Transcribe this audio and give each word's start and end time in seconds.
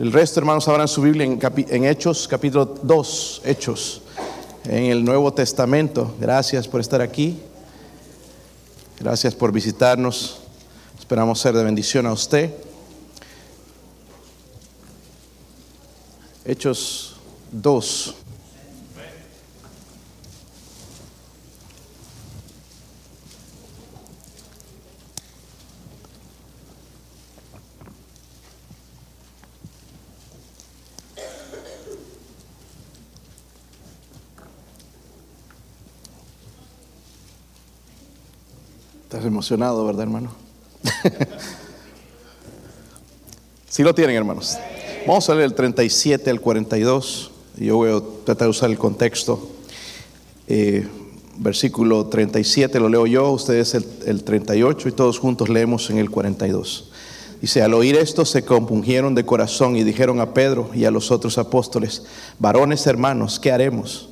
El 0.00 0.12
resto, 0.12 0.40
hermanos, 0.40 0.66
abran 0.66 0.88
su 0.88 1.02
Biblia 1.02 1.26
en, 1.26 1.38
en 1.68 1.84
Hechos, 1.84 2.26
capítulo 2.26 2.64
2, 2.64 3.42
Hechos, 3.44 4.00
en 4.64 4.84
el 4.84 5.04
Nuevo 5.04 5.30
Testamento. 5.34 6.16
Gracias 6.18 6.66
por 6.66 6.80
estar 6.80 7.02
aquí. 7.02 7.38
Gracias 8.98 9.34
por 9.34 9.52
visitarnos. 9.52 10.40
Esperamos 10.98 11.38
ser 11.38 11.54
de 11.54 11.64
bendición 11.64 12.06
a 12.06 12.14
usted. 12.14 12.50
Hechos 16.46 17.16
2. 17.52 18.14
Estás 39.10 39.24
emocionado, 39.40 39.86
¿verdad, 39.86 40.02
hermano? 40.02 40.30
Si 43.70 43.84
lo 43.84 43.94
tienen, 43.94 44.16
hermanos. 44.16 44.58
Vamos 45.06 45.30
a 45.30 45.34
leer 45.34 45.44
el 45.44 45.54
37 45.54 46.28
al 46.28 46.40
42. 46.40 47.30
Yo 47.56 47.76
voy 47.76 47.90
a 47.90 48.02
tratar 48.24 48.46
de 48.46 48.50
usar 48.50 48.68
el 48.68 48.76
contexto. 48.78 49.48
Eh, 50.48 50.88
versículo 51.38 52.06
37 52.06 52.80
lo 52.80 52.88
leo 52.88 53.06
yo, 53.06 53.30
ustedes 53.30 53.74
el, 53.76 53.86
el 54.06 54.24
38 54.24 54.88
y 54.88 54.92
todos 54.92 55.20
juntos 55.20 55.48
leemos 55.48 55.88
en 55.88 55.98
el 55.98 56.10
42. 56.10 56.90
Dice, 57.40 57.62
al 57.62 57.72
oír 57.74 57.96
esto 57.96 58.24
se 58.24 58.44
compungieron 58.44 59.14
de 59.14 59.24
corazón 59.24 59.76
y 59.76 59.84
dijeron 59.84 60.20
a 60.20 60.34
Pedro 60.34 60.70
y 60.74 60.84
a 60.84 60.90
los 60.90 61.12
otros 61.12 61.38
apóstoles, 61.38 62.02
varones 62.40 62.88
hermanos, 62.88 63.38
¿qué 63.38 63.52
haremos? 63.52 64.09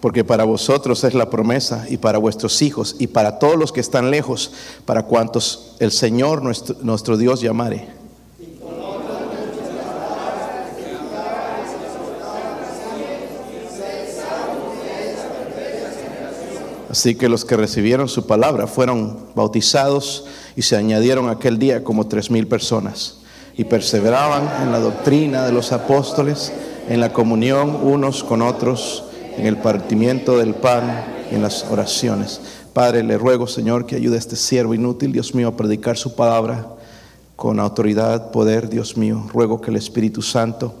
Porque 0.00 0.24
para 0.24 0.44
vosotros 0.44 1.02
es 1.04 1.14
la 1.14 1.30
promesa 1.30 1.86
y 1.88 1.96
para 1.96 2.18
vuestros 2.18 2.62
hijos 2.62 2.96
y 2.98 3.08
para 3.08 3.38
todos 3.38 3.56
los 3.56 3.72
que 3.72 3.80
están 3.80 4.10
lejos, 4.10 4.52
para 4.84 5.04
cuantos 5.04 5.76
el 5.80 5.90
Señor 5.90 6.42
nuestro, 6.42 7.16
Dios 7.16 7.40
llamare. 7.40 7.98
Así 16.90 17.16
que 17.16 17.28
los 17.28 17.44
que 17.44 17.56
recibieron 17.56 18.08
su 18.08 18.26
palabra 18.26 18.66
fueron 18.66 19.26
bautizados 19.34 20.24
y 20.56 20.62
se 20.62 20.76
añadieron 20.76 21.28
aquel 21.28 21.58
día 21.58 21.84
como 21.84 22.08
tres 22.08 22.30
mil 22.30 22.48
personas 22.48 23.18
y 23.56 23.64
perseveraban 23.64 24.62
en 24.62 24.72
la 24.72 24.78
doctrina 24.78 25.44
de 25.44 25.52
los 25.52 25.72
apóstoles, 25.72 26.52
en 26.88 27.00
la 27.00 27.12
comunión 27.12 27.78
unos 27.82 28.24
con 28.24 28.40
otros 28.40 29.04
en 29.38 29.46
el 29.46 29.56
partimiento 29.58 30.36
del 30.36 30.54
pan 30.54 31.04
y 31.30 31.36
en 31.36 31.42
las 31.42 31.64
oraciones. 31.70 32.40
Padre, 32.72 33.04
le 33.04 33.16
ruego, 33.16 33.46
Señor, 33.46 33.86
que 33.86 33.94
ayude 33.94 34.16
a 34.16 34.18
este 34.18 34.34
siervo 34.34 34.74
inútil, 34.74 35.12
Dios 35.12 35.32
mío, 35.32 35.46
a 35.46 35.56
predicar 35.56 35.96
su 35.96 36.16
palabra 36.16 36.66
con 37.36 37.60
autoridad, 37.60 38.32
poder, 38.32 38.68
Dios 38.68 38.96
mío. 38.96 39.28
Ruego 39.32 39.60
que 39.60 39.70
el 39.70 39.76
Espíritu 39.76 40.22
Santo 40.22 40.74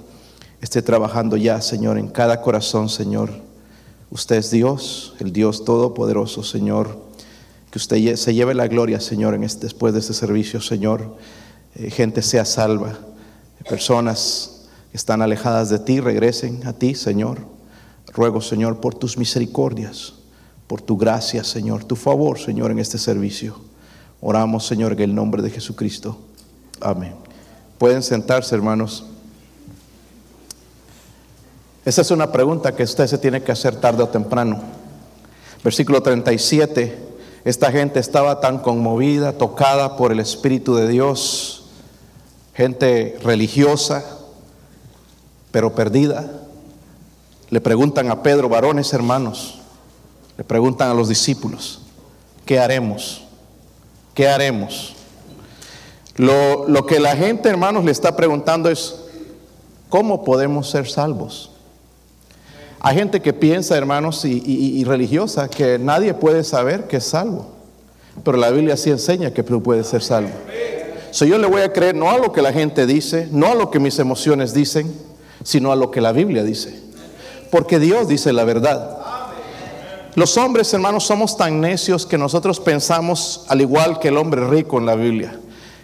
esté 0.60 0.82
trabajando 0.82 1.36
ya, 1.36 1.60
Señor, 1.60 1.98
en 1.98 2.08
cada 2.08 2.42
corazón, 2.42 2.88
Señor. 2.88 3.30
Usted 4.10 4.36
es 4.36 4.50
Dios, 4.50 5.14
el 5.20 5.32
Dios 5.32 5.64
todopoderoso, 5.64 6.42
Señor. 6.42 6.98
Que 7.70 7.78
usted 7.78 8.16
se 8.16 8.34
lleve 8.34 8.54
la 8.54 8.66
gloria, 8.66 8.98
Señor, 8.98 9.34
en 9.34 9.44
este, 9.44 9.66
después 9.66 9.94
de 9.94 10.00
este 10.00 10.14
servicio, 10.14 10.60
Señor. 10.60 11.16
Eh, 11.76 11.90
gente 11.90 12.22
sea 12.22 12.44
salva. 12.44 12.98
Personas 13.68 14.66
que 14.90 14.96
están 14.96 15.22
alejadas 15.22 15.68
de 15.68 15.78
ti, 15.78 16.00
regresen 16.00 16.66
a 16.66 16.72
ti, 16.72 16.96
Señor. 16.96 17.57
Ruego, 18.12 18.40
Señor, 18.40 18.80
por 18.80 18.94
tus 18.94 19.18
misericordias, 19.18 20.14
por 20.66 20.80
tu 20.80 20.96
gracia, 20.96 21.44
Señor, 21.44 21.84
tu 21.84 21.96
favor, 21.96 22.38
Señor, 22.38 22.70
en 22.70 22.78
este 22.78 22.98
servicio. 22.98 23.60
Oramos, 24.20 24.66
Señor, 24.66 24.92
en 24.92 25.00
el 25.00 25.14
nombre 25.14 25.42
de 25.42 25.50
Jesucristo. 25.50 26.18
Amén. 26.80 27.14
Pueden 27.78 28.02
sentarse, 28.02 28.54
hermanos. 28.54 29.04
Esa 31.84 32.02
es 32.02 32.10
una 32.10 32.32
pregunta 32.32 32.74
que 32.74 32.82
usted 32.82 33.06
se 33.06 33.18
tiene 33.18 33.42
que 33.42 33.52
hacer 33.52 33.76
tarde 33.76 34.02
o 34.02 34.08
temprano. 34.08 34.60
Versículo 35.62 36.02
37. 36.02 37.06
Esta 37.44 37.70
gente 37.70 38.00
estaba 38.00 38.40
tan 38.40 38.58
conmovida, 38.58 39.32
tocada 39.32 39.96
por 39.96 40.12
el 40.12 40.20
Espíritu 40.20 40.74
de 40.74 40.88
Dios, 40.88 41.66
gente 42.54 43.18
religiosa, 43.22 44.04
pero 45.50 45.74
perdida 45.74 46.37
le 47.50 47.60
preguntan 47.60 48.10
a 48.10 48.22
Pedro, 48.22 48.48
varones 48.48 48.92
hermanos, 48.92 49.58
le 50.36 50.44
preguntan 50.44 50.90
a 50.90 50.94
los 50.94 51.08
discípulos, 51.08 51.80
¿qué 52.44 52.58
haremos? 52.58 53.22
¿Qué 54.14 54.28
haremos? 54.28 54.94
Lo, 56.16 56.66
que 56.86 57.00
la 57.00 57.16
gente, 57.16 57.48
hermanos, 57.48 57.84
le 57.84 57.92
está 57.92 58.16
preguntando 58.16 58.68
es, 58.68 58.96
¿cómo 59.88 60.24
podemos 60.24 60.68
ser 60.68 60.88
salvos? 60.88 61.52
Hay 62.80 62.96
gente 62.96 63.22
que 63.22 63.32
piensa, 63.32 63.76
hermanos, 63.76 64.24
y, 64.24 64.42
y, 64.44 64.80
y 64.80 64.84
religiosa, 64.84 65.48
que 65.48 65.78
nadie 65.78 66.14
puede 66.14 66.44
saber 66.44 66.86
que 66.86 66.98
es 66.98 67.04
salvo. 67.04 67.46
Pero 68.24 68.36
la 68.36 68.50
Biblia 68.50 68.76
sí 68.76 68.90
enseña 68.90 69.32
que 69.32 69.42
tú 69.42 69.62
puedes 69.62 69.86
ser 69.86 70.02
salvo. 70.02 70.30
So, 71.10 71.24
yo 71.24 71.38
le 71.38 71.46
voy 71.46 71.62
a 71.62 71.72
creer 71.72 71.94
no 71.94 72.10
a 72.10 72.18
lo 72.18 72.32
que 72.32 72.42
la 72.42 72.52
gente 72.52 72.84
dice, 72.86 73.28
no 73.32 73.46
a 73.46 73.54
lo 73.54 73.70
que 73.70 73.78
mis 73.78 73.98
emociones 73.98 74.52
dicen, 74.52 74.92
sino 75.42 75.72
a 75.72 75.76
lo 75.76 75.90
que 75.90 76.00
la 76.00 76.12
Biblia 76.12 76.42
dice 76.44 76.87
porque 77.50 77.78
Dios 77.78 78.08
dice 78.08 78.32
la 78.32 78.44
verdad. 78.44 78.98
Los 80.14 80.36
hombres, 80.36 80.72
hermanos, 80.74 81.04
somos 81.04 81.36
tan 81.36 81.60
necios 81.60 82.04
que 82.04 82.18
nosotros 82.18 82.58
pensamos 82.60 83.44
al 83.48 83.60
igual 83.60 84.00
que 84.00 84.08
el 84.08 84.16
hombre 84.16 84.46
rico 84.48 84.78
en 84.78 84.86
la 84.86 84.96
Biblia. 84.96 85.38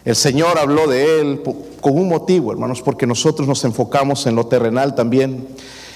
El 0.04 0.16
Señor 0.16 0.58
habló 0.58 0.88
de 0.88 1.20
él 1.20 1.42
con 1.80 1.96
un 1.96 2.08
motivo, 2.08 2.50
hermanos, 2.52 2.82
porque 2.82 3.06
nosotros 3.06 3.46
nos 3.46 3.64
enfocamos 3.64 4.26
en 4.26 4.34
lo 4.34 4.46
terrenal 4.46 4.94
también. 4.94 5.46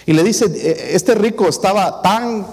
Y 0.07 0.13
le 0.13 0.23
dice, 0.23 0.47
eh, 0.55 0.91
este 0.93 1.15
rico 1.15 1.49
estaba 1.49 2.01
tan 2.01 2.47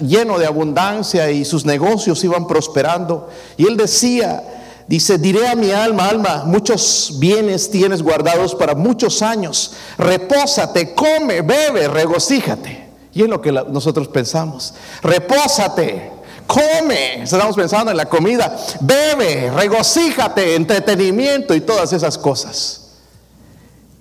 lleno 0.00 0.38
de 0.38 0.46
abundancia 0.46 1.30
y 1.30 1.44
sus 1.44 1.64
negocios 1.64 2.22
iban 2.24 2.46
prosperando. 2.46 3.28
Y 3.56 3.66
él 3.66 3.76
decía, 3.76 4.57
Dice, 4.88 5.18
diré 5.18 5.46
a 5.46 5.54
mi 5.54 5.70
alma, 5.70 6.08
alma, 6.08 6.44
muchos 6.46 7.16
bienes 7.18 7.70
tienes 7.70 8.02
guardados 8.02 8.54
para 8.54 8.74
muchos 8.74 9.20
años. 9.20 9.72
Repósate, 9.98 10.94
come, 10.94 11.42
bebe, 11.42 11.88
regocíjate. 11.88 12.88
Y 13.12 13.22
es 13.22 13.28
lo 13.28 13.42
que 13.42 13.52
nosotros 13.52 14.08
pensamos. 14.08 14.72
Repósate, 15.02 16.10
come. 16.46 17.22
Estamos 17.22 17.54
pensando 17.54 17.90
en 17.90 17.98
la 17.98 18.06
comida. 18.06 18.56
Bebe, 18.80 19.50
regocíjate, 19.50 20.54
entretenimiento 20.54 21.54
y 21.54 21.60
todas 21.60 21.92
esas 21.92 22.16
cosas. 22.16 22.92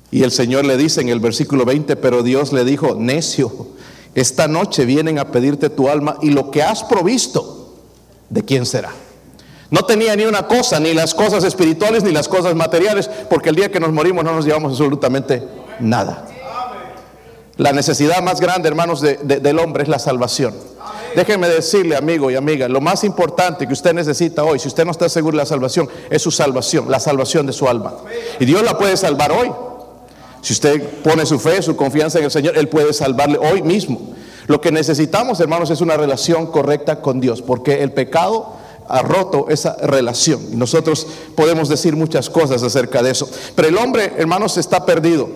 Y 0.09 0.23
el 0.23 0.31
Señor 0.31 0.65
le 0.65 0.77
dice 0.77 1.01
en 1.01 1.09
el 1.09 1.19
versículo 1.19 1.65
20, 1.65 1.97
pero 1.97 2.23
Dios 2.23 2.53
le 2.53 2.63
dijo, 2.63 2.95
necio, 2.95 3.67
esta 4.15 4.47
noche 4.47 4.85
vienen 4.85 5.19
a 5.19 5.31
pedirte 5.31 5.69
tu 5.69 5.89
alma 5.89 6.17
y 6.21 6.29
lo 6.29 6.49
que 6.49 6.63
has 6.63 6.85
provisto, 6.85 7.75
¿de 8.29 8.41
quién 8.43 8.65
será? 8.65 8.93
No 9.69 9.83
tenía 9.83 10.15
ni 10.15 10.23
una 10.23 10.47
cosa, 10.47 10.79
ni 10.79 10.93
las 10.93 11.13
cosas 11.13 11.43
espirituales, 11.43 12.03
ni 12.03 12.11
las 12.11 12.27
cosas 12.27 12.55
materiales, 12.55 13.09
porque 13.29 13.49
el 13.49 13.55
día 13.55 13.71
que 13.71 13.79
nos 13.79 13.91
morimos 13.91 14.23
no 14.23 14.33
nos 14.33 14.45
llevamos 14.45 14.71
absolutamente 14.71 15.43
nada. 15.79 16.25
La 17.57 17.73
necesidad 17.73 18.21
más 18.21 18.39
grande, 18.39 18.69
hermanos, 18.69 19.01
del 19.01 19.59
hombre 19.59 19.83
es 19.83 19.89
la 19.89 19.99
salvación. 19.99 20.53
Déjenme 21.15 21.49
decirle, 21.49 21.95
amigo 21.95 22.29
y 22.29 22.35
amiga, 22.35 22.67
lo 22.67 22.79
más 22.79 23.03
importante 23.03 23.65
que 23.65 23.73
usted 23.73 23.93
necesita 23.93 24.43
hoy, 24.43 24.59
si 24.59 24.67
usted 24.67 24.85
no 24.85 24.91
está 24.91 25.09
seguro 25.09 25.35
de 25.35 25.43
la 25.43 25.47
salvación, 25.47 25.89
es 26.09 26.21
su 26.21 26.29
salvación, 26.29 26.89
la 26.89 26.99
salvación 26.99 27.47
de 27.47 27.53
su 27.53 27.67
alma. 27.67 27.95
Y 28.39 28.45
Dios 28.45 28.61
la 28.61 28.77
puede 28.77 28.95
salvar 28.95 29.31
hoy. 29.31 29.51
Si 30.41 30.53
usted 30.53 31.01
pone 31.01 31.25
su 31.25 31.39
fe, 31.39 31.61
su 31.61 31.75
confianza 31.75 32.19
en 32.19 32.25
el 32.25 32.31
Señor, 32.31 32.57
Él 32.57 32.69
puede 32.69 32.93
salvarle 32.93 33.39
hoy 33.39 33.63
mismo. 33.63 34.13
Lo 34.45 34.61
que 34.61 34.71
necesitamos, 34.71 35.39
hermanos, 35.39 35.71
es 35.71 35.81
una 35.81 35.97
relación 35.97 36.47
correcta 36.47 37.01
con 37.01 37.19
Dios, 37.19 37.41
porque 37.41 37.81
el 37.81 37.91
pecado 37.91 38.56
ha 38.87 39.01
roto 39.01 39.47
esa 39.49 39.75
relación. 39.81 40.41
Y 40.51 40.55
nosotros 40.55 41.07
podemos 41.35 41.69
decir 41.69 41.95
muchas 41.95 42.29
cosas 42.29 42.63
acerca 42.63 43.01
de 43.03 43.11
eso. 43.11 43.29
Pero 43.55 43.67
el 43.67 43.77
hombre, 43.77 44.13
hermanos, 44.17 44.57
está 44.57 44.85
perdido. 44.85 45.29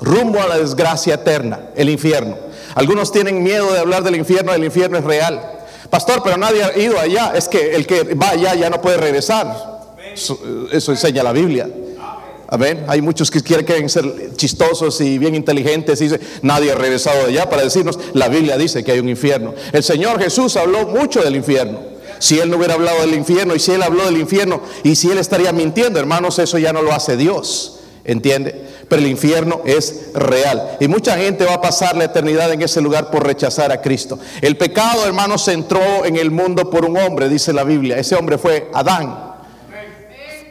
Rumbo 0.00 0.40
a 0.40 0.46
la 0.46 0.58
desgracia 0.58 1.14
eterna, 1.14 1.70
el 1.74 1.88
infierno. 1.88 2.36
Algunos 2.74 3.10
tienen 3.10 3.42
miedo 3.42 3.72
de 3.72 3.80
hablar 3.80 4.04
del 4.04 4.16
infierno, 4.16 4.52
el 4.52 4.64
infierno 4.64 4.98
es 4.98 5.04
real. 5.04 5.40
Pastor, 5.90 6.22
pero 6.22 6.36
nadie 6.36 6.62
ha 6.62 6.78
ido 6.78 6.98
allá. 6.98 7.32
Es 7.34 7.48
que 7.48 7.74
el 7.74 7.86
que 7.86 8.14
va 8.14 8.30
allá 8.30 8.54
ya 8.54 8.70
no 8.70 8.80
puede 8.80 8.98
regresar. 8.98 9.78
Eso, 10.14 10.92
enseña 10.92 11.22
la 11.22 11.32
Biblia. 11.32 11.68
Amén. 12.50 12.84
Hay 12.88 13.02
muchos 13.02 13.30
que 13.30 13.42
quieren 13.42 13.88
ser 13.88 14.04
chistosos 14.36 15.00
y 15.00 15.18
bien 15.18 15.34
inteligentes 15.34 16.00
y 16.00 16.04
dicen, 16.04 16.20
nadie 16.42 16.72
ha 16.72 16.74
regresado 16.74 17.24
de 17.24 17.32
allá 17.32 17.50
para 17.50 17.62
decirnos, 17.62 17.98
la 18.14 18.28
Biblia 18.28 18.56
dice 18.56 18.82
que 18.82 18.92
hay 18.92 19.00
un 19.00 19.08
infierno. 19.08 19.54
El 19.72 19.82
Señor 19.82 20.18
Jesús 20.18 20.56
habló 20.56 20.86
mucho 20.86 21.22
del 21.22 21.36
infierno. 21.36 21.97
Si 22.18 22.38
Él 22.38 22.50
no 22.50 22.56
hubiera 22.56 22.74
hablado 22.74 23.00
del 23.00 23.14
infierno 23.14 23.54
y 23.54 23.58
si 23.58 23.72
Él 23.72 23.82
habló 23.82 24.04
del 24.04 24.18
infierno 24.18 24.60
y 24.82 24.96
si 24.96 25.10
Él 25.10 25.18
estaría 25.18 25.52
mintiendo, 25.52 25.98
hermanos, 25.98 26.38
eso 26.38 26.58
ya 26.58 26.72
no 26.72 26.82
lo 26.82 26.92
hace 26.92 27.16
Dios. 27.16 27.80
¿Entiende? 28.04 28.66
Pero 28.88 29.02
el 29.02 29.08
infierno 29.08 29.60
es 29.66 30.12
real. 30.14 30.78
Y 30.80 30.88
mucha 30.88 31.18
gente 31.18 31.44
va 31.44 31.54
a 31.54 31.60
pasar 31.60 31.94
la 31.94 32.04
eternidad 32.04 32.50
en 32.52 32.62
ese 32.62 32.80
lugar 32.80 33.10
por 33.10 33.26
rechazar 33.26 33.70
a 33.70 33.82
Cristo. 33.82 34.18
El 34.40 34.56
pecado, 34.56 35.04
hermanos, 35.04 35.46
entró 35.48 36.06
en 36.06 36.16
el 36.16 36.30
mundo 36.30 36.70
por 36.70 36.86
un 36.86 36.96
hombre, 36.96 37.28
dice 37.28 37.52
la 37.52 37.64
Biblia. 37.64 37.98
Ese 37.98 38.14
hombre 38.14 38.38
fue 38.38 38.70
Adán 38.72 39.28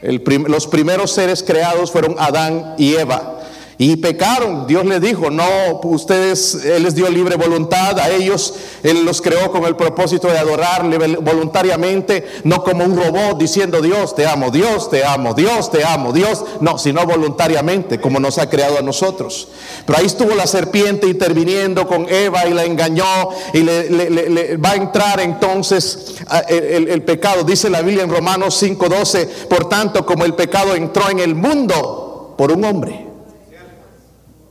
los 0.01 0.67
primeros 0.67 1.11
seres 1.11 1.43
creados 1.43 1.91
fueron 1.91 2.15
Adán 2.19 2.75
y 2.77 2.95
Eva. 2.95 3.36
Y 3.79 3.97
pecaron. 3.97 4.65
Dios 4.65 4.85
les 4.85 4.99
dijo, 5.01 5.29
no, 5.29 5.79
ustedes, 5.83 6.65
Él 6.65 6.81
les 6.81 6.95
dio 6.95 7.09
libre 7.09 7.35
voluntad 7.35 7.99
a 7.99 8.09
ellos. 8.09 8.55
Él 8.81 9.05
los 9.05 9.21
creó 9.21 9.51
con 9.51 9.65
el 9.65 9.75
propósito 9.75 10.29
de 10.29 10.39
adorarle 10.39 10.97
voluntariamente, 11.17 12.25
no 12.43 12.63
como 12.63 12.83
un 12.83 12.97
robot 12.97 13.37
diciendo, 13.37 13.79
Dios 13.81 14.15
te 14.15 14.25
amo, 14.25 14.49
Dios 14.49 14.89
te 14.89 15.05
amo, 15.05 15.35
Dios 15.35 15.69
te 15.69 15.85
amo, 15.85 16.11
Dios. 16.11 16.43
No, 16.59 16.79
sino 16.79 17.05
voluntariamente, 17.05 18.01
como 18.01 18.19
nos 18.19 18.39
ha 18.39 18.49
creado 18.49 18.79
a 18.79 18.81
nosotros. 18.81 19.49
Pero 19.85 19.99
ahí 19.99 20.07
estuvo 20.07 20.33
la 20.33 20.47
serpiente 20.47 21.07
interviniendo 21.07 21.87
con 21.87 22.09
Eva 22.09 22.47
y 22.47 22.53
la 22.55 22.65
engañó 22.65 23.29
y 23.53 23.59
le, 23.59 24.57
va 24.57 24.71
a 24.71 24.75
entrar 24.75 25.19
entonces 25.19 26.15
el, 26.49 26.87
el 26.87 27.03
pecado. 27.03 27.43
Dice 27.43 27.69
la 27.69 27.83
Biblia 27.83 28.03
en 28.03 28.09
Romanos 28.09 28.59
5:12, 28.61 29.27
por 29.47 29.69
tanto, 29.69 30.03
como 30.03 30.25
el 30.25 30.33
pecado 30.33 30.73
entró 30.73 31.11
en 31.11 31.19
el 31.19 31.35
mundo 31.35 32.33
por 32.35 32.51
un 32.51 32.65
hombre 32.65 33.06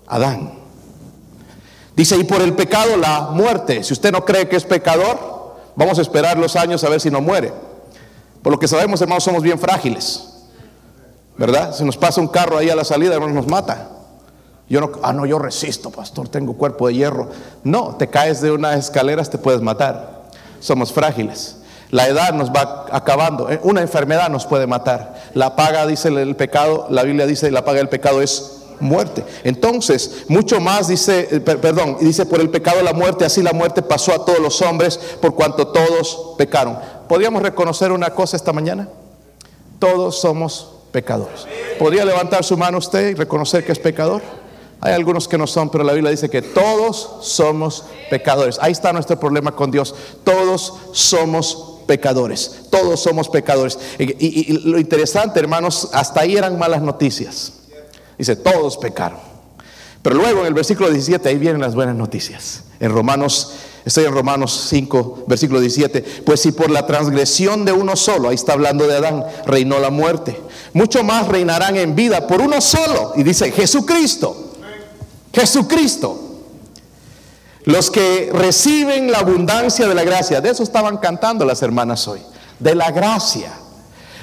Adán. 0.06 0.52
Dice, 1.96 2.16
y 2.16 2.24
por 2.24 2.42
el 2.42 2.54
pecado 2.54 2.96
la 2.96 3.30
muerte. 3.32 3.82
Si 3.82 3.92
usted 3.94 4.12
no 4.12 4.24
cree 4.24 4.48
que 4.48 4.56
es 4.56 4.64
pecador, 4.64 5.56
vamos 5.74 5.98
a 5.98 6.02
esperar 6.02 6.38
los 6.38 6.54
años 6.54 6.84
a 6.84 6.90
ver 6.90 7.00
si 7.00 7.10
no 7.10 7.20
muere. 7.20 7.52
Por 8.42 8.52
lo 8.52 8.58
que 8.58 8.68
sabemos, 8.68 9.00
hermanos, 9.00 9.24
somos 9.24 9.42
bien 9.42 9.58
frágiles. 9.58 10.24
¿Verdad? 11.38 11.74
Si 11.74 11.84
nos 11.84 11.96
pasa 11.96 12.20
un 12.20 12.28
carro 12.28 12.58
ahí 12.58 12.70
a 12.70 12.76
la 12.76 12.84
salida, 12.84 13.14
hermanos, 13.14 13.34
nos 13.34 13.46
mata. 13.46 13.88
Yo 14.68 14.80
no, 14.80 14.90
ah, 15.02 15.12
no, 15.12 15.26
yo 15.26 15.38
resisto, 15.38 15.90
pastor, 15.90 16.28
tengo 16.28 16.54
cuerpo 16.54 16.88
de 16.88 16.94
hierro. 16.94 17.30
No, 17.62 17.96
te 17.96 18.08
caes 18.08 18.40
de 18.40 18.50
unas 18.50 18.78
escaleras, 18.78 19.30
te 19.30 19.38
puedes 19.38 19.60
matar. 19.60 20.24
Somos 20.60 20.92
frágiles. 20.92 21.56
La 21.90 22.08
edad 22.08 22.32
nos 22.34 22.50
va 22.50 22.86
acabando. 22.90 23.50
Eh, 23.50 23.60
una 23.62 23.80
enfermedad 23.80 24.28
nos 24.28 24.44
puede 24.44 24.66
matar. 24.66 25.14
La 25.34 25.54
paga, 25.56 25.86
dice 25.86 26.08
el 26.08 26.36
pecado, 26.36 26.86
la 26.90 27.04
Biblia 27.04 27.26
dice, 27.26 27.50
la 27.50 27.64
paga 27.64 27.78
del 27.78 27.88
pecado 27.88 28.20
es 28.20 28.65
muerte. 28.80 29.24
Entonces, 29.44 30.24
mucho 30.28 30.60
más 30.60 30.88
dice, 30.88 31.28
eh, 31.30 31.40
perdón, 31.40 31.96
dice 32.00 32.26
por 32.26 32.40
el 32.40 32.50
pecado 32.50 32.82
la 32.82 32.92
muerte, 32.92 33.24
así 33.24 33.42
la 33.42 33.52
muerte 33.52 33.82
pasó 33.82 34.12
a 34.12 34.24
todos 34.24 34.38
los 34.40 34.60
hombres 34.62 34.98
por 35.20 35.34
cuanto 35.34 35.68
todos 35.68 36.34
pecaron. 36.38 36.78
¿Podríamos 37.08 37.42
reconocer 37.42 37.92
una 37.92 38.10
cosa 38.10 38.36
esta 38.36 38.52
mañana? 38.52 38.88
Todos 39.78 40.20
somos 40.20 40.70
pecadores. 40.92 41.46
¿Podría 41.78 42.04
levantar 42.04 42.44
su 42.44 42.56
mano 42.56 42.78
usted 42.78 43.10
y 43.10 43.14
reconocer 43.14 43.64
que 43.64 43.72
es 43.72 43.78
pecador? 43.78 44.22
Hay 44.80 44.92
algunos 44.92 45.26
que 45.26 45.38
no 45.38 45.46
son, 45.46 45.70
pero 45.70 45.84
la 45.84 45.92
Biblia 45.92 46.10
dice 46.10 46.28
que 46.28 46.42
todos 46.42 47.18
somos 47.22 47.84
pecadores. 48.10 48.58
Ahí 48.60 48.72
está 48.72 48.92
nuestro 48.92 49.18
problema 49.18 49.52
con 49.52 49.70
Dios. 49.70 49.94
Todos 50.22 50.72
somos 50.92 51.80
pecadores. 51.86 52.66
Todos 52.70 53.00
somos 53.00 53.28
pecadores. 53.28 53.78
y 53.98 54.52
lo 54.68 54.78
interesante, 54.78 55.40
hermanos, 55.40 55.90
hasta 55.92 56.20
ahí 56.20 56.36
eran 56.36 56.58
malas 56.58 56.82
noticias. 56.82 57.52
Dice, 58.18 58.36
todos 58.36 58.78
pecaron. 58.78 59.18
Pero 60.02 60.16
luego 60.16 60.40
en 60.40 60.46
el 60.46 60.54
versículo 60.54 60.90
17, 60.90 61.28
ahí 61.28 61.36
vienen 61.36 61.60
las 61.60 61.74
buenas 61.74 61.96
noticias. 61.96 62.62
En 62.78 62.92
Romanos, 62.92 63.54
estoy 63.84 64.04
en 64.04 64.12
Romanos 64.12 64.66
5, 64.70 65.24
versículo 65.26 65.60
17. 65.60 66.22
Pues 66.24 66.40
si 66.40 66.52
por 66.52 66.70
la 66.70 66.86
transgresión 66.86 67.64
de 67.64 67.72
uno 67.72 67.96
solo, 67.96 68.28
ahí 68.28 68.36
está 68.36 68.52
hablando 68.52 68.86
de 68.86 68.96
Adán, 68.96 69.24
reinó 69.46 69.80
la 69.80 69.90
muerte, 69.90 70.40
mucho 70.72 71.02
más 71.02 71.26
reinarán 71.28 71.76
en 71.76 71.96
vida 71.96 72.26
por 72.26 72.40
uno 72.40 72.60
solo. 72.60 73.14
Y 73.16 73.22
dice, 73.22 73.50
Jesucristo. 73.50 74.52
Jesucristo. 75.34 76.22
Los 77.64 77.90
que 77.90 78.30
reciben 78.32 79.10
la 79.10 79.18
abundancia 79.18 79.88
de 79.88 79.94
la 79.94 80.04
gracia, 80.04 80.40
de 80.40 80.50
eso 80.50 80.62
estaban 80.62 80.98
cantando 80.98 81.44
las 81.44 81.62
hermanas 81.62 82.06
hoy, 82.06 82.20
de 82.60 82.76
la 82.76 82.92
gracia 82.92 83.52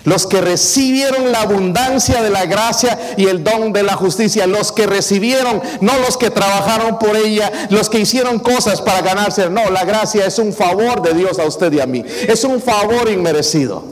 los 0.06 0.28
que 0.28 0.42
recibieron 0.42 1.32
la 1.32 1.42
abundancia 1.42 2.22
de 2.22 2.30
la 2.30 2.46
gracia 2.46 3.16
y 3.18 3.28
el 3.28 3.44
don 3.44 3.72
de 3.74 3.84
la 3.84 3.96
justicia, 3.96 4.48
los 4.48 4.72
que 4.72 4.86
recibieron, 4.86 5.62
no 5.82 5.98
los 6.00 6.18
que 6.18 6.30
trabajaron 6.30 7.00
por 7.00 7.16
ella, 7.16 7.52
los 7.70 7.90
que 7.90 8.00
hicieron 8.00 8.40
cosas 8.40 8.82
para 8.82 9.02
ganarse, 9.02 9.50
no, 9.50 9.70
la 9.70 9.86
gracia 9.86 10.26
es 10.26 10.40
un 10.40 10.54
favor 10.54 11.02
de 11.02 11.14
Dios 11.14 11.40
a 11.40 11.46
usted 11.46 11.72
y 11.74 11.80
a 11.80 11.86
mí, 11.86 12.04
es 12.28 12.44
un 12.44 12.62
favor 12.62 13.10
inmerecido. 13.10 13.84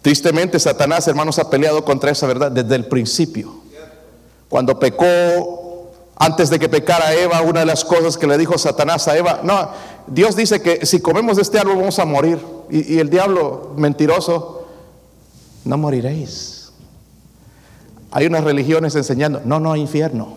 Tristemente 0.00 0.58
Satanás, 0.58 1.06
hermanos, 1.08 1.38
ha 1.38 1.50
peleado 1.50 1.84
contra 1.84 2.10
esa 2.10 2.26
verdad 2.26 2.50
desde 2.50 2.76
el 2.76 2.86
principio. 2.86 3.62
Cuando 4.48 4.78
pecó, 4.78 5.90
antes 6.16 6.48
de 6.48 6.58
que 6.58 6.68
pecara 6.68 7.12
Eva, 7.14 7.42
una 7.42 7.60
de 7.60 7.66
las 7.66 7.84
cosas 7.84 8.16
que 8.16 8.26
le 8.26 8.38
dijo 8.38 8.56
Satanás 8.56 9.06
a 9.08 9.16
Eva, 9.16 9.40
no, 9.42 9.70
Dios 10.06 10.34
dice 10.34 10.62
que 10.62 10.86
si 10.86 11.00
comemos 11.00 11.36
de 11.36 11.42
este 11.42 11.58
árbol 11.58 11.76
vamos 11.76 11.98
a 11.98 12.06
morir. 12.06 12.38
Y, 12.70 12.98
el 12.98 13.10
diablo 13.10 13.74
mentiroso, 13.76 14.66
no 15.64 15.78
moriréis. 15.78 16.72
Hay 18.10 18.26
unas 18.26 18.44
religiones 18.44 18.94
enseñando, 18.94 19.42
no, 19.44 19.60
no 19.60 19.76
infierno. 19.76 20.36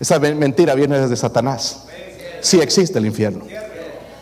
Esa 0.00 0.18
mentira 0.18 0.74
viene 0.74 0.98
desde 0.98 1.16
Satanás. 1.16 1.86
Sí 2.40 2.60
existe 2.60 2.98
el 2.98 3.06
infierno. 3.06 3.44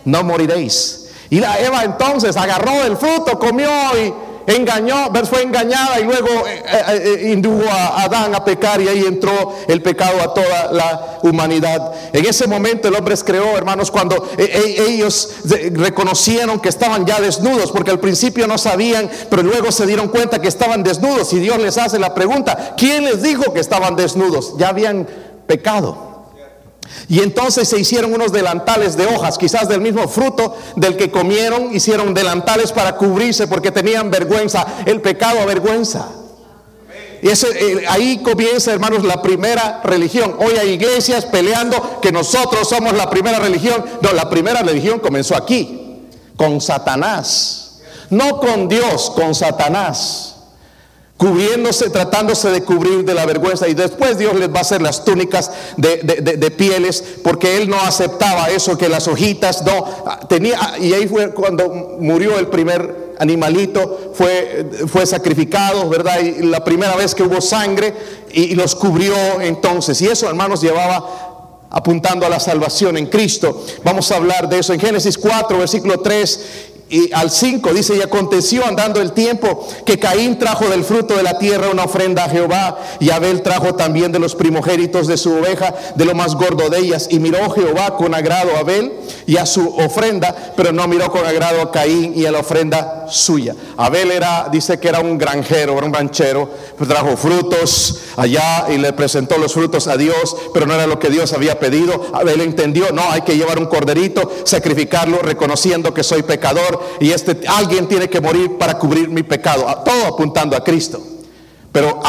No 0.05 0.25
moriréis. 0.25 1.11
Y 1.31 1.41
la 1.41 1.61
Eva 1.61 1.85
entonces 1.85 2.37
agarró 2.37 2.85
el 2.85 2.97
fruto, 2.97 3.39
comió 3.39 3.71
y 4.03 4.13
engañó, 4.47 5.11
fue 5.29 5.43
engañada 5.43 6.01
y 6.01 6.05
luego 6.05 6.29
eh, 6.47 6.63
eh, 6.65 7.19
eh, 7.25 7.33
indujo 7.33 7.69
a 7.71 8.03
Adán 8.03 8.35
a 8.35 8.45
pecar 8.45 8.81
y 8.81 8.89
ahí 8.89 9.05
entró 9.05 9.57
el 9.69 9.83
pecado 9.83 10.21
a 10.21 10.35
toda 10.35 10.73
la 10.73 11.19
humanidad. 11.23 11.93
En 12.13 12.25
ese 12.27 12.47
momento 12.47 12.89
el 12.89 12.95
hombre 12.95 13.17
creó, 13.25 13.57
hermanos, 13.57 13.91
cuando 13.91 14.29
ellos 14.39 15.35
reconocieron 15.73 16.61
que 16.61 16.69
estaban 16.69 17.05
ya 17.07 17.21
desnudos, 17.21 17.73
porque 17.73 17.91
al 17.91 18.01
principio 18.01 18.47
no 18.47 18.57
sabían, 18.59 19.11
pero 19.29 19.43
luego 19.43 19.73
se 19.73 19.87
dieron 19.87 20.09
cuenta 20.09 20.41
que 20.41 20.49
estaban 20.49 20.83
desnudos 20.83 21.33
y 21.33 21.41
Dios 21.41 21.59
les 21.59 21.77
hace 21.77 21.99
la 21.99 22.15
pregunta, 22.15 22.75
¿quién 22.77 23.05
les 23.05 23.23
dijo 23.23 23.53
que 23.53 23.61
estaban 23.61 23.97
desnudos? 23.97 24.55
Ya 24.59 24.69
habían 24.69 25.07
pecado. 25.47 26.10
Y 27.09 27.21
entonces 27.21 27.69
se 27.69 27.79
hicieron 27.79 28.15
unos 28.15 28.33
delantales 28.33 28.97
de 28.97 29.07
hojas, 29.07 29.39
quizás 29.39 29.69
del 29.69 29.81
mismo 29.81 30.09
fruto 30.09 30.57
del 30.77 30.97
que 30.97 31.11
comieron, 31.11 31.75
hicieron 31.75 32.15
delantales 32.15 32.73
para 32.73 32.97
cubrirse 32.97 33.47
porque 33.47 33.71
tenían 33.71 34.11
vergüenza. 34.11 34.67
El 34.87 35.01
pecado 35.01 35.41
avergüenza. 35.41 36.09
Y 37.23 37.29
eso, 37.29 37.47
eh, 37.49 37.85
ahí 37.89 38.19
comienza, 38.23 38.73
hermanos, 38.73 39.05
la 39.05 39.21
primera 39.21 39.81
religión. 39.85 40.37
Hoy 40.39 40.57
hay 40.59 40.71
iglesias 40.71 41.27
peleando 41.27 42.01
que 42.01 42.13
nosotros 42.13 42.69
somos 42.69 42.95
la 42.95 43.11
primera 43.11 43.39
religión. 43.39 43.85
No, 44.01 44.13
la 44.13 44.31
primera 44.31 44.63
religión 44.63 45.01
comenzó 45.01 45.37
aquí, 45.37 46.07
con 46.37 46.61
Satanás. 46.61 47.81
No 48.09 48.41
con 48.41 48.69
Dios, 48.69 49.11
con 49.11 49.35
Satanás 49.35 50.30
cubriéndose, 51.21 51.91
tratándose 51.91 52.49
de 52.49 52.63
cubrir 52.63 53.05
de 53.05 53.13
la 53.13 53.27
vergüenza. 53.27 53.69
Y 53.69 53.75
después 53.75 54.17
Dios 54.17 54.35
les 54.37 54.49
va 54.49 54.57
a 54.57 54.61
hacer 54.63 54.81
las 54.81 55.05
túnicas 55.05 55.51
de, 55.77 56.51
pieles, 56.57 57.05
porque 57.23 57.59
Él 57.59 57.69
no 57.69 57.79
aceptaba 57.79 58.49
eso, 58.49 58.79
que 58.79 58.89
las 58.89 59.07
hojitas 59.07 59.63
no 59.63 59.85
tenía. 60.31 60.59
Y 60.81 60.95
ahí 60.95 61.07
fue 61.07 61.31
cuando 61.33 61.99
murió 62.01 62.39
el 62.39 62.47
primer 62.47 63.17
animalito, 63.19 64.13
fue, 64.15 64.67
fue 64.91 65.05
sacrificado, 65.05 65.91
¿verdad? 65.91 66.21
Y 66.21 66.43
la 66.45 66.65
primera 66.65 66.97
vez 66.97 67.15
que 67.15 67.23
hubo 67.23 67.43
sangre 67.43 67.93
y, 68.33 68.55
los 68.55 68.75
cubrió 68.75 69.15
entonces. 69.43 70.01
Y 70.01 70.07
eso, 70.07 70.27
hermanos, 70.27 70.63
llevaba 70.63 71.67
apuntando 71.69 72.25
a 72.25 72.31
la 72.31 72.41
salvación 72.41 72.97
en 72.97 73.09
Cristo. 73.09 73.63
Vamos 73.85 74.11
a 74.11 74.17
hablar 74.17 74.49
de 74.49 74.61
eso 74.61 74.73
en 74.73 74.81
Génesis 74.81 75.19
4, 75.19 75.59
versículo 75.59 76.01
3 76.01 76.71
y 76.91 77.13
al 77.13 77.31
5 77.31 77.73
dice, 77.73 77.97
y 77.97 78.03
aconteció 78.03 78.67
andando 78.67 79.01
el 79.01 79.13
tiempo 79.13 79.67
que 79.87 79.99
Caín 79.99 80.39
trajo 80.39 80.69
del 80.69 80.83
fruto 80.83 81.17
de 81.17 81.23
la 81.23 81.39
tierra 81.39 81.71
una 81.71 81.85
ofrenda 81.85 82.25
a 82.25 82.29
Jehová, 82.29 82.79
y 82.99 83.11
Abel 83.11 83.43
trajo 83.43 83.77
también 83.77 84.11
de 84.11 84.19
los 84.19 84.35
primogénitos 84.35 85.07
de 85.07 85.17
su 85.17 85.33
oveja, 85.33 85.73
de 85.95 86.05
lo 86.05 86.17
más 86.17 86.35
gordo 86.35 86.69
de 86.69 86.79
ellas, 86.79 87.07
y 87.11 87.21
miró 87.21 87.49
Jehová 87.51 87.97
con 87.97 88.13
agrado 88.13 88.57
a 88.57 88.61
Abel 88.61 88.93
y 89.27 89.37
a 89.37 89.47
su 89.47 89.69
ofrenda, 89.77 90.53
pero 90.57 90.73
no 90.73 90.89
miró 90.89 91.11
con 91.13 91.25
agrado 91.25 91.63
a 91.63 91.71
Caín 91.71 92.13
y 92.17 92.27
a 92.27 92.33
la 92.33 92.41
ofrenda 92.41 93.07
suya. 93.09 93.55
Abel 93.77 94.11
era, 94.11 94.49
dice 94.51 94.81
que 94.81 94.89
era 94.89 95.01
un 95.01 95.17
granjero, 95.17 95.75
un 95.75 95.95
ranchero, 95.95 96.51
pues 96.77 96.91
trajo 96.91 97.17
frutos 97.17 98.01
allá 98.17 98.67
y 98.69 98.79
le 98.79 98.93
presentó 98.93 99.39
los 99.39 99.55
frutos 99.55 99.87
a 99.87 99.97
Dios, 99.97 100.37
pero 100.53 100.67
no 100.67 100.75
era 100.75 100.89
lo 100.89 100.99
que 100.99 101.09
Dios 101.09 101.33
había 101.33 101.61
pedido. 101.61 102.11
Abel 102.13 102.41
entendió, 102.41 102.91
no, 102.93 103.09
hay 103.11 103.23
que 103.23 103.37
llevar 103.37 103.59
un 103.59 103.67
corderito, 103.67 104.31
sacrificarlo, 104.45 105.19
reconociendo 105.19 105.95
que 105.95 106.03
soy 106.03 106.23
pecador 106.23 106.80
y 107.01 107.11
este 107.11 107.41
alguien 107.47 107.87
tiene 107.89 108.09
que 108.09 108.21
morir 108.21 108.59
para 108.59 108.79
cubrir 108.79 109.09
mi 109.09 109.23
pecado, 109.23 109.67
todo 109.85 110.07
apuntando 110.07 110.57
a 110.57 110.65
Cristo. 110.65 111.01
Pero 111.73 112.01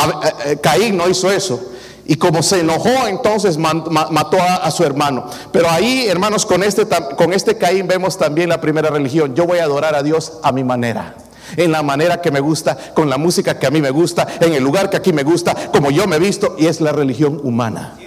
eh, 0.46 0.58
Caín 0.62 0.98
no 0.98 1.08
hizo 1.10 1.32
eso. 1.32 1.72
Y 2.06 2.16
como 2.16 2.42
se 2.42 2.60
enojó, 2.60 3.08
entonces 3.08 3.58
mató 3.58 4.38
a, 4.38 4.70
su 4.72 4.84
hermano. 4.84 5.30
Pero 5.52 5.70
ahí, 5.70 6.08
hermanos, 6.08 6.46
con 6.46 6.64
este, 6.64 6.86
con 7.16 7.32
este 7.32 7.58
Caín 7.58 7.88
vemos 7.88 8.18
también 8.18 8.50
la 8.50 8.60
primera 8.60 8.90
religión. 8.90 9.36
Yo 9.36 9.46
voy 9.46 9.60
a 9.60 9.64
adorar 9.64 9.96
a 9.96 10.04
Dios 10.04 10.40
a 10.44 10.52
mi 10.52 10.64
manera. 10.64 11.16
En 11.58 11.72
la 11.72 11.84
manera 11.84 12.20
que 12.22 12.32
me 12.32 12.40
gusta, 12.40 12.78
con 12.94 13.10
la 13.10 13.18
música 13.18 13.60
que 13.60 13.68
a 13.68 13.72
mí 13.72 13.82
me 13.82 13.92
gusta, 13.92 14.28
en 14.40 14.54
el 14.54 14.64
lugar 14.64 14.90
que 14.90 14.98
aquí 14.98 15.14
me 15.14 15.24
gusta, 15.24 15.56
como 15.72 15.92
yo 15.92 16.08
me 16.08 16.16
he 16.16 16.20
visto, 16.20 16.56
y 16.58 16.66
es 16.66 16.82
la 16.82 16.92
religión 16.92 17.40
humana. 17.44 17.98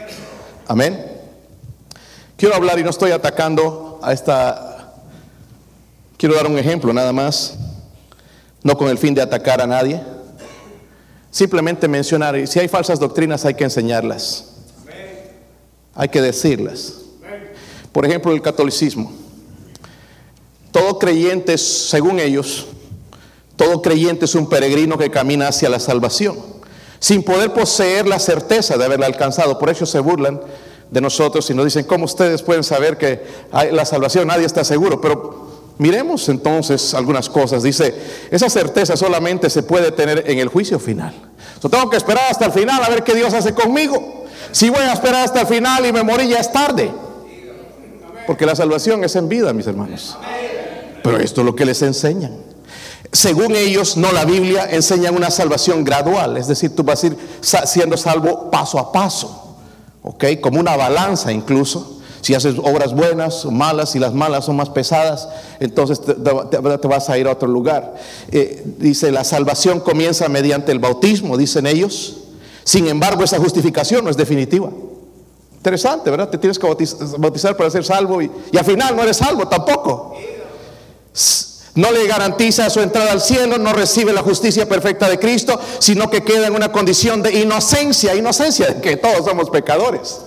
Amén. 0.66 1.12
Quiero 2.36 2.56
hablar 2.56 2.78
y 2.78 2.82
no 2.82 2.90
estoy 2.90 3.12
atacando 3.12 4.00
a 4.02 4.12
esta... 4.12 4.73
Quiero 6.16 6.34
dar 6.34 6.46
un 6.46 6.58
ejemplo 6.58 6.92
nada 6.92 7.12
más, 7.12 7.56
no 8.62 8.76
con 8.76 8.88
el 8.88 8.98
fin 8.98 9.14
de 9.14 9.22
atacar 9.22 9.60
a 9.60 9.66
nadie 9.66 10.00
Simplemente 11.34 11.88
mencionar, 11.88 12.38
y 12.38 12.46
si 12.46 12.60
hay 12.60 12.68
falsas 12.68 13.00
doctrinas 13.00 13.44
hay 13.44 13.54
que 13.54 13.64
enseñarlas. 13.64 14.52
Hay 15.96 16.08
que 16.08 16.22
decirlas. 16.22 16.92
Por 17.90 18.06
ejemplo, 18.06 18.30
el 18.30 18.40
catolicismo. 18.40 19.12
Todo 20.70 21.00
creyente, 21.00 21.58
según 21.58 22.20
ellos, 22.20 22.68
todo 23.56 23.82
creyente 23.82 24.26
es 24.26 24.36
un 24.36 24.48
peregrino 24.48 24.96
que 24.96 25.10
camina 25.10 25.48
hacia 25.48 25.68
la 25.68 25.80
salvación, 25.80 26.36
sin 27.00 27.24
poder 27.24 27.52
poseer 27.52 28.06
la 28.06 28.20
certeza 28.20 28.78
de 28.78 28.84
haberla 28.84 29.06
alcanzado. 29.06 29.58
Por 29.58 29.70
eso 29.70 29.86
se 29.86 29.98
burlan 29.98 30.40
de 30.88 31.00
nosotros 31.00 31.50
y 31.50 31.54
nos 31.54 31.64
dicen, 31.64 31.84
¿cómo 31.84 32.04
ustedes 32.04 32.42
pueden 32.42 32.62
saber 32.62 32.96
que 32.96 33.24
hay 33.50 33.72
la 33.72 33.84
salvación? 33.84 34.28
Nadie 34.28 34.46
está 34.46 34.62
seguro. 34.62 35.00
Pero 35.00 35.43
Miremos 35.78 36.28
entonces 36.28 36.94
algunas 36.94 37.28
cosas. 37.28 37.62
Dice, 37.62 37.94
esa 38.30 38.48
certeza 38.48 38.96
solamente 38.96 39.50
se 39.50 39.62
puede 39.62 39.90
tener 39.90 40.24
en 40.26 40.38
el 40.38 40.48
juicio 40.48 40.78
final. 40.78 41.14
Yo 41.62 41.68
tengo 41.68 41.90
que 41.90 41.96
esperar 41.96 42.30
hasta 42.30 42.46
el 42.46 42.52
final 42.52 42.82
a 42.82 42.88
ver 42.88 43.02
qué 43.02 43.14
Dios 43.14 43.34
hace 43.34 43.54
conmigo. 43.54 44.24
Si 44.52 44.70
voy 44.70 44.80
a 44.80 44.92
esperar 44.92 45.24
hasta 45.24 45.40
el 45.40 45.46
final 45.46 45.84
y 45.84 45.92
me 45.92 46.02
morí 46.02 46.28
ya 46.28 46.38
es 46.38 46.52
tarde. 46.52 46.92
Porque 48.26 48.46
la 48.46 48.54
salvación 48.54 49.02
es 49.04 49.16
en 49.16 49.28
vida, 49.28 49.52
mis 49.52 49.66
hermanos. 49.66 50.16
Pero 51.02 51.18
esto 51.18 51.40
es 51.40 51.44
lo 51.44 51.56
que 51.56 51.64
les 51.64 51.82
enseñan. 51.82 52.36
Según 53.12 53.54
ellos, 53.54 53.96
no 53.96 54.12
la 54.12 54.24
Biblia 54.24 54.66
enseña 54.70 55.10
una 55.10 55.30
salvación 55.30 55.84
gradual. 55.84 56.36
Es 56.36 56.46
decir, 56.46 56.74
tú 56.74 56.82
vas 56.84 57.02
a 57.02 57.08
ir 57.08 57.16
siendo 57.40 57.96
salvo 57.96 58.50
paso 58.50 58.78
a 58.78 58.92
paso. 58.92 59.56
¿Ok? 60.02 60.24
Como 60.40 60.60
una 60.60 60.76
balanza 60.76 61.32
incluso. 61.32 61.93
Si 62.24 62.34
haces 62.34 62.54
obras 62.56 62.94
buenas 62.94 63.44
o 63.44 63.50
malas, 63.50 63.94
y 63.94 63.98
las 63.98 64.14
malas 64.14 64.46
son 64.46 64.56
más 64.56 64.70
pesadas, 64.70 65.28
entonces 65.60 66.00
te, 66.00 66.88
vas 66.88 67.10
a 67.10 67.18
ir 67.18 67.26
a 67.26 67.32
otro 67.32 67.46
lugar. 67.46 67.96
Eh, 68.32 68.62
dice, 68.78 69.12
la 69.12 69.24
salvación 69.24 69.78
comienza 69.78 70.26
mediante 70.30 70.72
el 70.72 70.78
bautismo, 70.78 71.36
dicen 71.36 71.66
ellos. 71.66 72.16
Sin 72.64 72.88
embargo, 72.88 73.24
esa 73.24 73.38
justificación 73.38 74.04
no 74.04 74.10
es 74.10 74.16
definitiva. 74.16 74.70
Interesante, 75.54 76.10
¿verdad? 76.10 76.30
Te 76.30 76.38
tienes 76.38 76.58
que 76.58 76.66
bautizar, 76.66 77.58
para 77.58 77.68
ser 77.68 77.84
salvo 77.84 78.22
y, 78.22 78.30
y 78.50 78.56
al 78.56 78.64
final 78.64 78.96
no 78.96 79.02
eres 79.02 79.18
salvo 79.18 79.46
tampoco. 79.46 80.16
No 81.74 81.92
le 81.92 82.06
garantiza 82.06 82.70
su 82.70 82.80
entrada 82.80 83.12
al 83.12 83.20
cielo, 83.20 83.58
no 83.58 83.74
recibe 83.74 84.14
la 84.14 84.22
justicia 84.22 84.66
perfecta 84.66 85.10
de 85.10 85.18
Cristo, 85.18 85.60
sino 85.78 86.08
que 86.08 86.24
queda 86.24 86.46
en 86.46 86.54
una 86.54 86.72
condición 86.72 87.22
de 87.22 87.34
inocencia, 87.34 88.14
inocencia 88.14 88.68
de 88.68 88.80
que 88.80 88.96
todos 88.96 89.26
somos 89.26 89.50
pecadores. 89.50 90.20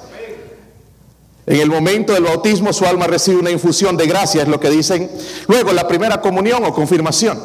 En 1.47 1.61
el 1.61 1.69
momento 1.69 2.11
del 2.13 2.25
bautismo 2.25 2.73
su 2.73 2.85
alma 2.85 3.07
recibe 3.07 3.39
una 3.39 3.49
infusión 3.49 3.95
de 3.95 4.05
gracia, 4.05 4.41
es 4.41 4.49
lo 4.49 4.59
que 4.59 4.69
dicen. 4.69 5.09
Luego 5.47 5.71
la 5.71 5.87
primera 5.87 6.19
comunión 6.19 6.65
o 6.65 6.73
confirmación. 6.73 7.41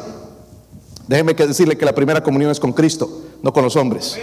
Déjeme 1.07 1.35
que 1.35 1.47
decirle 1.47 1.77
que 1.77 1.85
la 1.85 1.95
primera 1.95 2.21
comunión 2.21 2.51
es 2.51 2.59
con 2.59 2.73
Cristo, 2.73 3.21
no 3.41 3.53
con 3.53 3.63
los 3.63 3.77
hombres. 3.77 4.17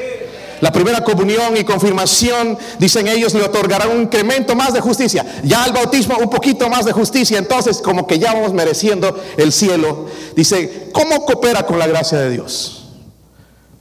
La 0.61 0.71
primera 0.71 1.03
comunión 1.03 1.57
y 1.57 1.65
confirmación, 1.65 2.59
dicen 2.79 3.09
ellos, 3.09 3.33
le 3.33 3.43
otorgarán 3.43 3.91
un 3.91 4.03
incremento 4.03 4.55
más 4.55 4.75
de 4.75 4.81
justicia. 4.81 5.25
Ya 5.45 5.65
al 5.65 5.73
bautismo 5.73 6.19
un 6.19 6.29
poquito 6.29 6.69
más 6.69 6.85
de 6.85 6.93
justicia. 6.93 7.39
Entonces, 7.39 7.79
como 7.79 8.07
que 8.07 8.19
ya 8.19 8.35
vamos 8.35 8.53
mereciendo 8.53 9.19
el 9.39 9.51
cielo. 9.51 10.09
Dice, 10.37 10.91
¿cómo 10.93 11.25
coopera 11.25 11.65
con 11.65 11.79
la 11.79 11.87
gracia 11.87 12.19
de 12.19 12.29
Dios? 12.29 12.85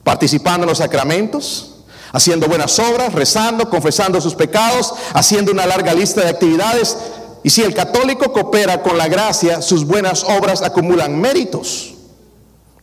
Participando 0.02 0.64
en 0.64 0.70
los 0.70 0.78
sacramentos, 0.78 1.79
haciendo 2.12 2.48
buenas 2.48 2.78
obras, 2.78 3.12
rezando, 3.12 3.68
confesando 3.68 4.20
sus 4.20 4.34
pecados, 4.34 4.94
haciendo 5.14 5.52
una 5.52 5.66
larga 5.66 5.94
lista 5.94 6.22
de 6.22 6.28
actividades. 6.28 6.96
Y 7.42 7.50
si 7.50 7.62
el 7.62 7.74
católico 7.74 8.32
coopera 8.32 8.82
con 8.82 8.98
la 8.98 9.08
gracia, 9.08 9.62
sus 9.62 9.84
buenas 9.84 10.24
obras 10.24 10.62
acumulan 10.62 11.18
méritos. 11.20 11.94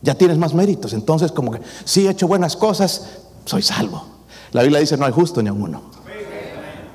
Ya 0.02 0.14
tienes 0.14 0.38
más 0.38 0.54
méritos. 0.54 0.92
Entonces, 0.92 1.32
como 1.32 1.52
que 1.52 1.60
si 1.84 2.06
he 2.06 2.10
hecho 2.10 2.28
buenas 2.28 2.56
cosas, 2.56 3.06
soy 3.44 3.62
salvo. 3.62 4.04
La 4.52 4.62
Biblia 4.62 4.80
dice, 4.80 4.96
no 4.96 5.04
hay 5.04 5.12
justo 5.12 5.42
ni 5.42 5.48
a 5.48 5.52
uno. 5.52 5.82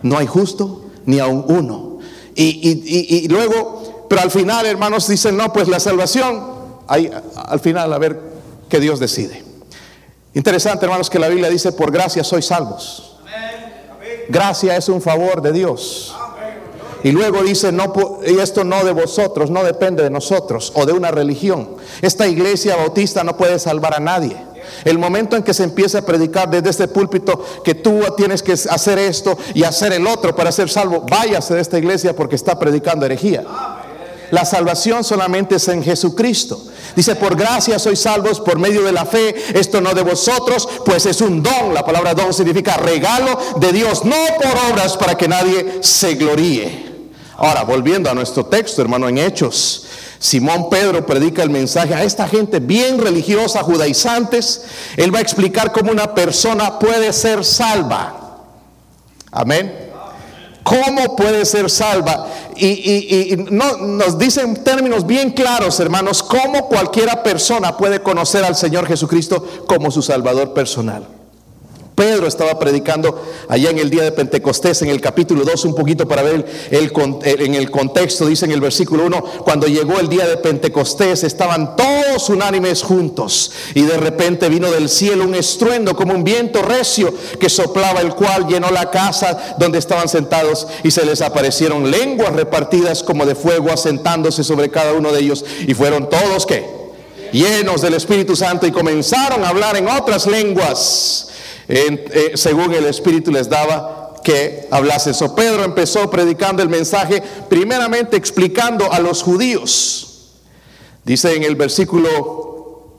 No 0.02 0.18
hay 0.18 0.28
justo 0.28 0.86
ni 1.06 1.20
a 1.20 1.28
un 1.28 1.46
uno. 1.48 2.00
Y, 2.36 3.28
luego, 3.30 4.08
pero 4.10 4.22
al 4.22 4.32
final, 4.32 4.66
hermanos, 4.66 5.08
dicen, 5.08 5.38
no, 5.38 5.54
pues 5.54 5.68
la 5.68 5.80
salvación, 5.80 6.44
ahí, 6.88 7.10
al 7.36 7.60
final, 7.60 7.94
a 7.94 7.98
ver 7.98 8.20
qué 8.70 8.80
Dios 8.80 9.00
decide. 9.00 9.44
Interesante, 10.34 10.86
hermanos, 10.86 11.10
que 11.10 11.20
la 11.20 11.30
Biblia 11.30 11.50
dice, 11.50 11.72
por 11.72 11.92
gracia 11.92 12.24
sois 12.24 12.46
salvos. 12.46 13.18
Gracia 14.30 14.76
es 14.76 14.90
un 14.90 15.02
favor 15.02 15.42
de 15.42 15.52
Dios. 15.52 16.16
Y 17.04 17.12
luego 17.12 17.44
dice, 17.44 17.72
no, 17.72 17.94
y 18.26 18.40
esto 18.40 18.64
no 18.64 18.84
de 18.84 18.94
vosotros, 18.94 19.52
no 19.52 19.64
depende 19.64 20.04
de 20.04 20.10
nosotros 20.10 20.72
o 20.76 20.86
de 20.86 20.94
una 20.94 21.12
religión. 21.12 21.76
Esta 22.02 22.28
iglesia 22.28 22.78
bautista 22.78 23.24
no 23.24 23.36
puede 23.36 23.60
salvar 23.60 23.94
a 23.94 24.00
nadie. 24.00 24.38
El 24.86 24.98
momento 24.98 25.36
en 25.36 25.44
que 25.44 25.54
se 25.54 25.66
empieza 25.66 26.00
a 26.00 26.02
predicar 26.06 26.50
desde 26.50 26.70
este 26.70 26.88
púlpito 26.88 27.44
que 27.64 27.76
tú 27.76 28.02
tienes 28.16 28.42
que 28.42 28.54
hacer 28.54 28.98
esto 28.98 29.38
y 29.54 29.64
hacer 29.64 29.92
el 29.92 30.08
otro 30.08 30.34
para 30.34 30.52
ser 30.54 30.70
salvo, 30.70 31.02
váyase 31.02 31.56
de 31.56 31.62
esta 31.62 31.78
iglesia 31.78 32.16
porque 32.16 32.36
está 32.36 32.58
predicando 32.58 33.06
herejía. 33.06 33.44
La 34.34 34.46
salvación 34.46 35.04
solamente 35.04 35.58
es 35.58 35.68
en 35.68 35.84
Jesucristo. 35.84 36.60
Dice, 36.96 37.16
por 37.16 37.36
gracia 37.36 37.78
sois 37.78 38.00
salvos 38.00 38.40
por 38.40 38.58
medio 38.58 38.82
de 38.82 38.92
la 38.92 39.06
fe, 39.06 39.36
esto 39.54 39.80
no 39.80 39.94
de 39.94 40.02
vosotros, 40.02 40.68
pues 40.84 41.06
es 41.06 41.22
un 41.22 41.44
don. 41.44 41.72
La 41.72 41.86
palabra 41.86 42.16
don 42.16 42.34
significa 42.34 42.78
regalo 42.78 43.38
de 43.60 43.72
Dios, 43.72 44.04
no 44.04 44.16
por 44.42 44.72
obras 44.72 44.98
para 44.98 45.16
que 45.16 45.28
nadie 45.28 45.78
se 45.82 46.16
gloríe. 46.16 47.12
Ahora, 47.38 47.62
volviendo 47.62 48.10
a 48.10 48.16
nuestro 48.16 48.48
texto, 48.48 48.82
hermano, 48.82 49.08
en 49.08 49.20
Hechos, 49.20 49.86
Simón 50.18 50.68
Pedro 50.68 51.06
predica 51.06 51.44
el 51.44 51.52
mensaje 51.52 51.94
a 51.94 52.04
esta 52.04 52.28
gente 52.28 52.60
bien 52.60 52.98
religiosa, 52.98 53.62
judaizantes. 53.62 54.64
Él 54.98 55.14
va 55.14 55.20
a 55.20 55.22
explicar 55.22 55.72
cómo 55.72 55.92
una 55.92 56.16
persona 56.16 56.80
puede 56.80 57.14
ser 57.14 57.46
salva. 57.46 58.42
Amén. 59.32 59.83
¿Cómo 60.64 61.16
puede 61.16 61.46
ser 61.46 61.70
salva? 61.70 62.28
Y, 62.56 63.36
no, 63.52 63.78
nos 63.78 64.18
dicen 64.18 64.64
términos 64.64 65.06
bien 65.06 65.32
claros, 65.32 65.80
hermanos, 65.80 66.24
cómo 66.24 66.68
cualquiera 66.68 67.22
persona 67.22 67.76
puede 67.78 68.02
conocer 68.02 68.44
al 68.44 68.56
Señor 68.56 68.88
Jesucristo 68.88 69.46
como 69.68 69.92
su 69.92 70.02
Salvador 70.02 70.54
personal. 70.54 71.06
Pedro 71.96 72.28
estaba 72.28 72.58
predicando 72.58 73.22
allá 73.48 73.70
en 73.70 73.80
el 73.80 73.90
día 73.90 74.04
de 74.04 74.12
Pentecostés, 74.12 74.82
en 74.82 74.90
el 74.90 75.00
capítulo 75.00 75.44
2, 75.44 75.66
un 75.66 75.76
poquito 75.76 76.08
para 76.08 76.24
ver 76.24 76.46
el, 76.72 76.92
en 77.26 77.56
el 77.56 77.70
contexto, 77.70 78.26
dice 78.26 78.46
en 78.46 78.52
el 78.52 78.62
versículo 78.62 79.06
1, 79.06 79.24
cuando 79.44 79.68
llegó 79.68 80.00
el 80.00 80.10
día 80.10 80.28
de 80.28 80.38
Pentecostés, 80.38 81.24
estaban 81.24 81.76
todos 81.76 82.30
unánimes 82.30 82.82
juntos 82.82 83.52
y 83.76 83.84
de 83.84 83.98
repente 83.98 84.50
vino 84.50 84.72
del 84.72 84.90
cielo 84.90 85.26
un 85.26 85.36
estruendo 85.36 85.96
como 85.96 86.14
un 86.14 86.24
viento 86.24 86.62
recio 86.62 87.14
que 87.40 87.50
soplaba, 87.50 88.02
el 88.02 88.16
cual 88.16 88.48
llenó 88.48 88.72
la 88.72 88.90
casa 88.90 89.56
donde 89.60 89.78
estaban 89.78 90.10
sentados 90.10 90.68
y 90.84 90.92
se 90.92 91.06
les 91.06 91.22
aparecieron 91.22 91.90
lenguas 91.92 92.34
repartidas 92.34 93.04
como 93.04 93.26
de 93.26 93.36
fuego 93.36 93.72
asentándose 93.72 94.44
sobre 94.44 94.70
cada 94.70 94.94
uno 94.94 95.12
de 95.12 95.20
ellos 95.20 95.46
y 95.68 95.74
fueron 95.74 96.10
todos 96.10 96.46
que 96.46 96.84
llenos 97.32 97.82
del 97.82 97.96
Espíritu 97.96 98.36
Santo 98.36 98.68
y 98.68 98.72
comenzaron 98.72 99.44
a 99.44 99.50
hablar 99.50 99.76
en 99.76 99.88
otras 99.88 100.28
lenguas 100.28 101.30
eh, 101.68 102.32
según 102.36 102.74
el 102.74 102.86
Espíritu 102.86 103.32
les 103.32 103.50
daba 103.50 104.16
que 104.24 104.68
hablase 104.72 105.12
eso. 105.12 105.36
Pedro 105.36 105.64
empezó 105.64 106.10
predicando 106.10 106.64
el 106.64 106.70
mensaje, 106.70 107.22
primeramente 107.50 108.18
explicando 108.18 108.92
a 108.92 109.00
los 109.00 109.22
judíos. 109.22 110.32
Dice 111.04 111.36
en 111.36 111.44
el 111.44 111.56
versículo, 111.56 112.96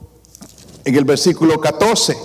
en 0.85 0.95
el 0.95 1.03
versículo 1.03 1.59
14, 1.59 2.15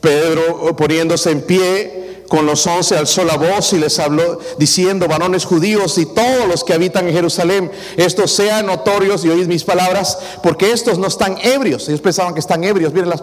Pedro 0.00 0.76
poniéndose 0.76 1.30
en 1.30 1.42
pie 1.42 2.02
con 2.28 2.46
los 2.46 2.66
once 2.66 2.96
alzó 2.96 3.24
la 3.24 3.36
voz 3.36 3.74
y 3.74 3.78
les 3.78 3.98
habló 3.98 4.38
diciendo, 4.58 5.06
varones 5.06 5.44
judíos 5.44 5.98
y 5.98 6.06
todos 6.06 6.48
los 6.48 6.64
que 6.64 6.72
habitan 6.72 7.06
en 7.06 7.12
Jerusalén, 7.12 7.70
estos 7.98 8.32
sean 8.32 8.64
notorios 8.64 9.22
y 9.26 9.28
oíd 9.28 9.46
mis 9.48 9.64
palabras, 9.64 10.18
porque 10.42 10.72
estos 10.72 10.98
no 10.98 11.08
están 11.08 11.36
ebrios. 11.42 11.88
Ellos 11.90 12.00
pensaban 12.00 12.32
que 12.32 12.40
están 12.40 12.64
ebrios, 12.64 12.94
miren 12.94 13.10
las 13.10 13.22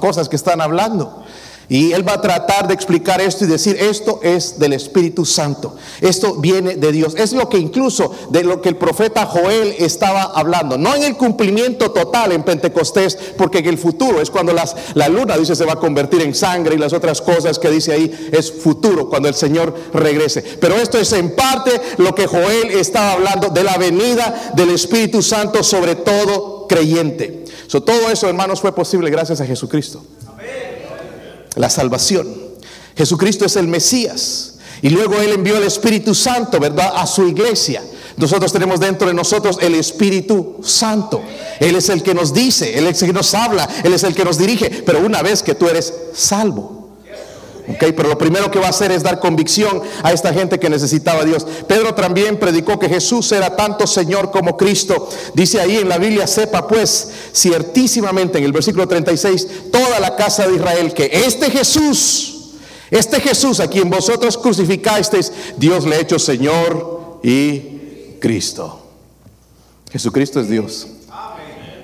cosas 0.00 0.28
que 0.28 0.34
están 0.34 0.60
hablando. 0.60 1.22
Y 1.70 1.92
él 1.92 2.06
va 2.06 2.14
a 2.14 2.20
tratar 2.20 2.66
de 2.66 2.72
explicar 2.72 3.20
esto 3.20 3.44
y 3.44 3.48
decir, 3.48 3.76
esto 3.78 4.20
es 4.22 4.58
del 4.58 4.72
Espíritu 4.72 5.26
Santo, 5.26 5.76
esto 6.00 6.36
viene 6.36 6.76
de 6.76 6.92
Dios. 6.92 7.14
Es 7.14 7.32
lo 7.32 7.50
que 7.50 7.58
incluso 7.58 8.14
de 8.30 8.42
lo 8.42 8.62
que 8.62 8.70
el 8.70 8.76
profeta 8.76 9.26
Joel 9.26 9.74
estaba 9.78 10.22
hablando, 10.22 10.78
no 10.78 10.94
en 10.94 11.02
el 11.02 11.16
cumplimiento 11.16 11.90
total 11.90 12.32
en 12.32 12.42
Pentecostés, 12.42 13.18
porque 13.36 13.58
en 13.58 13.66
el 13.66 13.76
futuro 13.76 14.22
es 14.22 14.30
cuando 14.30 14.54
las, 14.54 14.74
la 14.94 15.08
luna 15.10 15.36
dice 15.36 15.54
se 15.54 15.66
va 15.66 15.74
a 15.74 15.78
convertir 15.78 16.22
en 16.22 16.34
sangre 16.34 16.74
y 16.74 16.78
las 16.78 16.94
otras 16.94 17.20
cosas 17.20 17.58
que 17.58 17.70
dice 17.70 17.92
ahí 17.92 18.30
es 18.32 18.50
futuro, 18.50 19.10
cuando 19.10 19.28
el 19.28 19.34
Señor 19.34 19.74
regrese. 19.92 20.40
Pero 20.40 20.74
esto 20.76 20.96
es 20.98 21.12
en 21.12 21.36
parte 21.36 21.78
lo 21.98 22.14
que 22.14 22.26
Joel 22.26 22.70
estaba 22.70 23.12
hablando 23.12 23.50
de 23.50 23.64
la 23.64 23.76
venida 23.76 24.52
del 24.56 24.70
Espíritu 24.70 25.20
Santo 25.20 25.62
sobre 25.62 25.96
todo 25.96 26.66
creyente. 26.66 27.44
todo 27.68 28.08
eso, 28.10 28.26
hermanos, 28.26 28.62
fue 28.62 28.74
posible 28.74 29.10
gracias 29.10 29.42
a 29.42 29.46
Jesucristo 29.46 30.02
la 31.58 31.68
salvación. 31.70 32.28
Jesucristo 32.96 33.44
es 33.44 33.56
el 33.56 33.68
Mesías. 33.68 34.54
Y 34.80 34.90
luego 34.90 35.16
Él 35.16 35.32
envió 35.32 35.56
el 35.56 35.64
Espíritu 35.64 36.14
Santo, 36.14 36.60
¿verdad?, 36.60 36.92
a 36.94 37.06
su 37.06 37.26
iglesia. 37.26 37.82
Nosotros 38.16 38.52
tenemos 38.52 38.80
dentro 38.80 39.08
de 39.08 39.14
nosotros 39.14 39.58
el 39.60 39.74
Espíritu 39.74 40.56
Santo. 40.62 41.22
Él 41.60 41.76
es 41.76 41.88
el 41.88 42.02
que 42.02 42.14
nos 42.14 42.32
dice, 42.32 42.78
Él 42.78 42.86
es 42.86 43.02
el 43.02 43.08
que 43.08 43.14
nos 43.14 43.34
habla, 43.34 43.68
Él 43.84 43.92
es 43.92 44.04
el 44.04 44.14
que 44.14 44.24
nos 44.24 44.38
dirige. 44.38 44.82
Pero 44.84 45.00
una 45.00 45.22
vez 45.22 45.42
que 45.42 45.54
tú 45.54 45.68
eres 45.68 45.92
salvo, 46.14 46.77
pero 47.78 48.08
lo 48.08 48.18
primero 48.18 48.50
que 48.50 48.58
va 48.58 48.66
a 48.66 48.70
hacer 48.70 48.90
es 48.90 49.02
dar 49.02 49.20
convicción 49.20 49.82
a 50.02 50.12
esta 50.12 50.32
gente 50.32 50.58
que 50.58 50.70
necesitaba 50.70 51.22
a 51.22 51.24
Dios. 51.24 51.46
Pedro 51.66 51.94
también 51.94 52.38
predicó 52.38 52.78
que 52.78 52.88
Jesús 52.88 53.30
era 53.32 53.56
tanto 53.56 53.86
Señor 53.86 54.30
como 54.30 54.56
Cristo. 54.56 55.08
Dice 55.34 55.60
ahí 55.60 55.76
en 55.76 55.88
la 55.88 55.98
Biblia, 55.98 56.26
sepa 56.26 56.66
pues 56.66 57.10
ciertísimamente 57.32 58.38
en 58.38 58.44
el 58.44 58.52
versículo 58.52 58.88
36, 58.88 59.70
toda 59.70 60.00
la 60.00 60.16
casa 60.16 60.46
de 60.46 60.56
Israel, 60.56 60.94
que 60.94 61.10
este 61.12 61.50
Jesús, 61.50 62.52
este 62.90 63.20
Jesús 63.20 63.60
a 63.60 63.68
quien 63.68 63.90
vosotros 63.90 64.38
crucificasteis, 64.38 65.32
Dios 65.56 65.84
le 65.84 65.96
ha 65.96 66.00
hecho 66.00 66.18
Señor 66.18 67.20
y 67.22 68.16
Cristo. 68.20 68.80
Jesucristo 69.90 70.40
es 70.40 70.48
Dios. 70.48 70.86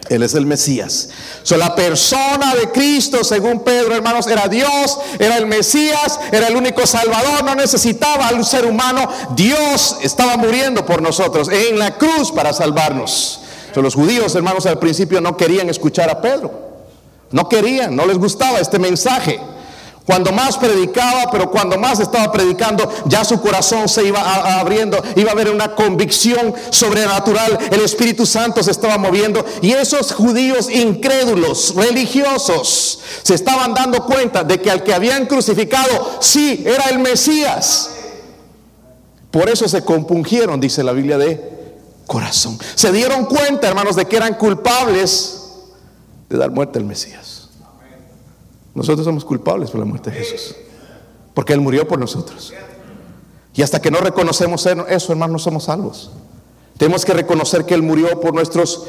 Él 0.08 0.22
es 0.22 0.34
el 0.34 0.46
Mesías. 0.46 1.08
La 1.50 1.74
persona 1.74 2.54
de 2.54 2.70
Cristo, 2.70 3.24
según 3.24 3.60
Pedro, 3.60 3.94
hermanos, 3.94 4.26
era 4.26 4.48
Dios, 4.48 4.98
era 5.18 5.38
el 5.38 5.46
Mesías, 5.46 6.20
era 6.30 6.48
el 6.48 6.56
único 6.56 6.86
Salvador, 6.86 7.44
no 7.44 7.54
necesitaba 7.54 8.28
al 8.28 8.44
ser 8.44 8.66
humano. 8.66 9.08
Dios 9.34 9.96
estaba 10.02 10.36
muriendo 10.36 10.84
por 10.84 11.00
nosotros 11.00 11.48
en 11.48 11.78
la 11.78 11.96
cruz 11.96 12.32
para 12.32 12.52
salvarnos. 12.52 13.40
los 13.74 13.94
judíos, 13.94 14.34
hermanos, 14.34 14.66
al 14.66 14.78
principio 14.78 15.20
no 15.20 15.36
querían 15.36 15.68
escuchar 15.68 16.10
a 16.10 16.20
Pedro. 16.20 16.52
No 17.30 17.48
querían, 17.48 17.96
no 17.96 18.06
les 18.06 18.18
gustaba 18.18 18.60
este 18.60 18.78
mensaje. 18.78 19.40
Cuando 20.06 20.32
más 20.32 20.58
predicaba, 20.58 21.30
pero 21.30 21.50
cuando 21.50 21.78
más 21.78 21.98
estaba 21.98 22.30
predicando, 22.30 22.92
ya 23.06 23.24
su 23.24 23.40
corazón 23.40 23.88
se 23.88 24.04
iba 24.04 24.20
abriendo, 24.60 25.02
iba 25.16 25.30
a 25.30 25.32
haber 25.32 25.48
una 25.48 25.74
convicción 25.74 26.54
sobrenatural, 26.68 27.58
el 27.70 27.80
Espíritu 27.80 28.26
Santo 28.26 28.62
se 28.62 28.70
estaba 28.70 28.98
moviendo 28.98 29.42
y 29.62 29.72
esos 29.72 30.12
judíos 30.12 30.68
incrédulos, 30.70 31.74
religiosos, 31.74 33.00
se 33.22 33.34
estaban 33.34 33.72
dando 33.72 34.04
cuenta 34.04 34.44
de 34.44 34.60
que 34.60 34.70
al 34.70 34.82
que 34.82 34.92
habían 34.92 35.24
crucificado, 35.24 36.18
sí, 36.20 36.62
era 36.66 36.90
el 36.90 36.98
Mesías. 36.98 37.90
Por 39.30 39.48
eso 39.48 39.66
se 39.68 39.84
compungieron, 39.84 40.60
dice 40.60 40.84
la 40.84 40.92
Biblia 40.92 41.16
de 41.16 41.54
corazón. 42.06 42.58
Se 42.74 42.92
dieron 42.92 43.24
cuenta, 43.24 43.68
hermanos, 43.68 43.96
de 43.96 44.04
que 44.04 44.16
eran 44.16 44.34
culpables 44.34 45.40
de 46.28 46.36
dar 46.36 46.50
muerte 46.50 46.78
al 46.78 46.84
Mesías. 46.84 47.33
Nosotros 48.74 49.04
somos 49.04 49.24
culpables 49.24 49.70
por 49.70 49.80
la 49.80 49.86
muerte 49.86 50.10
de 50.10 50.16
Jesús. 50.16 50.56
Porque 51.32 51.52
Él 51.52 51.60
murió 51.60 51.86
por 51.86 51.98
nosotros. 51.98 52.52
Y 53.54 53.62
hasta 53.62 53.80
que 53.80 53.90
no 53.90 53.98
reconocemos 53.98 54.66
eso, 54.66 55.12
hermanos, 55.12 55.32
no 55.32 55.38
somos 55.38 55.64
salvos. 55.64 56.10
Tenemos 56.76 57.04
que 57.04 57.12
reconocer 57.12 57.64
que 57.64 57.74
Él 57.74 57.82
murió 57.82 58.20
por 58.20 58.34
nuestros 58.34 58.84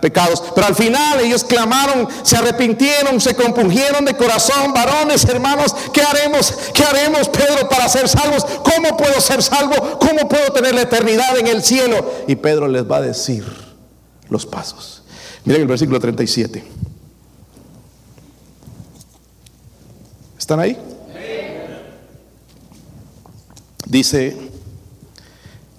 pecados. 0.00 0.42
Pero 0.54 0.66
al 0.66 0.74
final 0.74 1.20
ellos 1.20 1.42
clamaron, 1.44 2.06
se 2.22 2.36
arrepintieron, 2.36 3.20
se 3.20 3.34
compungieron 3.34 4.04
de 4.04 4.14
corazón, 4.14 4.72
varones, 4.72 5.24
hermanos, 5.24 5.74
¿qué 5.92 6.02
haremos? 6.02 6.52
¿Qué 6.74 6.84
haremos, 6.84 7.28
Pedro, 7.28 7.68
para 7.68 7.88
ser 7.88 8.08
salvos? 8.08 8.44
¿Cómo 8.44 8.96
puedo 8.96 9.20
ser 9.20 9.42
salvo? 9.42 9.98
¿Cómo 9.98 10.28
puedo 10.28 10.52
tener 10.52 10.74
la 10.74 10.82
eternidad 10.82 11.38
en 11.38 11.46
el 11.46 11.62
cielo? 11.62 12.04
Y 12.28 12.36
Pedro 12.36 12.68
les 12.68 12.88
va 12.88 12.98
a 12.98 13.00
decir 13.00 13.44
los 14.28 14.46
pasos. 14.46 15.02
Miren 15.44 15.62
el 15.62 15.68
versículo 15.68 15.98
37. 15.98 16.64
¿Están 20.44 20.60
ahí? 20.60 20.76
Dice, 23.86 24.36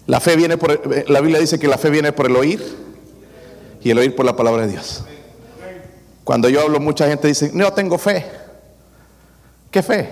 la 0.08 0.20
fe 0.20 0.36
viene 0.36 0.58
por, 0.58 1.08
la 1.08 1.22
Biblia 1.22 1.40
dice 1.40 1.60
que 1.60 1.68
la 1.68 1.78
fe 1.78 1.92
viene 1.92 2.12
por 2.12 2.26
el 2.26 2.36
oír 2.36 2.64
y 3.84 3.92
el 3.92 4.00
oír 4.00 4.16
por 4.16 4.26
la 4.26 4.36
palabra 4.36 4.66
de 4.66 4.72
Dios. 4.72 5.04
Cuando 6.24 6.50
yo 6.50 6.62
hablo, 6.62 6.80
mucha 6.80 7.08
gente 7.08 7.28
dice, 7.28 7.52
no 7.54 7.74
tengo 7.74 8.00
fe. 8.00 8.26
¿Qué 9.70 9.84
fe? 9.84 10.10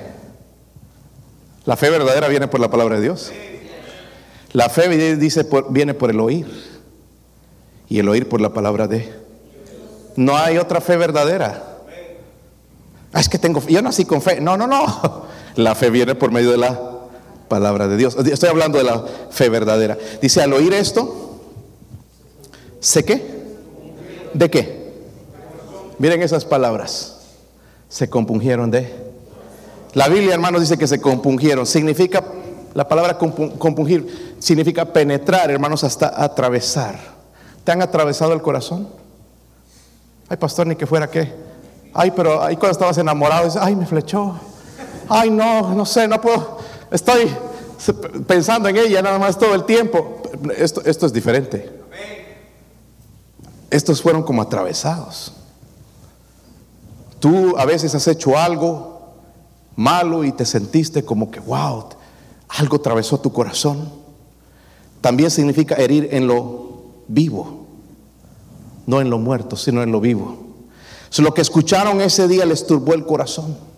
La 1.65 1.75
fe 1.75 1.89
verdadera 1.89 2.27
viene 2.27 2.47
por 2.47 2.59
la 2.59 2.69
palabra 2.69 2.97
de 2.97 3.01
Dios. 3.01 3.31
La 4.51 4.69
fe 4.69 5.15
dice 5.15 5.47
viene 5.71 5.95
por 5.95 6.11
el 6.11 6.19
oír 6.19 6.45
y 7.89 7.97
el 7.97 8.07
oír 8.07 8.29
por 8.29 8.39
la 8.39 8.53
palabra 8.53 8.85
de. 8.85 9.11
No 10.15 10.37
hay 10.37 10.59
otra 10.59 10.79
fe 10.79 10.95
verdadera. 10.95 11.72
Ah, 13.13 13.19
es 13.19 13.29
que 13.29 13.37
tengo. 13.37 13.61
Yo 13.67 13.81
nací 13.81 14.05
con 14.05 14.21
fe. 14.21 14.41
No, 14.41 14.57
no, 14.57 14.67
no. 14.67 15.23
La 15.55 15.75
fe 15.75 15.91
viene 15.91 16.15
por 16.15 16.31
medio 16.31 16.49
de 16.49 16.57
la 16.57 16.79
palabra 17.47 17.87
de 17.87 17.95
Dios. 17.95 18.17
Estoy 18.17 18.49
hablando 18.49 18.79
de 18.79 18.83
la 18.83 19.05
fe 19.29 19.49
verdadera. 19.49 19.97
Dice, 20.19 20.41
al 20.41 20.51
oír 20.51 20.73
esto, 20.73 21.39
¿sé 22.79 23.05
qué? 23.05 23.23
¿De 24.33 24.49
qué? 24.49 24.93
Miren 25.99 26.23
esas 26.23 26.43
palabras. 26.43 27.19
Se 27.87 28.09
compungieron 28.09 28.71
de. 28.71 28.91
La 29.93 30.07
Biblia, 30.07 30.33
hermanos, 30.33 30.61
dice 30.61 30.79
que 30.79 30.87
se 30.87 30.99
compungieron. 30.99 31.67
Significa, 31.67 32.23
la 32.73 32.87
palabra 32.87 33.19
compungir 33.19 34.35
significa 34.39 34.85
penetrar, 34.85 35.51
hermanos, 35.51 35.83
hasta 35.83 36.23
atravesar. 36.23 36.99
¿Te 37.63 37.71
han 37.71 37.83
atravesado 37.83 38.33
el 38.33 38.41
corazón? 38.41 38.87
Ay, 40.27 40.37
pastor, 40.37 40.65
ni 40.65 40.75
que 40.75 40.87
fuera 40.87 41.11
qué 41.11 41.52
Ay, 41.93 42.11
pero 42.11 42.41
ahí 42.41 42.55
cuando 42.55 42.71
estabas 42.71 42.97
enamorado, 42.97 43.45
dices, 43.45 43.61
ay, 43.61 43.75
me 43.75 43.85
flechó. 43.85 44.35
Ay, 45.07 45.29
no, 45.29 45.73
no 45.75 45.85
sé, 45.85 46.07
no 46.07 46.19
puedo. 46.19 46.57
Estoy 46.89 47.31
pensando 48.27 48.69
en 48.69 48.77
ella 48.77 49.01
nada 49.01 49.19
más 49.19 49.37
todo 49.37 49.53
el 49.53 49.65
tiempo. 49.65 50.21
Esto, 50.57 50.81
esto 50.85 51.05
es 51.05 51.13
diferente. 51.13 51.81
Estos 53.69 54.01
fueron 54.01 54.23
como 54.23 54.41
atravesados. 54.41 55.33
Tú 57.19 57.55
a 57.57 57.65
veces 57.65 57.95
has 57.95 58.07
hecho 58.07 58.37
algo 58.37 58.93
malo 59.75 60.23
y 60.23 60.31
te 60.31 60.45
sentiste 60.45 61.03
como 61.03 61.31
que, 61.31 61.39
wow, 61.39 61.85
algo 62.49 62.77
atravesó 62.77 63.19
tu 63.19 63.31
corazón. 63.31 63.89
También 65.01 65.31
significa 65.31 65.75
herir 65.75 66.09
en 66.11 66.27
lo 66.27 66.83
vivo, 67.07 67.65
no 68.85 69.01
en 69.01 69.09
lo 69.09 69.17
muerto, 69.17 69.55
sino 69.55 69.81
en 69.83 69.91
lo 69.91 69.99
vivo. 69.99 70.42
Lo 71.21 71.33
que 71.33 71.41
escucharon 71.41 72.01
ese 72.01 72.27
día 72.27 72.45
les 72.45 72.65
turbó 72.65 72.93
el 72.93 73.05
corazón. 73.05 73.72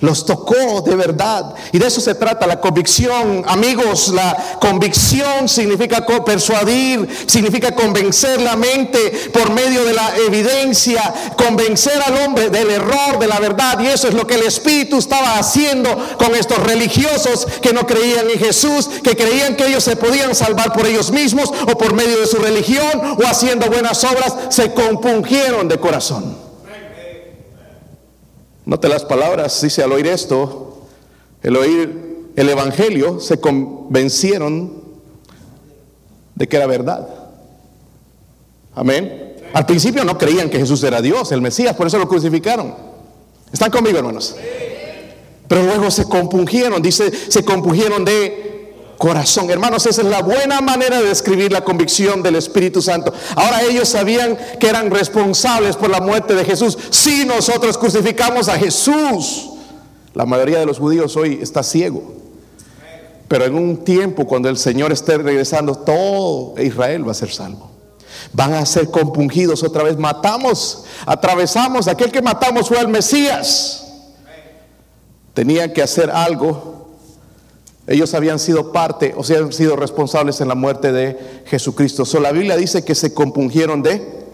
Los 0.00 0.26
tocó 0.26 0.82
de 0.82 0.94
verdad. 0.94 1.54
Y 1.72 1.78
de 1.78 1.86
eso 1.86 2.00
se 2.00 2.14
trata 2.14 2.46
la 2.46 2.60
convicción. 2.60 3.44
Amigos, 3.46 4.08
la 4.08 4.58
convicción 4.60 5.48
significa 5.48 6.04
persuadir, 6.24 7.08
significa 7.26 7.74
convencer 7.74 8.40
la 8.40 8.56
mente 8.56 9.30
por 9.32 9.50
medio 9.50 9.84
de 9.84 9.94
la 9.94 10.16
evidencia, 10.16 11.02
convencer 11.36 12.00
al 12.02 12.26
hombre 12.26 12.50
del 12.50 12.70
error, 12.70 13.18
de 13.18 13.26
la 13.26 13.40
verdad. 13.40 13.80
Y 13.80 13.86
eso 13.86 14.08
es 14.08 14.14
lo 14.14 14.26
que 14.26 14.34
el 14.34 14.42
Espíritu 14.42 14.98
estaba 14.98 15.38
haciendo 15.38 16.16
con 16.18 16.34
estos 16.34 16.58
religiosos 16.58 17.46
que 17.62 17.72
no 17.72 17.86
creían 17.86 18.28
en 18.30 18.38
Jesús, 18.38 18.88
que 19.02 19.16
creían 19.16 19.56
que 19.56 19.66
ellos 19.66 19.84
se 19.84 19.96
podían 19.96 20.34
salvar 20.34 20.72
por 20.72 20.86
ellos 20.86 21.10
mismos 21.10 21.52
o 21.62 21.78
por 21.78 21.94
medio 21.94 22.20
de 22.20 22.26
su 22.26 22.36
religión 22.36 23.16
o 23.18 23.26
haciendo 23.26 23.66
buenas 23.66 24.02
obras. 24.04 24.34
Se 24.50 24.74
compungieron 24.74 25.68
de 25.68 25.78
corazón. 25.78 26.45
Note 28.66 28.88
las 28.88 29.04
palabras, 29.04 29.62
dice 29.62 29.84
al 29.84 29.92
oír 29.92 30.08
esto, 30.08 30.82
el 31.42 31.56
oír 31.56 32.32
el 32.34 32.48
Evangelio, 32.48 33.20
se 33.20 33.40
convencieron 33.40 34.82
de 36.34 36.48
que 36.48 36.56
era 36.56 36.66
verdad. 36.66 37.08
Amén. 38.74 39.36
Al 39.54 39.64
principio 39.66 40.04
no 40.04 40.18
creían 40.18 40.50
que 40.50 40.58
Jesús 40.58 40.82
era 40.82 41.00
Dios, 41.00 41.30
el 41.30 41.40
Mesías, 41.40 41.76
por 41.76 41.86
eso 41.86 41.98
lo 41.98 42.08
crucificaron. 42.08 42.74
¿Están 43.52 43.70
conmigo, 43.70 43.98
hermanos? 43.98 44.34
Pero 45.46 45.62
luego 45.62 45.88
se 45.92 46.04
compungieron, 46.04 46.82
dice, 46.82 47.10
se 47.30 47.44
compungieron 47.44 48.04
de 48.04 48.45
corazón. 48.98 49.50
Hermanos, 49.50 49.86
esa 49.86 50.02
es 50.02 50.08
la 50.08 50.22
buena 50.22 50.60
manera 50.60 51.00
de 51.00 51.08
describir 51.08 51.52
la 51.52 51.62
convicción 51.62 52.22
del 52.22 52.36
Espíritu 52.36 52.80
Santo. 52.82 53.12
Ahora 53.34 53.62
ellos 53.62 53.88
sabían 53.88 54.36
que 54.58 54.68
eran 54.68 54.90
responsables 54.90 55.76
por 55.76 55.90
la 55.90 56.00
muerte 56.00 56.34
de 56.34 56.44
Jesús. 56.44 56.76
Si 56.90 57.24
nosotros 57.24 57.78
crucificamos 57.78 58.48
a 58.48 58.58
Jesús, 58.58 59.50
La 60.16 60.24
mayoría 60.24 60.58
de 60.58 60.64
los 60.64 60.78
judíos 60.78 61.14
hoy 61.14 61.40
está 61.42 61.62
ciego. 61.62 62.02
Pero 63.28 63.44
en 63.44 63.54
un 63.54 63.84
tiempo 63.84 64.26
cuando 64.26 64.48
el 64.48 64.56
Señor 64.56 64.90
esté 64.90 65.18
regresando, 65.18 65.74
todo 65.74 66.54
Israel 66.58 67.06
va 67.06 67.10
a 67.10 67.14
ser 67.14 67.30
salvo. 67.30 67.70
Van 68.32 68.54
a 68.54 68.64
ser 68.64 68.90
compungidos 68.90 69.62
otra 69.62 69.82
vez. 69.82 69.98
Matamos, 69.98 70.84
atravesamos. 71.04 71.86
Aquel 71.86 72.10
que 72.10 72.22
matamos 72.22 72.68
fue 72.68 72.80
el 72.80 72.88
Mesías. 72.88 73.84
Tenían 75.34 75.74
que 75.74 75.82
hacer 75.82 76.10
algo. 76.10 76.75
Ellos 77.86 78.14
habían 78.14 78.38
sido 78.40 78.72
parte, 78.72 79.14
o 79.16 79.22
sea, 79.22 79.38
han 79.38 79.52
sido 79.52 79.76
responsables 79.76 80.40
en 80.40 80.48
la 80.48 80.56
muerte 80.56 80.90
de 80.92 81.42
Jesucristo. 81.46 82.04
So, 82.04 82.18
la 82.18 82.32
Biblia 82.32 82.56
dice 82.56 82.84
que 82.84 82.94
se 82.94 83.14
compungieron 83.14 83.82
de. 83.82 84.24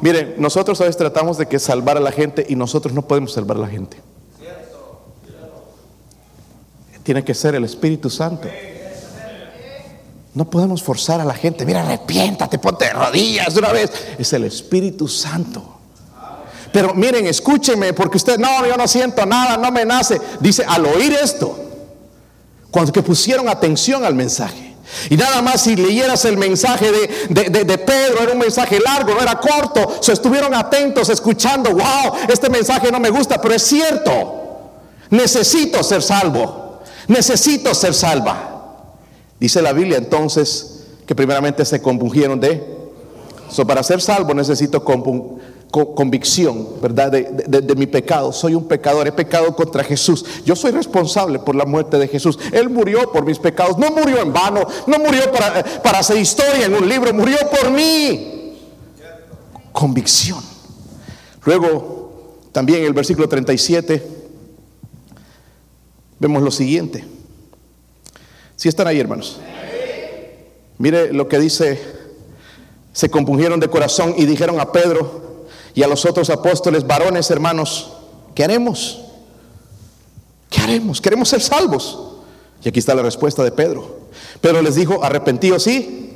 Miren, 0.00 0.34
nosotros 0.38 0.80
a 0.80 0.84
veces 0.84 0.96
tratamos 0.96 1.36
de 1.36 1.46
que 1.46 1.58
salvar 1.58 1.98
a 1.98 2.00
la 2.00 2.12
gente 2.12 2.46
y 2.48 2.56
nosotros 2.56 2.94
no 2.94 3.02
podemos 3.02 3.32
salvar 3.32 3.58
a 3.58 3.60
la 3.60 3.68
gente. 3.68 3.98
Tiene 7.02 7.24
que 7.24 7.34
ser 7.34 7.54
el 7.54 7.64
Espíritu 7.64 8.08
Santo. 8.08 8.48
No 10.34 10.48
podemos 10.48 10.82
forzar 10.82 11.20
a 11.20 11.24
la 11.24 11.34
gente. 11.34 11.66
Mira, 11.66 11.82
arrepiéntate, 11.82 12.58
ponte 12.58 12.86
de 12.86 12.92
rodillas 12.92 13.52
de 13.52 13.60
una 13.60 13.72
vez. 13.72 13.90
Es 14.18 14.32
el 14.32 14.44
Espíritu 14.44 15.08
Santo. 15.08 15.62
Pero 16.72 16.94
miren, 16.94 17.26
escúchenme, 17.26 17.92
porque 17.92 18.16
usted, 18.16 18.38
no, 18.38 18.66
yo 18.66 18.76
no 18.78 18.88
siento 18.88 19.26
nada, 19.26 19.58
no 19.58 19.70
me 19.70 19.84
nace. 19.84 20.18
Dice, 20.40 20.64
al 20.66 20.86
oír 20.86 21.12
esto, 21.12 21.71
cuando 22.72 22.90
que 22.90 23.02
pusieron 23.02 23.48
atención 23.48 24.04
al 24.04 24.14
mensaje. 24.14 24.74
Y 25.10 25.16
nada 25.16 25.42
más 25.42 25.62
si 25.62 25.76
leyeras 25.76 26.24
el 26.24 26.36
mensaje 26.38 26.90
de, 26.90 27.64
de, 27.64 27.78
Pedro, 27.78 28.22
era 28.22 28.32
un 28.32 28.38
mensaje 28.38 28.80
largo, 28.80 29.14
no 29.14 29.20
era 29.20 29.38
corto. 29.38 29.98
Se 30.00 30.12
estuvieron 30.12 30.54
atentos, 30.54 31.08
escuchando, 31.10 31.70
wow, 31.70 32.14
este 32.28 32.48
mensaje 32.48 32.90
no 32.90 32.98
me 32.98 33.10
gusta, 33.10 33.40
pero 33.40 33.54
es 33.54 33.62
cierto. 33.62 34.70
Necesito 35.10 35.82
ser 35.82 36.02
salvo. 36.02 36.80
Necesito 37.08 37.74
ser 37.74 37.94
salva. 37.94 38.84
Dice 39.38 39.60
la 39.60 39.72
Biblia 39.72 39.98
entonces 39.98 40.84
que 41.06 41.14
primeramente 41.14 41.64
se 41.64 41.80
compungieron 41.82 42.40
de... 42.40 42.80
So, 43.50 43.66
para 43.66 43.82
ser 43.82 44.00
salvo 44.00 44.32
necesito 44.32 44.82
convicción, 45.72 46.68
¿verdad? 46.82 47.10
De, 47.10 47.74
mi 47.74 47.86
pecado. 47.86 48.30
Soy 48.32 48.54
un 48.54 48.68
pecador, 48.68 49.08
he 49.08 49.12
pecado 49.12 49.56
contra 49.56 49.82
Jesús. 49.82 50.24
Yo 50.44 50.54
soy 50.54 50.70
responsable 50.70 51.38
por 51.38 51.56
la 51.56 51.64
muerte 51.64 51.98
de 51.98 52.06
Jesús. 52.08 52.38
Él 52.52 52.68
murió 52.68 53.10
por 53.10 53.24
mis 53.24 53.38
pecados. 53.38 53.78
No 53.78 53.90
murió 53.90 54.20
en 54.20 54.32
vano, 54.32 54.66
no 54.86 54.98
murió 54.98 55.32
para, 55.32 55.64
para 55.82 56.00
hacer 56.00 56.18
historia 56.18 56.66
en 56.66 56.74
un 56.74 56.86
libro, 56.86 57.12
murió 57.14 57.38
por 57.50 57.70
mí. 57.70 58.58
Convicción. 59.72 60.40
Luego, 61.44 62.38
también 62.52 62.80
en 62.80 62.86
el 62.86 62.92
versículo 62.92 63.26
37, 63.26 64.06
vemos 66.18 66.42
lo 66.42 66.50
siguiente. 66.50 67.02
Si 68.56 68.68
están 68.68 68.86
ahí, 68.86 69.00
hermanos. 69.00 69.40
Mire 70.76 71.12
lo 71.14 71.28
que 71.28 71.38
dice, 71.38 71.80
se 72.92 73.08
compungieron 73.08 73.58
de 73.58 73.68
corazón 73.68 74.14
y 74.18 74.26
dijeron 74.26 74.60
a 74.60 74.70
Pedro 74.70 75.21
y 75.74 75.82
a 75.82 75.88
los 75.88 76.04
otros 76.04 76.30
apóstoles, 76.30 76.86
varones, 76.86 77.30
hermanos, 77.30 77.92
¿qué 78.34 78.44
haremos? 78.44 79.00
¿Qué 80.50 80.60
haremos? 80.60 81.00
Queremos 81.00 81.28
ser 81.28 81.40
salvos. 81.40 81.98
Y 82.62 82.68
aquí 82.68 82.78
está 82.78 82.94
la 82.94 83.02
respuesta 83.02 83.42
de 83.42 83.52
Pedro. 83.52 84.02
Pedro 84.40 84.62
les 84.62 84.74
dijo, 84.74 85.02
arrepentíos 85.02 85.62
sí 85.62 86.11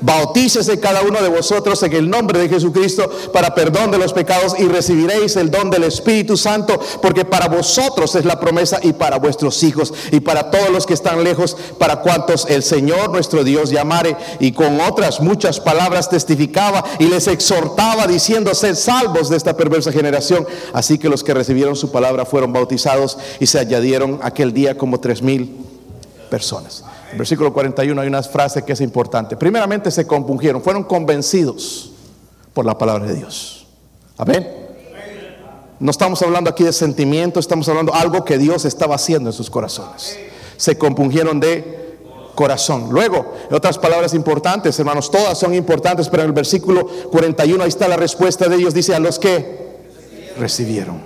Bautícese 0.00 0.78
cada 0.78 1.02
uno 1.02 1.22
de 1.22 1.28
vosotros 1.28 1.82
en 1.82 1.92
el 1.94 2.10
nombre 2.10 2.38
de 2.38 2.48
Jesucristo 2.48 3.10
para 3.32 3.54
perdón 3.54 3.90
de 3.90 3.98
los 3.98 4.12
pecados 4.12 4.54
y 4.58 4.64
recibiréis 4.64 5.36
el 5.36 5.50
don 5.50 5.70
del 5.70 5.84
Espíritu 5.84 6.36
Santo, 6.36 6.78
porque 7.00 7.24
para 7.24 7.48
vosotros 7.48 8.14
es 8.14 8.24
la 8.26 8.38
promesa 8.38 8.78
y 8.82 8.92
para 8.92 9.18
vuestros 9.18 9.62
hijos 9.62 9.94
y 10.12 10.20
para 10.20 10.50
todos 10.50 10.70
los 10.70 10.86
que 10.86 10.92
están 10.92 11.24
lejos, 11.24 11.56
para 11.78 12.02
cuantos 12.02 12.46
el 12.50 12.62
Señor 12.62 13.10
nuestro 13.10 13.42
Dios 13.42 13.70
llamare. 13.70 14.16
Y 14.38 14.52
con 14.52 14.80
otras 14.80 15.20
muchas 15.20 15.60
palabras 15.60 16.10
testificaba 16.10 16.84
y 16.98 17.06
les 17.06 17.26
exhortaba 17.26 18.06
diciendo, 18.06 18.54
ser 18.54 18.76
salvos 18.76 19.30
de 19.30 19.38
esta 19.38 19.56
perversa 19.56 19.92
generación. 19.92 20.46
Así 20.74 20.98
que 20.98 21.08
los 21.08 21.24
que 21.24 21.32
recibieron 21.32 21.74
su 21.74 21.90
palabra 21.90 22.26
fueron 22.26 22.52
bautizados 22.52 23.16
y 23.40 23.46
se 23.46 23.58
añadieron 23.58 24.20
aquel 24.22 24.52
día 24.52 24.76
como 24.76 25.00
tres 25.00 25.22
mil 25.22 25.56
personas 26.28 26.84
versículo 27.14 27.52
41 27.52 28.00
hay 28.00 28.08
una 28.08 28.22
frase 28.22 28.64
que 28.64 28.72
es 28.72 28.80
importante. 28.80 29.36
Primeramente 29.36 29.90
se 29.90 30.06
compungieron, 30.06 30.62
fueron 30.62 30.84
convencidos 30.84 31.92
por 32.52 32.64
la 32.64 32.76
palabra 32.76 33.06
de 33.06 33.14
Dios. 33.14 33.66
Amén. 34.16 34.66
No 35.78 35.90
estamos 35.90 36.22
hablando 36.22 36.48
aquí 36.48 36.64
de 36.64 36.72
sentimientos, 36.72 37.44
estamos 37.44 37.68
hablando 37.68 37.92
de 37.92 37.98
algo 37.98 38.24
que 38.24 38.38
Dios 38.38 38.64
estaba 38.64 38.94
haciendo 38.94 39.28
en 39.28 39.34
sus 39.34 39.50
corazones. 39.50 40.18
Se 40.56 40.78
compungieron 40.78 41.38
de 41.38 41.86
corazón. 42.34 42.88
Luego, 42.90 43.34
otras 43.50 43.78
palabras 43.78 44.14
importantes, 44.14 44.78
hermanos, 44.78 45.10
todas 45.10 45.36
son 45.36 45.54
importantes, 45.54 46.08
pero 46.08 46.22
en 46.22 46.28
el 46.28 46.34
versículo 46.34 46.86
41 47.10 47.62
ahí 47.62 47.68
está 47.68 47.88
la 47.88 47.96
respuesta 47.96 48.48
de 48.48 48.56
ellos, 48.56 48.72
dice 48.72 48.94
a 48.94 49.00
los 49.00 49.18
que 49.18 49.66
recibieron. 50.38 51.00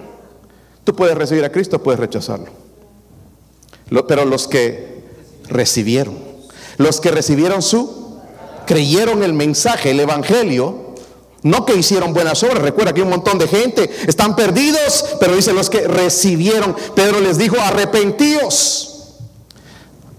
Tú 0.84 0.94
puedes 0.94 1.16
recibir 1.16 1.44
a 1.44 1.50
Cristo, 1.50 1.82
puedes 1.82 2.00
rechazarlo. 2.00 2.48
Pero 4.06 4.24
los 4.24 4.46
que 4.46 4.99
recibieron. 5.50 6.16
Los 6.78 7.00
que 7.00 7.10
recibieron 7.10 7.60
su, 7.60 8.18
creyeron 8.66 9.22
el 9.22 9.34
mensaje, 9.34 9.90
el 9.90 10.00
evangelio, 10.00 10.94
no 11.42 11.66
que 11.66 11.74
hicieron 11.74 12.14
buenas 12.14 12.42
obras. 12.42 12.62
Recuerda 12.62 12.92
que 12.92 13.02
un 13.02 13.10
montón 13.10 13.38
de 13.38 13.48
gente, 13.48 13.90
están 14.06 14.36
perdidos, 14.36 15.04
pero 15.18 15.34
dicen 15.34 15.56
los 15.56 15.70
que 15.70 15.86
recibieron. 15.86 16.74
Pedro 16.94 17.20
les 17.20 17.38
dijo, 17.38 17.56
arrepentíos. 17.60 18.86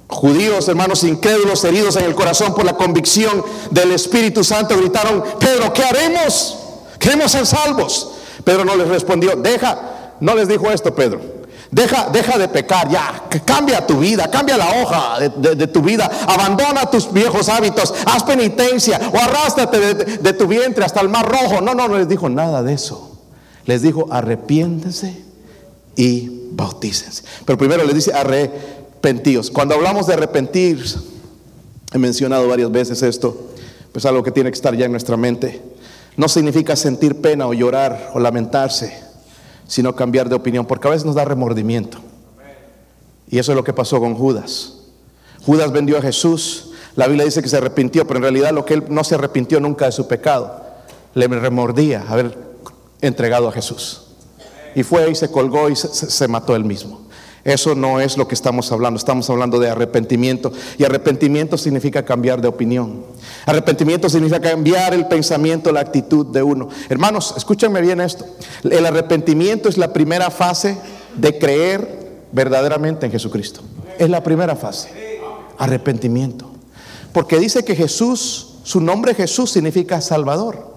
Judíos, 0.07 0.67
hermanos 0.67 1.03
incrédulos, 1.03 1.63
heridos 1.63 1.95
en 1.95 2.03
el 2.03 2.15
corazón 2.15 2.53
por 2.53 2.65
la 2.65 2.75
convicción 2.75 3.43
del 3.69 3.93
Espíritu 3.93 4.43
Santo, 4.43 4.77
gritaron, 4.77 5.23
Pedro, 5.39 5.71
¿qué 5.71 5.83
haremos? 5.83 6.57
Queremos 6.99 7.31
ser 7.31 7.45
salvos. 7.45 8.11
Pedro 8.43 8.65
no 8.65 8.75
les 8.75 8.89
respondió, 8.89 9.35
deja, 9.37 10.13
no 10.19 10.35
les 10.35 10.47
dijo 10.47 10.69
esto 10.69 10.93
Pedro. 10.93 11.40
Deja, 11.71 12.09
deja 12.09 12.37
de 12.37 12.49
pecar 12.49 12.89
ya, 12.89 13.29
cambia 13.45 13.87
tu 13.87 13.99
vida, 13.99 14.29
cambia 14.29 14.57
la 14.57 14.81
hoja 14.81 15.19
de, 15.21 15.67
tu 15.67 15.81
vida, 15.81 16.11
abandona 16.27 16.85
tus 16.91 17.13
viejos 17.13 17.47
hábitos, 17.47 17.93
haz 18.05 18.23
penitencia 18.23 18.99
o 19.13 19.17
arrástrate 19.17 19.93
de, 20.17 20.33
tu 20.33 20.47
vientre 20.47 20.83
hasta 20.83 20.99
el 20.99 21.07
mar 21.07 21.25
rojo. 21.25 21.61
No, 21.61 21.73
no, 21.73 21.87
no 21.87 21.97
les 21.97 22.09
dijo 22.09 22.27
nada 22.27 22.61
de 22.61 22.73
eso. 22.73 23.17
Les 23.65 23.81
dijo 23.81 24.07
arrepiéntense 24.11 25.23
y 25.95 26.49
bautícense. 26.51 27.23
Pero 27.45 27.57
primero 27.57 27.85
les 27.85 27.95
dice 27.95 28.13
arrepentíos. 28.13 29.49
Cuando 29.49 29.75
hablamos 29.75 30.07
de 30.07 30.15
arrepentir, 30.15 30.83
he 31.93 31.97
mencionado 31.97 32.49
varias 32.49 32.69
veces 32.69 33.01
esto, 33.01 33.49
pues 33.93 34.05
algo 34.05 34.23
que 34.23 34.31
tiene 34.31 34.51
que 34.51 34.55
estar 34.55 34.75
ya 34.75 34.87
en 34.87 34.91
nuestra 34.91 35.15
mente. 35.15 35.61
No 36.17 36.27
significa 36.27 36.75
sentir 36.75 37.21
pena 37.21 37.47
o 37.47 37.53
llorar 37.53 38.11
o 38.13 38.19
lamentarse 38.19 39.10
sino 39.71 39.95
cambiar 39.95 40.27
de 40.27 40.35
opinión, 40.35 40.65
porque 40.65 40.89
a 40.89 40.91
veces 40.91 41.05
nos 41.05 41.15
da 41.15 41.23
remordimiento. 41.23 41.97
Y 43.29 43.39
eso 43.39 43.53
es 43.53 43.55
lo 43.55 43.63
que 43.63 43.71
pasó 43.71 44.01
con 44.01 44.15
Judas. 44.15 44.73
Judas 45.45 45.71
vendió 45.71 45.97
a 45.97 46.01
Jesús, 46.01 46.71
la 46.97 47.07
Biblia 47.07 47.23
dice 47.23 47.41
que 47.41 47.47
se 47.47 47.55
arrepintió, 47.55 48.05
pero 48.05 48.17
en 48.17 48.23
realidad 48.23 48.51
lo 48.51 48.65
que 48.65 48.73
él 48.73 48.83
no 48.89 49.05
se 49.05 49.15
arrepintió 49.15 49.61
nunca 49.61 49.85
de 49.85 49.93
su 49.93 50.09
pecado, 50.09 50.61
le 51.13 51.25
remordía 51.25 52.03
haber 52.05 52.37
entregado 52.99 53.47
a 53.47 53.53
Jesús. 53.53 54.07
Y 54.75 54.83
fue 54.83 55.09
y 55.09 55.15
se 55.15 55.31
colgó 55.31 55.69
y 55.69 55.77
se, 55.77 55.87
se 55.87 56.27
mató 56.27 56.53
él 56.53 56.65
mismo. 56.65 57.07
Eso 57.43 57.73
no 57.73 57.99
es 57.99 58.17
lo 58.17 58.27
que 58.27 58.35
estamos 58.35 58.71
hablando, 58.71 58.97
estamos 58.97 59.29
hablando 59.29 59.59
de 59.59 59.69
arrepentimiento. 59.69 60.51
Y 60.77 60.83
arrepentimiento 60.83 61.57
significa 61.57 62.05
cambiar 62.05 62.41
de 62.41 62.47
opinión. 62.47 63.03
Arrepentimiento 63.45 64.09
significa 64.09 64.39
cambiar 64.39 64.93
el 64.93 65.07
pensamiento, 65.07 65.71
la 65.71 65.79
actitud 65.79 66.27
de 66.27 66.43
uno. 66.43 66.69
Hermanos, 66.89 67.33
escúchenme 67.35 67.81
bien 67.81 67.99
esto. 67.99 68.25
El 68.63 68.85
arrepentimiento 68.85 69.69
es 69.69 69.77
la 69.77 69.91
primera 69.91 70.29
fase 70.29 70.77
de 71.15 71.39
creer 71.39 72.19
verdaderamente 72.31 73.07
en 73.07 73.11
Jesucristo. 73.11 73.61
Es 73.97 74.09
la 74.09 74.21
primera 74.21 74.55
fase. 74.55 75.19
Arrepentimiento. 75.57 76.51
Porque 77.11 77.39
dice 77.39 77.65
que 77.65 77.75
Jesús, 77.75 78.55
su 78.63 78.79
nombre 78.79 79.15
Jesús 79.15 79.51
significa 79.51 79.99
Salvador. 79.99 80.71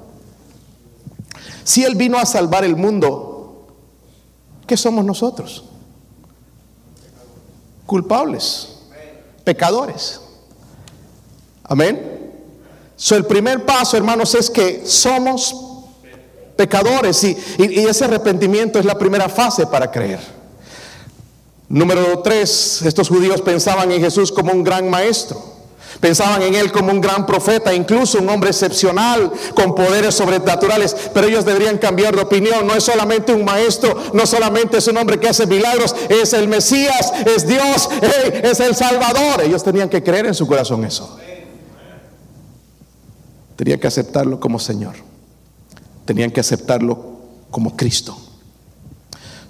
Si 1.62 1.85
Él 1.85 1.94
vino 1.94 2.18
a 2.18 2.27
salvar 2.27 2.64
el 2.64 2.77
mundo, 2.77 3.66
¿qué 4.66 4.77
somos 4.77 5.05
nosotros? 5.05 5.64
Culpables, 7.87 8.77
pecadores. 9.44 10.20
Amén. 11.64 12.33
So, 12.97 13.16
el 13.16 13.27
primer 13.27 13.64
paso, 13.64 13.97
hermanos, 13.97 14.35
es 14.35 14.51
que 14.51 14.87
somos 14.87 15.55
pecadores 16.57 17.25
y, 17.25 17.37
ese 17.59 18.05
arrepentimiento 18.05 18.79
es 18.79 18.85
la 18.85 18.99
primera 18.99 19.29
fase 19.29 19.66
para 19.66 19.90
creer. 19.90 20.20
Número 21.68 22.20
tres, 22.20 22.83
estos 22.83 23.09
judíos 23.09 23.40
pensaban 23.40 23.90
en 23.90 24.01
Jesús 24.01 24.31
como 24.31 24.53
un 24.53 24.62
gran 24.62 24.88
maestro. 24.88 25.54
Pensaban 26.05 26.43
en 26.43 26.55
él 26.55 26.71
como 26.71 26.93
un 26.93 27.01
gran 27.01 27.25
profeta, 27.25 27.73
incluso 27.73 28.19
un 28.19 28.29
hombre 28.29 28.51
excepcional 28.51 29.33
con 29.55 29.75
poderes 29.75 30.14
sobrenaturales, 30.14 30.95
pero 31.14 31.27
ellos 31.27 31.47
deberían 31.47 31.79
cambiar 31.79 32.14
de 32.14 32.21
opinión. 32.21 32.67
No 32.67 32.75
es 32.75 32.85
solamente 32.85 33.33
un 33.33 33.43
maestro, 33.43 33.97
no 34.12 34.27
solamente 34.27 34.77
es 34.77 34.87
un 34.87 34.99
hombre 34.99 35.19
que 35.19 35.29
hace 35.29 35.47
milagros, 35.47 35.97
es 36.11 36.35
el 36.35 36.47
Mesías, 36.47 37.11
es 37.25 37.47
Dios, 37.47 37.88
es 38.43 38.61
el 38.61 38.77
Salvador. 38.77 39.45
Ellos 39.45 39.64
tenían 39.64 39.88
que 39.88 40.03
creer 40.03 40.27
en 40.27 40.35
su 40.35 40.47
corazón 40.47 40.85
eso. 40.85 41.19
Tenían 43.57 43.81
que 43.81 43.87
aceptarlo 43.87 44.38
como 44.38 44.59
Señor. 44.59 44.97
Tenían 46.05 46.31
que 46.31 46.40
aceptarlo 46.40 46.99
como 47.51 47.75
Cristo. 47.79 48.14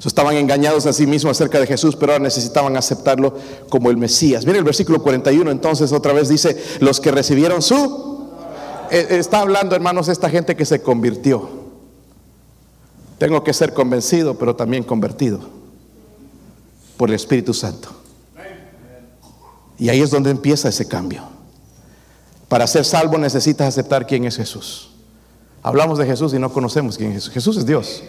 Estaban 0.04 0.36
engañados 0.36 0.86
a 0.86 0.92
sí 0.92 1.06
mismos 1.06 1.36
acerca 1.36 1.58
de 1.58 1.66
Jesús, 1.66 1.96
pero 1.96 2.12
ahora 2.12 2.24
necesitaban 2.24 2.76
aceptarlo 2.76 3.36
como 3.68 3.90
el 3.90 3.96
Mesías. 3.96 4.44
Mire 4.46 4.58
el 4.58 4.64
versículo 4.64 5.02
41, 5.02 5.50
entonces 5.50 5.92
otra 5.92 6.12
vez 6.12 6.28
dice, 6.28 6.56
los 6.80 7.00
que 7.00 7.10
recibieron 7.10 7.62
su... 7.62 8.28
Eh, 8.90 9.06
está 9.10 9.40
hablando, 9.40 9.74
hermanos, 9.74 10.08
esta 10.08 10.28
gente 10.28 10.56
que 10.56 10.64
se 10.64 10.82
convirtió. 10.82 11.48
Tengo 13.18 13.42
que 13.42 13.52
ser 13.52 13.72
convencido, 13.72 14.36
pero 14.36 14.54
también 14.54 14.82
convertido 14.84 15.40
por 16.96 17.08
el 17.08 17.14
Espíritu 17.14 17.54
Santo. 17.54 17.88
Y 19.78 19.88
ahí 19.88 20.00
es 20.00 20.10
donde 20.10 20.30
empieza 20.30 20.68
ese 20.68 20.86
cambio. 20.86 21.22
Para 22.48 22.66
ser 22.66 22.84
salvo 22.84 23.18
necesitas 23.18 23.68
aceptar 23.68 24.06
quién 24.06 24.24
es 24.24 24.36
Jesús. 24.36 24.90
Hablamos 25.62 25.98
de 25.98 26.06
Jesús 26.06 26.34
y 26.34 26.38
no 26.38 26.52
conocemos 26.52 26.96
quién 26.96 27.10
es 27.10 27.16
Jesús. 27.16 27.32
Jesús 27.32 27.56
es 27.56 27.66
Dios. 27.66 28.02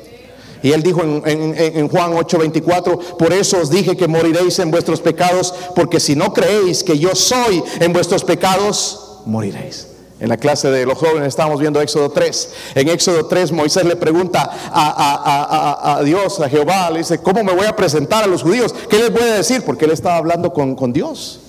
Y 0.65 0.71
él 0.71 0.81
dijo 0.81 1.03
en, 1.03 1.21
en, 1.55 1.87
Juan 1.89 2.13
8:24, 2.13 3.17
por 3.17 3.31
eso 3.31 3.59
os 3.61 3.69
dije 3.69 3.95
que 3.95 4.07
moriréis 4.07 4.57
en 4.57 4.71
vuestros 4.71 4.99
pecados, 4.99 5.53
porque 5.75 5.99
si 5.99 6.15
no 6.15 6.33
creéis 6.33 6.83
que 6.83 6.97
yo 6.97 7.13
soy 7.13 7.63
en 7.79 7.93
vuestros 7.93 8.23
pecados, 8.23 9.19
moriréis. 9.27 9.89
En 10.19 10.27
la 10.27 10.37
clase 10.37 10.71
de 10.71 10.87
los 10.87 10.97
jóvenes 10.97 11.27
estábamos 11.27 11.59
viendo 11.59 11.79
Éxodo 11.79 12.09
3. 12.09 12.49
En 12.73 12.89
Éxodo 12.89 13.27
3 13.27 13.51
Moisés 13.51 13.85
le 13.85 13.95
pregunta 13.95 14.49
a, 14.73 16.01
Dios, 16.03 16.39
a 16.39 16.49
Jehová, 16.49 16.89
le 16.89 16.97
dice, 16.97 17.19
¿cómo 17.19 17.43
me 17.43 17.53
voy 17.53 17.67
a 17.67 17.75
presentar 17.75 18.23
a 18.23 18.27
los 18.27 18.41
judíos? 18.41 18.73
¿Qué 18.89 18.97
les 18.97 19.13
voy 19.13 19.21
a 19.21 19.35
decir? 19.35 19.61
Porque 19.61 19.85
él 19.85 19.91
estaba 19.91 20.17
hablando 20.17 20.51
con, 20.51 20.73
con 20.73 20.91
Dios. 20.91 21.41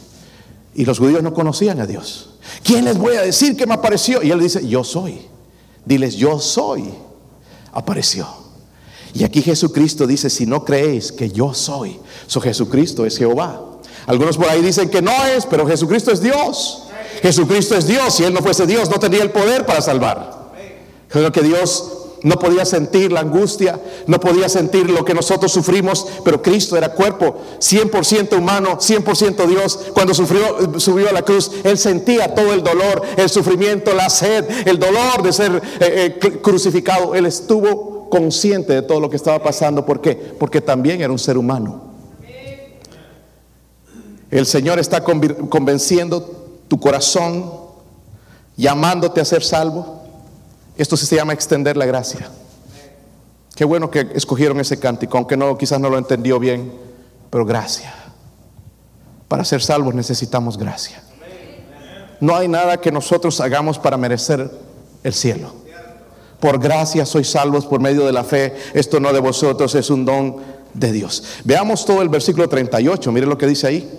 Y 0.75 0.85
los 0.85 0.99
judíos 0.99 1.23
no 1.23 1.33
conocían 1.33 1.81
a 1.81 1.87
Dios. 1.87 2.35
¿Quién 2.63 2.85
les 2.85 2.99
voy 2.99 3.17
a 3.17 3.23
decir 3.23 3.57
que 3.57 3.67
me 3.67 3.73
apareció? 3.73 4.23
Y 4.23 4.31
él 4.31 4.41
dice, 4.41 4.69
yo 4.69 4.85
soy. 4.85 5.23
Diles, 5.87 6.17
yo 6.17 6.39
soy. 6.39 6.93
Apareció. 7.73 8.46
Y 9.17 9.25
aquí 9.25 9.41
Jesucristo 9.41 10.07
dice, 10.07 10.29
si 10.29 10.45
no 10.45 10.63
creéis 10.63 11.11
que 11.11 11.31
yo 11.31 11.55
soy, 11.55 11.99
so 12.27 12.39
Jesucristo 12.39 13.07
es 13.07 13.17
Jehová. 13.17 13.63
Algunos 14.07 14.37
por 14.37 14.47
ahí 14.47 14.61
dicen 14.61 14.91
que 14.91 15.01
no 15.01 15.11
es, 15.25 15.47
pero 15.47 15.67
Jesucristo 15.67 16.13
es 16.13 16.21
Dios. 16.21 16.83
Jesucristo 17.23 17.75
es 17.77 17.87
Dios. 17.87 18.15
Si 18.15 18.25
Él 18.25 18.35
no 18.35 18.41
fuese 18.41 18.67
Dios, 18.67 18.91
no 18.91 18.99
tendría 18.99 19.23
el 19.23 19.31
poder 19.31 19.65
para 19.65 19.81
salvar. 19.81 20.53
Creo 21.09 21.33
que 21.33 21.41
Dios 21.41 21.93
no 22.25 22.39
podía 22.39 22.67
sentir 22.67 23.11
la 23.11 23.21
angustia, 23.21 23.81
no 24.07 24.21
podía 24.21 24.51
sentir 24.51 24.91
lo 24.91 25.03
que 25.03 25.15
nosotros 25.15 25.51
sufrimos, 25.51 26.07
pero 26.23 26.43
Cristo 26.43 26.77
era 26.77 26.93
cuerpo 26.93 27.41
100% 27.59 28.37
humano, 28.37 28.77
100% 28.79 29.47
Dios. 29.47 29.79
Cuando 29.95 30.13
sufrió, 30.13 30.79
subió 30.79 31.09
a 31.09 31.13
la 31.13 31.23
cruz, 31.23 31.53
Él 31.65 31.79
sentía 31.79 32.35
todo 32.35 32.53
el 32.53 32.63
dolor, 32.63 33.01
el 33.17 33.31
sufrimiento, 33.31 33.95
la 33.95 34.11
sed, 34.11 34.45
el 34.67 34.79
dolor 34.79 35.23
de 35.23 35.33
ser 35.33 35.63
eh, 35.81 36.19
eh, 36.21 36.39
crucificado. 36.43 37.15
Él 37.15 37.25
estuvo 37.25 37.96
consciente 38.09 38.73
de 38.73 38.83
todo 38.83 39.01
lo 39.01 39.11
que 39.11 39.17
estaba 39.17 39.43
pasando. 39.43 39.85
¿Por 39.85 40.01
qué? 40.01 40.15
Porque 40.15 40.61
también 40.61 41.01
era 41.01 41.13
un 41.13 41.19
ser 41.19 41.37
humano. 41.39 41.87
El 44.31 44.47
Señor 44.47 44.79
está 44.79 45.03
convenciendo 45.03 46.23
tu 46.69 46.81
corazón, 46.81 47.51
llamándote 48.57 49.21
a 49.21 49.25
ser 49.25 49.43
salvo. 49.43 50.03
Esto 50.77 50.97
se 50.97 51.15
llama 51.15 51.33
extender 51.33 51.77
la 51.77 51.87
gracia. 51.87 52.29
Qué 53.55 53.65
bueno 53.65 53.91
que 53.91 54.09
escogieron 54.15 54.61
ese 54.61 54.79
cántico, 54.79 55.17
aunque 55.17 55.37
no, 55.37 55.57
quizás 55.57 55.81
no 55.81 55.89
lo 55.89 55.97
entendió 55.97 56.39
bien, 56.39 56.73
pero 57.31 57.47
gracia. 57.47 57.95
Para 59.29 59.45
ser 59.45 59.63
salvos 59.63 59.95
necesitamos 59.95 60.59
gracia. 60.59 61.03
No 62.21 62.35
hay 62.35 62.49
nada 62.49 62.81
que 62.81 62.93
nosotros 62.93 63.41
hagamos 63.41 63.79
para 63.79 63.97
merecer 63.97 64.51
el 65.03 65.13
cielo. 65.15 65.66
Por 66.41 66.59
gracia 66.59 67.07
sois 67.07 67.31
salvos 67.31 67.67
por 67.67 67.81
medio 67.81 68.05
de 68.07 68.13
la 68.13 68.25
fe. 68.25 68.55
Esto 68.75 69.01
no 69.01 69.13
de 69.13 69.21
vosotros 69.21 69.75
es 69.75 69.91
un 69.91 70.05
don 70.05 70.37
de 70.75 70.93
Dios. 70.93 71.23
Veamos 71.45 71.85
todo 71.85 72.03
el 72.03 72.09
versículo 72.09 72.49
38. 72.49 73.13
Mire 73.13 73.27
lo 73.27 73.39
que 73.39 73.47
dice 73.47 73.67
ahí. 73.67 73.91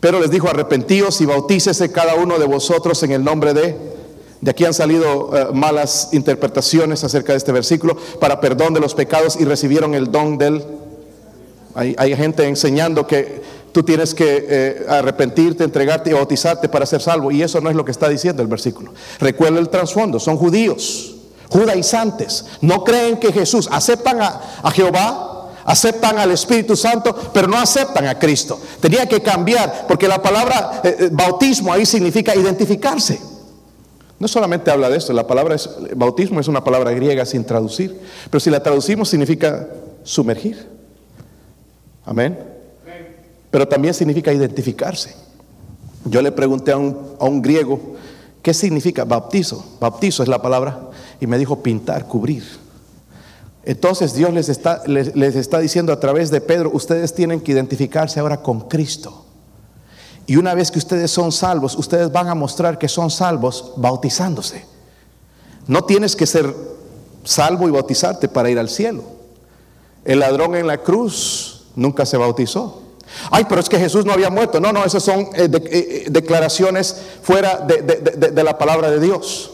Pero 0.00 0.20
les 0.20 0.30
dijo, 0.30 0.48
arrepentíos 0.48 1.20
y 1.20 1.26
bautícese 1.26 1.90
cada 1.90 2.14
uno 2.16 2.38
de 2.38 2.46
vosotros 2.46 3.02
en 3.02 3.12
el 3.12 3.24
nombre 3.24 3.54
de 3.54 3.96
de 4.40 4.50
aquí 4.50 4.64
han 4.64 4.74
salido 4.74 5.30
eh, 5.36 5.46
malas 5.54 6.10
interpretaciones 6.12 7.02
acerca 7.04 7.32
de 7.32 7.38
este 7.38 7.52
versículo 7.52 7.96
para 8.20 8.40
perdón 8.40 8.74
de 8.74 8.80
los 8.80 8.94
pecados 8.94 9.36
y 9.40 9.44
recibieron 9.44 9.94
el 9.94 10.10
don 10.10 10.38
del... 10.38 10.64
Hay, 11.74 12.16
gente 12.16 12.46
enseñando 12.46 13.06
que 13.06 13.42
tú 13.72 13.82
tienes 13.82 14.14
que 14.14 14.46
eh, 14.48 14.86
arrepentirte, 14.88 15.62
entregarte 15.62 16.08
y 16.08 16.14
bautizarte 16.14 16.70
para 16.70 16.86
ser 16.86 17.02
salvo. 17.02 17.30
Y 17.30 17.42
eso 17.42 17.60
no 17.60 17.68
es 17.68 17.76
lo 17.76 17.84
que 17.84 17.90
está 17.90 18.08
diciendo 18.08 18.40
el 18.40 18.48
versículo. 18.48 18.92
Recuerda 19.18 19.58
el 19.58 19.68
trasfondo, 19.68 20.18
son 20.18 20.38
judíos, 20.38 21.15
judaizantes. 21.50 22.44
No 22.60 22.84
creen 22.84 23.18
que 23.18 23.32
Jesús, 23.32 23.68
aceptan 23.70 24.20
a, 24.20 24.70
Jehová, 24.72 25.52
aceptan 25.64 26.18
al 26.18 26.30
Espíritu 26.32 26.76
Santo, 26.76 27.14
pero 27.32 27.48
no 27.48 27.58
aceptan 27.58 28.06
a 28.06 28.18
Cristo. 28.18 28.60
Tenía 28.80 29.06
que 29.06 29.22
cambiar, 29.22 29.86
porque 29.86 30.08
la 30.08 30.22
palabra 30.22 30.80
eh, 30.84 31.08
bautismo 31.12 31.72
ahí 31.72 31.86
significa 31.86 32.34
identificarse. 32.34 33.20
No 34.18 34.28
solamente 34.28 34.70
habla 34.70 34.88
de 34.88 34.96
esto, 34.96 35.12
la 35.12 35.26
palabra 35.26 35.54
es, 35.54 35.68
bautismo 35.94 36.40
es 36.40 36.48
una 36.48 36.64
palabra 36.64 36.90
griega 36.92 37.26
sin 37.26 37.44
traducir, 37.44 38.00
pero 38.30 38.40
si 38.40 38.48
la 38.48 38.62
traducimos 38.62 39.10
significa 39.10 39.68
sumergir. 40.04 40.66
Amén. 42.04 42.38
Pero 43.50 43.68
también 43.68 43.92
significa 43.92 44.32
identificarse. 44.32 45.14
Yo 46.04 46.22
le 46.22 46.32
pregunté 46.32 46.72
a 46.72 46.76
un, 46.78 47.16
a 47.18 47.24
un 47.24 47.42
griego, 47.42 47.96
¿qué 48.40 48.54
significa 48.54 49.04
bautizo? 49.04 49.64
Bautizo 49.80 50.22
es 50.22 50.28
la 50.28 50.40
palabra, 50.40 50.90
y 51.20 51.26
me 51.26 51.38
dijo 51.38 51.62
pintar, 51.62 52.06
cubrir. 52.06 52.44
Entonces 53.64 54.14
Dios 54.14 54.32
les 54.32 54.48
está, 54.48 54.82
les 54.86 55.36
está 55.36 55.58
diciendo 55.58 55.92
a 55.92 55.98
través 55.98 56.30
de 56.30 56.40
Pedro, 56.40 56.70
ustedes 56.72 57.14
tienen 57.14 57.40
que 57.40 57.52
identificarse 57.52 58.20
ahora 58.20 58.42
con 58.42 58.68
Cristo. 58.68 59.24
Y 60.26 60.36
una 60.36 60.54
vez 60.54 60.70
que 60.70 60.78
ustedes 60.78 61.10
son 61.10 61.30
salvos, 61.32 61.76
ustedes 61.76 62.10
van 62.10 62.28
a 62.28 62.34
mostrar 62.34 62.78
que 62.78 62.88
son 62.88 63.10
salvos 63.10 63.72
bautizándose. 63.76 64.64
No 65.66 65.84
tienes 65.84 66.16
que 66.16 66.26
ser 66.26 66.54
salvo 67.24 67.68
y 67.68 67.70
bautizarte 67.70 68.28
para 68.28 68.50
ir 68.50 68.58
al 68.58 68.68
cielo. 68.68 69.02
El 70.04 70.20
ladrón 70.20 70.54
en 70.54 70.66
la 70.66 70.78
cruz 70.78 71.66
nunca 71.74 72.06
se 72.06 72.16
bautizó. 72.16 72.82
Ay, 73.30 73.46
pero 73.48 73.60
es 73.60 73.68
que 73.68 73.78
Jesús 73.78 74.04
no 74.04 74.12
había 74.12 74.30
muerto. 74.30 74.60
No, 74.60 74.72
no, 74.72 74.84
esas 74.84 75.02
son 75.02 75.20
eh, 75.34 75.48
eh, 75.52 76.06
declaraciones 76.10 76.96
fuera 77.22 77.58
de, 77.58 78.42
la 78.42 78.58
palabra 78.58 78.90
de 78.90 79.00
Dios. 79.00 79.52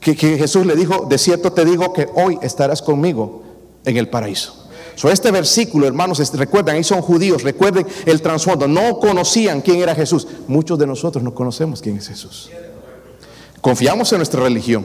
Que 0.00 0.14
Jesús 0.14 0.66
le 0.66 0.74
dijo, 0.74 1.06
de 1.08 1.18
cierto 1.18 1.52
te 1.52 1.64
digo 1.64 1.92
que 1.92 2.08
hoy 2.14 2.38
estarás 2.42 2.82
conmigo 2.82 3.42
en 3.84 3.96
el 3.96 4.08
paraíso 4.08 4.60
este 5.08 5.30
versículo, 5.30 5.86
hermanos, 5.86 6.18
recuerden, 6.34 6.76
ahí 6.76 6.84
son 6.84 7.00
judíos, 7.00 7.42
recuerden 7.42 7.86
el 8.04 8.20
trasfondo, 8.20 8.68
no 8.68 8.98
conocían 8.98 9.62
quién 9.62 9.80
era 9.80 9.94
Jesús. 9.94 10.26
Muchos 10.48 10.78
de 10.78 10.86
nosotros 10.86 11.24
no 11.24 11.34
conocemos 11.34 11.80
quién 11.80 11.96
es 11.96 12.08
Jesús. 12.08 12.50
Confiamos 13.60 14.12
en 14.12 14.18
nuestra 14.18 14.42
religión, 14.42 14.84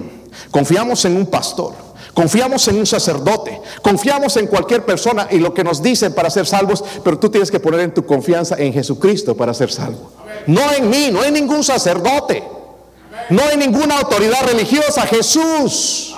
confiamos 0.51 1.03
en 1.05 1.15
un 1.15 1.25
pastor, 1.25 1.73
confiamos 2.13 2.67
en 2.67 2.77
un 2.77 2.85
sacerdote, 2.85 3.59
confiamos 3.81 4.35
en 4.37 4.47
cualquier 4.47 4.85
persona 4.85 5.27
y 5.31 5.39
lo 5.39 5.53
que 5.53 5.63
nos 5.63 5.81
dicen 5.81 6.13
para 6.13 6.29
ser 6.29 6.45
salvos, 6.45 6.83
pero 7.03 7.17
tú 7.17 7.29
tienes 7.29 7.49
que 7.49 7.59
poner 7.59 7.79
en 7.79 7.93
tu 7.93 8.05
confianza 8.05 8.55
en 8.57 8.73
Jesucristo 8.73 9.35
para 9.35 9.53
ser 9.53 9.71
salvo. 9.71 10.11
No 10.47 10.61
en 10.73 10.89
mí, 10.89 11.09
no 11.11 11.23
en 11.23 11.33
ningún 11.33 11.63
sacerdote, 11.63 12.43
no 13.29 13.49
en 13.51 13.59
ninguna 13.59 13.99
autoridad 13.99 14.45
religiosa, 14.47 15.01
Jesús. 15.07 16.13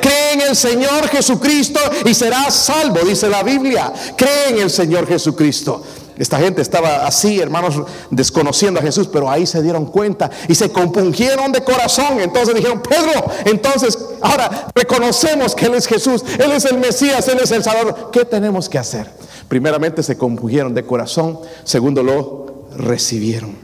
Cree 0.00 0.34
en 0.34 0.40
el 0.42 0.56
Señor 0.56 1.08
Jesucristo 1.08 1.80
y 2.04 2.14
serás 2.14 2.54
salvo, 2.54 3.00
dice 3.00 3.28
la 3.28 3.42
Biblia. 3.42 3.92
Cree 4.16 4.50
en 4.50 4.58
el 4.58 4.70
Señor 4.70 5.06
Jesucristo. 5.06 5.82
Esta 6.16 6.38
gente 6.38 6.62
estaba 6.62 7.06
así, 7.06 7.40
hermanos, 7.40 7.82
desconociendo 8.10 8.78
a 8.78 8.82
Jesús, 8.82 9.08
pero 9.12 9.28
ahí 9.28 9.46
se 9.46 9.60
dieron 9.62 9.86
cuenta 9.86 10.30
y 10.46 10.54
se 10.54 10.70
compungieron 10.70 11.50
de 11.50 11.64
corazón. 11.64 12.20
Entonces 12.20 12.54
dijeron, 12.54 12.80
Pedro, 12.82 13.24
entonces 13.44 13.98
ahora 14.20 14.68
reconocemos 14.74 15.54
que 15.54 15.66
Él 15.66 15.74
es 15.74 15.86
Jesús, 15.86 16.24
Él 16.38 16.52
es 16.52 16.64
el 16.66 16.78
Mesías, 16.78 17.26
Él 17.28 17.38
es 17.42 17.50
el 17.50 17.64
Salvador. 17.64 18.10
¿Qué 18.12 18.24
tenemos 18.24 18.68
que 18.68 18.78
hacer? 18.78 19.10
Primeramente 19.48 20.02
se 20.02 20.16
compungieron 20.16 20.72
de 20.72 20.84
corazón, 20.84 21.40
segundo 21.64 22.02
lo 22.02 22.66
recibieron. 22.76 23.63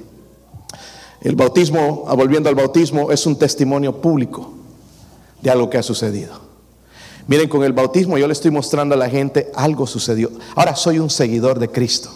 El 1.20 1.36
bautismo, 1.36 2.06
volviendo 2.16 2.48
al 2.48 2.54
bautismo, 2.54 3.12
es 3.12 3.26
un 3.26 3.36
testimonio 3.36 4.00
público 4.00 4.52
de 5.42 5.50
algo 5.50 5.68
que 5.68 5.78
ha 5.78 5.82
sucedido. 5.82 6.50
Miren, 7.26 7.48
con 7.48 7.62
el 7.62 7.72
bautismo 7.72 8.18
yo 8.18 8.26
le 8.26 8.32
estoy 8.32 8.50
mostrando 8.50 8.94
a 8.94 8.98
la 8.98 9.08
gente 9.08 9.50
algo 9.54 9.86
sucedió. 9.86 10.30
Ahora 10.56 10.74
soy 10.74 10.98
un 10.98 11.10
seguidor 11.10 11.58
de 11.58 11.68
Cristo. 11.68 12.10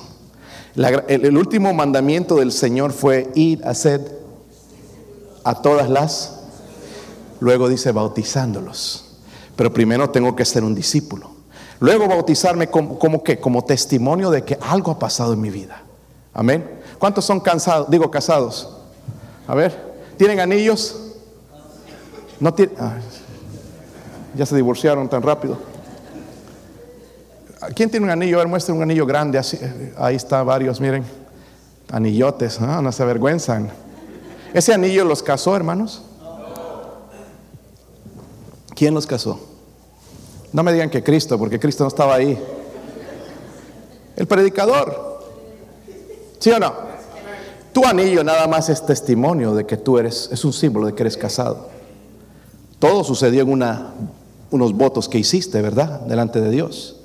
el, 0.74 1.36
último 1.36 1.72
mandamiento 1.74 2.36
del 2.36 2.50
Señor 2.50 2.92
fue 2.92 3.30
ir 3.34 3.64
a 3.64 3.70
hacer 3.70 4.20
a 5.44 5.60
todas 5.60 5.90
las. 5.90 6.40
Luego 7.40 7.68
dice 7.68 7.92
bautizándolos. 7.92 9.18
Pero 9.54 9.72
primero 9.72 10.10
tengo 10.10 10.34
que 10.34 10.44
ser 10.44 10.64
un 10.64 10.74
discípulo. 10.74 11.30
Luego 11.78 12.08
bautizarme 12.08 12.68
como, 12.68 12.98
como 12.98 13.22
como 13.40 13.64
testimonio 13.64 14.30
de 14.30 14.42
que 14.42 14.58
algo 14.62 14.90
ha 14.90 14.98
pasado 14.98 15.34
en 15.34 15.40
mi 15.40 15.50
vida. 15.50 15.82
Amén. 16.32 16.80
¿Cuántos 16.98 17.24
son 17.24 17.38
cansados? 17.40 17.90
Digo 17.90 18.10
casados. 18.10 18.73
A 19.46 19.54
ver, 19.54 19.94
¿tienen 20.16 20.40
anillos? 20.40 20.96
No 22.40 22.52
tienen. 22.54 22.76
ya 24.34 24.46
se 24.46 24.56
divorciaron 24.56 25.08
tan 25.08 25.22
rápido. 25.22 25.58
¿Quién 27.74 27.90
tiene 27.90 28.04
un 28.04 28.10
anillo? 28.10 28.36
A 28.36 28.38
ver, 28.40 28.48
muestre 28.48 28.74
un 28.74 28.82
anillo 28.82 29.06
grande. 29.06 29.38
Así, 29.38 29.58
ahí 29.96 30.16
está 30.16 30.42
varios, 30.42 30.80
miren. 30.80 31.04
Anillotes, 31.90 32.60
¿no? 32.60 32.82
no 32.82 32.92
se 32.92 33.02
avergüenzan. 33.02 33.70
¿Ese 34.52 34.72
anillo 34.72 35.04
los 35.04 35.22
casó, 35.22 35.54
hermanos? 35.56 36.02
¿Quién 38.74 38.94
los 38.94 39.06
casó? 39.06 39.40
No 40.52 40.62
me 40.62 40.72
digan 40.72 40.90
que 40.90 41.02
Cristo, 41.02 41.38
porque 41.38 41.58
Cristo 41.58 41.84
no 41.84 41.88
estaba 41.88 42.14
ahí. 42.14 42.38
El 44.16 44.26
predicador. 44.26 45.20
¿Sí 46.38 46.50
o 46.50 46.58
no? 46.58 46.93
Tu 47.74 47.84
anillo 47.84 48.22
nada 48.22 48.46
más 48.46 48.68
es 48.68 48.86
testimonio 48.86 49.52
de 49.52 49.66
que 49.66 49.76
tú 49.76 49.98
eres, 49.98 50.28
es 50.30 50.44
un 50.44 50.52
símbolo 50.52 50.86
de 50.86 50.94
que 50.94 51.02
eres 51.02 51.16
casado. 51.16 51.70
Todo 52.78 53.02
sucedió 53.02 53.42
en 53.42 53.50
una, 53.50 53.94
unos 54.52 54.72
votos 54.72 55.08
que 55.08 55.18
hiciste, 55.18 55.60
¿verdad? 55.60 56.02
Delante 56.02 56.40
de 56.40 56.50
Dios. 56.50 57.00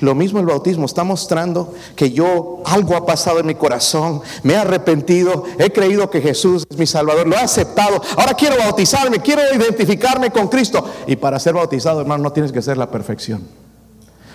Lo 0.00 0.14
mismo 0.14 0.38
el 0.38 0.44
bautismo 0.44 0.84
está 0.84 1.04
mostrando 1.04 1.72
que 1.96 2.10
yo 2.10 2.62
algo 2.66 2.96
ha 2.96 3.06
pasado 3.06 3.40
en 3.40 3.46
mi 3.46 3.54
corazón, 3.54 4.20
me 4.42 4.52
he 4.52 4.56
arrepentido, 4.58 5.44
he 5.58 5.72
creído 5.72 6.10
que 6.10 6.20
Jesús 6.20 6.66
es 6.68 6.76
mi 6.76 6.86
Salvador, 6.86 7.26
lo 7.26 7.36
he 7.36 7.40
aceptado. 7.40 8.02
Ahora 8.18 8.34
quiero 8.34 8.58
bautizarme, 8.58 9.20
quiero 9.20 9.40
identificarme 9.54 10.30
con 10.30 10.48
Cristo. 10.48 10.84
Y 11.06 11.16
para 11.16 11.40
ser 11.40 11.54
bautizado, 11.54 12.02
hermano, 12.02 12.24
no 12.24 12.32
tienes 12.32 12.52
que 12.52 12.60
ser 12.60 12.76
la 12.76 12.90
perfección. 12.90 13.42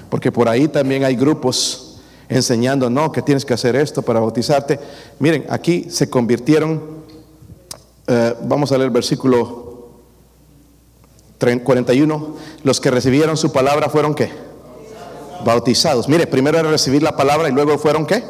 Porque 0.10 0.32
por 0.32 0.50
ahí 0.50 0.67
también 0.67 1.04
hay 1.04 1.15
grupos 1.15 1.94
enseñando, 2.29 2.89
no, 2.89 3.11
que 3.11 3.21
tienes 3.21 3.45
que 3.45 3.53
hacer 3.53 3.75
esto 3.75 4.01
para 4.01 4.19
bautizarte. 4.19 4.79
Miren, 5.19 5.45
aquí 5.49 5.88
se 5.89 6.09
convirtieron, 6.09 6.81
eh, 8.07 8.35
vamos 8.43 8.71
a 8.71 8.77
leer 8.77 8.88
el 8.88 8.93
versículo 8.93 9.65
41, 11.38 12.35
los 12.63 12.81
que 12.81 12.89
recibieron 12.89 13.38
su 13.38 13.51
palabra 13.51 13.89
fueron 13.89 14.15
qué? 14.15 14.45
bautizados. 15.45 16.09
Mire, 16.09 16.27
primero 16.27 16.57
era 16.57 16.69
recibir 16.69 17.03
la 17.03 17.15
palabra 17.15 17.47
y 17.47 17.51
luego 17.51 17.77
fueron 17.77 18.05
qué? 18.05 18.23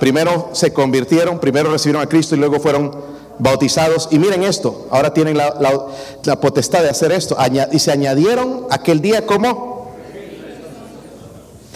Primero 0.00 0.50
se 0.52 0.72
convirtieron, 0.72 1.38
primero 1.38 1.70
recibieron 1.70 2.02
a 2.02 2.08
Cristo 2.08 2.34
y 2.34 2.38
luego 2.38 2.58
fueron 2.58 2.90
bautizados. 3.38 4.08
Y 4.10 4.18
miren 4.18 4.42
esto, 4.42 4.86
ahora 4.90 5.12
tienen 5.12 5.36
la, 5.36 6.36
potestad 6.40 6.82
de 6.82 6.90
hacer 6.90 7.12
esto. 7.12 7.36
y 7.70 7.78
se 7.78 7.92
añadieron 7.92 8.66
aquel 8.70 9.00
día 9.00 9.26
como 9.26 9.67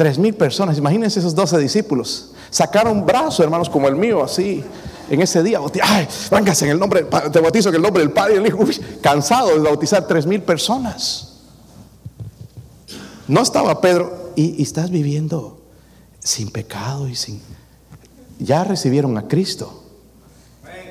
tres 0.02 0.18
mil 0.18 0.34
personas. 0.34 0.76
Imagínense 0.78 1.20
esos 1.20 1.32
doce 1.32 1.56
discípulos. 1.58 2.32
Sacaron 2.50 2.98
un 2.98 3.06
brazo, 3.06 3.44
hermanos, 3.44 3.70
como 3.70 3.86
el 3.86 3.94
mío, 3.94 4.24
así, 4.24 4.64
en 5.08 5.22
ese 5.22 5.44
día. 5.44 5.60
Ay, 5.80 6.08
en 6.32 6.68
el 6.68 6.76
nombre, 6.76 7.04
te 7.04 7.38
bautizo 7.38 7.68
en 7.68 7.76
el 7.76 7.82
nombre 7.82 8.02
del 8.02 8.10
Padre 8.10 8.42
y 8.42 8.46
Hijo. 8.48 8.64
cansado 9.00 9.50
de 9.50 9.60
bautizar 9.60 10.04
tres 10.08 10.26
mil 10.26 10.42
personas. 10.42 11.34
No 13.28 13.42
estaba 13.42 13.80
Pedro, 13.80 14.32
y, 14.34 14.60
estás 14.60 14.90
viviendo 14.90 15.62
sin 16.18 16.50
pecado 16.50 17.08
y 17.08 17.14
sin... 17.14 17.40
Ya 18.40 18.64
recibieron 18.64 19.16
a 19.18 19.28
Cristo. 19.28 19.84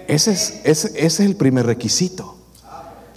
Ese 0.07 0.31
es, 0.31 0.61
ese, 0.63 1.05
es 1.05 1.19
el 1.19 1.35
primer 1.35 1.65
requisito. 1.65 2.37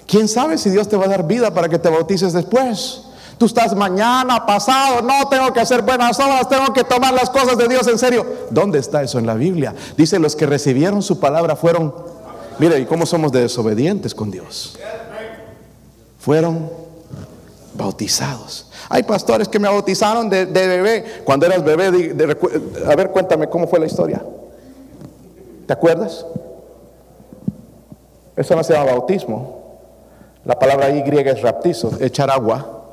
¿Quién 0.09 0.27
sabe 0.27 0.59
si 0.59 0.71
Dios 0.71 0.89
te 0.89 0.97
va 0.97 1.05
a 1.05 1.09
dar 1.09 1.25
vida 1.29 1.55
para 1.55 1.69
que 1.69 1.79
te 1.79 1.89
bautices 1.89 2.33
después? 2.33 3.03
Tú 3.39 3.47
estás 3.47 3.75
mañana, 3.75 4.47
pasado, 4.47 5.03
no 5.03 5.29
tengo 5.29 5.53
que 5.53 5.61
hacer 5.61 5.83
buenas 5.83 6.19
obras, 6.21 6.49
tengo 6.49 6.73
que 6.73 6.85
tomar 6.85 7.13
las 7.13 7.31
cosas 7.31 7.59
de 7.59 7.69
Dios 7.69 7.87
en 7.89 7.99
serio. 7.99 8.25
¿Dónde 8.51 8.79
está 8.79 9.03
eso 9.03 9.19
en 9.19 9.27
la 9.27 9.35
Biblia? 9.35 9.75
Dice, 9.97 10.19
los 10.19 10.37
que 10.37 10.47
recibieron 10.47 11.03
su 11.03 11.19
palabra 11.19 11.57
fueron, 11.57 11.95
mire, 12.59 12.79
¿y 12.79 12.87
cómo 12.87 13.07
somos 13.07 13.33
desobedientes 13.33 14.15
con 14.15 14.31
Dios? 14.31 14.79
Fueron 16.19 16.71
bautizados. 17.75 18.71
Hay 18.89 19.03
pastores 19.03 19.49
que 19.49 19.59
me 19.59 19.69
bautizaron 19.69 20.31
de, 20.31 20.47
bebé. 20.47 21.05
Cuando 21.25 21.47
eras 21.47 21.65
bebé, 21.65 22.15
a 22.87 22.95
ver, 22.95 23.11
cuéntame 23.11 23.49
cómo 23.49 23.67
fue 23.67 23.81
la 23.81 23.87
historia. 23.87 24.23
¿Te 25.67 25.73
acuerdas? 25.73 26.25
Eso 28.37 28.55
no 28.55 28.63
se 28.63 28.73
llama 28.75 28.93
bautismo. 28.93 29.65
La 30.45 30.59
palabra 30.59 30.87
ahí 30.87 31.03
griega 31.03 31.33
es 31.33 31.41
raptizo, 31.41 31.93
echar 32.01 32.31
agua. 32.31 32.84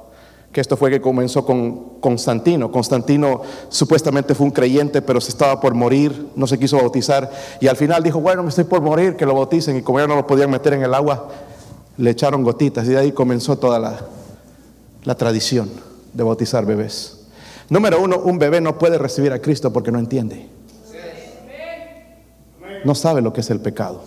Que 0.52 0.60
esto 0.60 0.76
fue 0.76 0.90
que 0.90 1.00
comenzó 1.00 1.46
con 1.46 2.00
Constantino. 2.02 2.72
Constantino 2.72 3.42
supuestamente 3.70 4.36
fue 4.36 4.46
un 4.46 4.52
creyente, 4.52 5.02
pero 5.02 5.22
se 5.22 5.30
estaba 5.30 5.62
por 5.62 5.74
morir, 5.74 6.28
no 6.36 6.46
se 6.46 6.60
quiso 6.60 6.78
bautizar. 6.78 7.32
Y 7.62 7.68
al 7.68 7.78
final 7.78 8.04
dijo, 8.04 8.20
bueno, 8.20 8.44
me 8.44 8.50
estoy 8.50 8.66
por 8.66 8.82
morir, 8.82 9.16
que 9.16 9.26
lo 9.26 9.34
bauticen. 9.34 9.78
Y 9.78 9.82
como 9.82 10.00
ya 10.00 10.08
no 10.08 10.16
lo 10.16 10.28
podían 10.28 10.52
meter 10.52 10.74
en 10.74 10.84
el 10.84 10.94
agua, 10.94 11.30
le 11.98 12.10
echaron 12.10 12.44
gotitas. 12.44 12.86
Y 12.86 12.90
de 12.90 12.98
ahí 12.98 13.12
comenzó 13.14 13.58
toda 13.58 13.80
la, 13.80 14.00
la 15.06 15.16
tradición 15.16 15.70
de 16.14 16.24
bautizar 16.24 16.66
bebés. 16.66 17.22
Número 17.70 18.02
uno, 18.02 18.18
un 18.20 18.38
bebé 18.38 18.60
no 18.60 18.78
puede 18.78 18.98
recibir 18.98 19.32
a 19.32 19.40
Cristo 19.40 19.72
porque 19.72 19.92
no 19.92 20.00
entiende. 20.00 20.50
No 22.84 22.96
sabe 22.96 23.22
lo 23.22 23.32
que 23.32 23.42
es 23.42 23.50
el 23.50 23.62
pecado. 23.62 24.02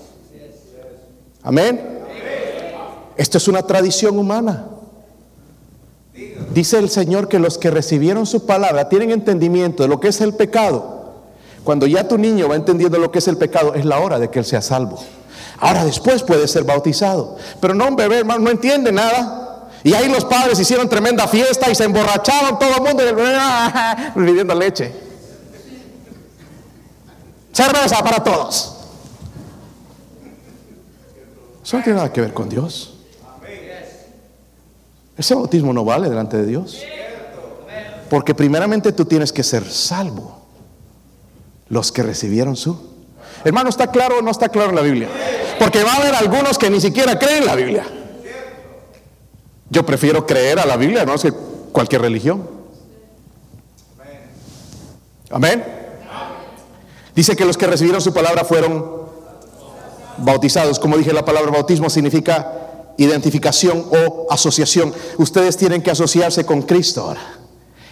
Amén. 1.42 1.80
Esto 3.16 3.38
es 3.38 3.48
una 3.48 3.62
tradición 3.62 4.18
humana. 4.18 4.66
Dice 6.54 6.78
el 6.78 6.88
Señor 6.88 7.26
que 7.26 7.40
los 7.40 7.58
que 7.58 7.68
recibieron 7.68 8.26
su 8.26 8.46
palabra 8.46 8.88
tienen 8.88 9.10
entendimiento 9.10 9.82
de 9.82 9.88
lo 9.88 9.98
que 9.98 10.08
es 10.08 10.20
el 10.20 10.34
pecado. 10.34 11.12
Cuando 11.64 11.84
ya 11.84 12.06
tu 12.06 12.16
niño 12.16 12.48
va 12.48 12.54
entendiendo 12.54 12.96
lo 12.98 13.10
que 13.10 13.18
es 13.18 13.26
el 13.26 13.36
pecado, 13.36 13.74
es 13.74 13.84
la 13.84 13.98
hora 13.98 14.20
de 14.20 14.30
que 14.30 14.38
él 14.38 14.44
sea 14.44 14.62
salvo. 14.62 15.02
Ahora 15.58 15.84
después 15.84 16.22
puede 16.22 16.46
ser 16.46 16.62
bautizado. 16.62 17.36
Pero 17.60 17.74
no 17.74 17.88
un 17.88 17.96
bebé, 17.96 18.20
hermano, 18.20 18.44
no 18.44 18.50
entiende 18.50 18.92
nada. 18.92 19.68
Y 19.82 19.94
ahí 19.94 20.08
los 20.08 20.24
padres 20.24 20.60
hicieron 20.60 20.88
tremenda 20.88 21.26
fiesta 21.26 21.68
y 21.68 21.74
se 21.74 21.84
emborracharon 21.84 22.56
todo 22.56 22.76
el 22.76 22.82
mundo 22.82 23.02
viviendo 24.14 24.54
leche. 24.54 24.94
Cerveza 27.52 28.00
para 28.04 28.22
todos. 28.22 28.76
Eso 31.64 31.78
no 31.78 31.82
tiene 31.82 31.96
nada 31.96 32.12
que 32.12 32.20
ver 32.20 32.32
con 32.32 32.48
Dios. 32.48 32.93
Ese 35.16 35.34
bautismo 35.34 35.72
no 35.72 35.84
vale 35.84 36.08
delante 36.08 36.36
de 36.36 36.46
Dios. 36.46 36.82
Porque 38.10 38.34
primeramente 38.34 38.92
tú 38.92 39.04
tienes 39.04 39.32
que 39.32 39.42
ser 39.42 39.64
salvo. 39.64 40.42
Los 41.68 41.92
que 41.92 42.02
recibieron 42.02 42.56
su. 42.56 42.94
Hermano, 43.44 43.68
¿está 43.68 43.90
claro 43.90 44.18
o 44.18 44.22
no 44.22 44.30
está 44.30 44.48
claro 44.48 44.70
en 44.70 44.76
la 44.76 44.82
Biblia? 44.82 45.08
Porque 45.58 45.82
va 45.82 45.94
a 45.94 45.96
haber 45.96 46.14
algunos 46.14 46.58
que 46.58 46.70
ni 46.70 46.80
siquiera 46.80 47.18
creen 47.18 47.38
en 47.38 47.46
la 47.46 47.54
Biblia. 47.54 47.84
Yo 49.70 49.84
prefiero 49.84 50.26
creer 50.26 50.58
a 50.58 50.66
la 50.66 50.76
Biblia, 50.76 51.04
no 51.04 51.14
es 51.14 51.22
que 51.22 51.32
cualquier 51.72 52.02
religión. 52.02 52.48
Amén. 55.30 55.64
Dice 57.14 57.34
que 57.34 57.44
los 57.44 57.56
que 57.56 57.66
recibieron 57.66 58.00
su 58.00 58.12
palabra 58.12 58.44
fueron 58.44 59.04
bautizados. 60.18 60.78
Como 60.78 60.96
dije, 60.96 61.12
la 61.12 61.24
palabra 61.24 61.50
bautismo 61.50 61.88
significa 61.90 62.63
identificación 62.96 63.86
o 63.90 64.26
asociación. 64.30 64.92
Ustedes 65.18 65.56
tienen 65.56 65.82
que 65.82 65.90
asociarse 65.90 66.44
con 66.44 66.62
Cristo 66.62 67.02
ahora. 67.02 67.38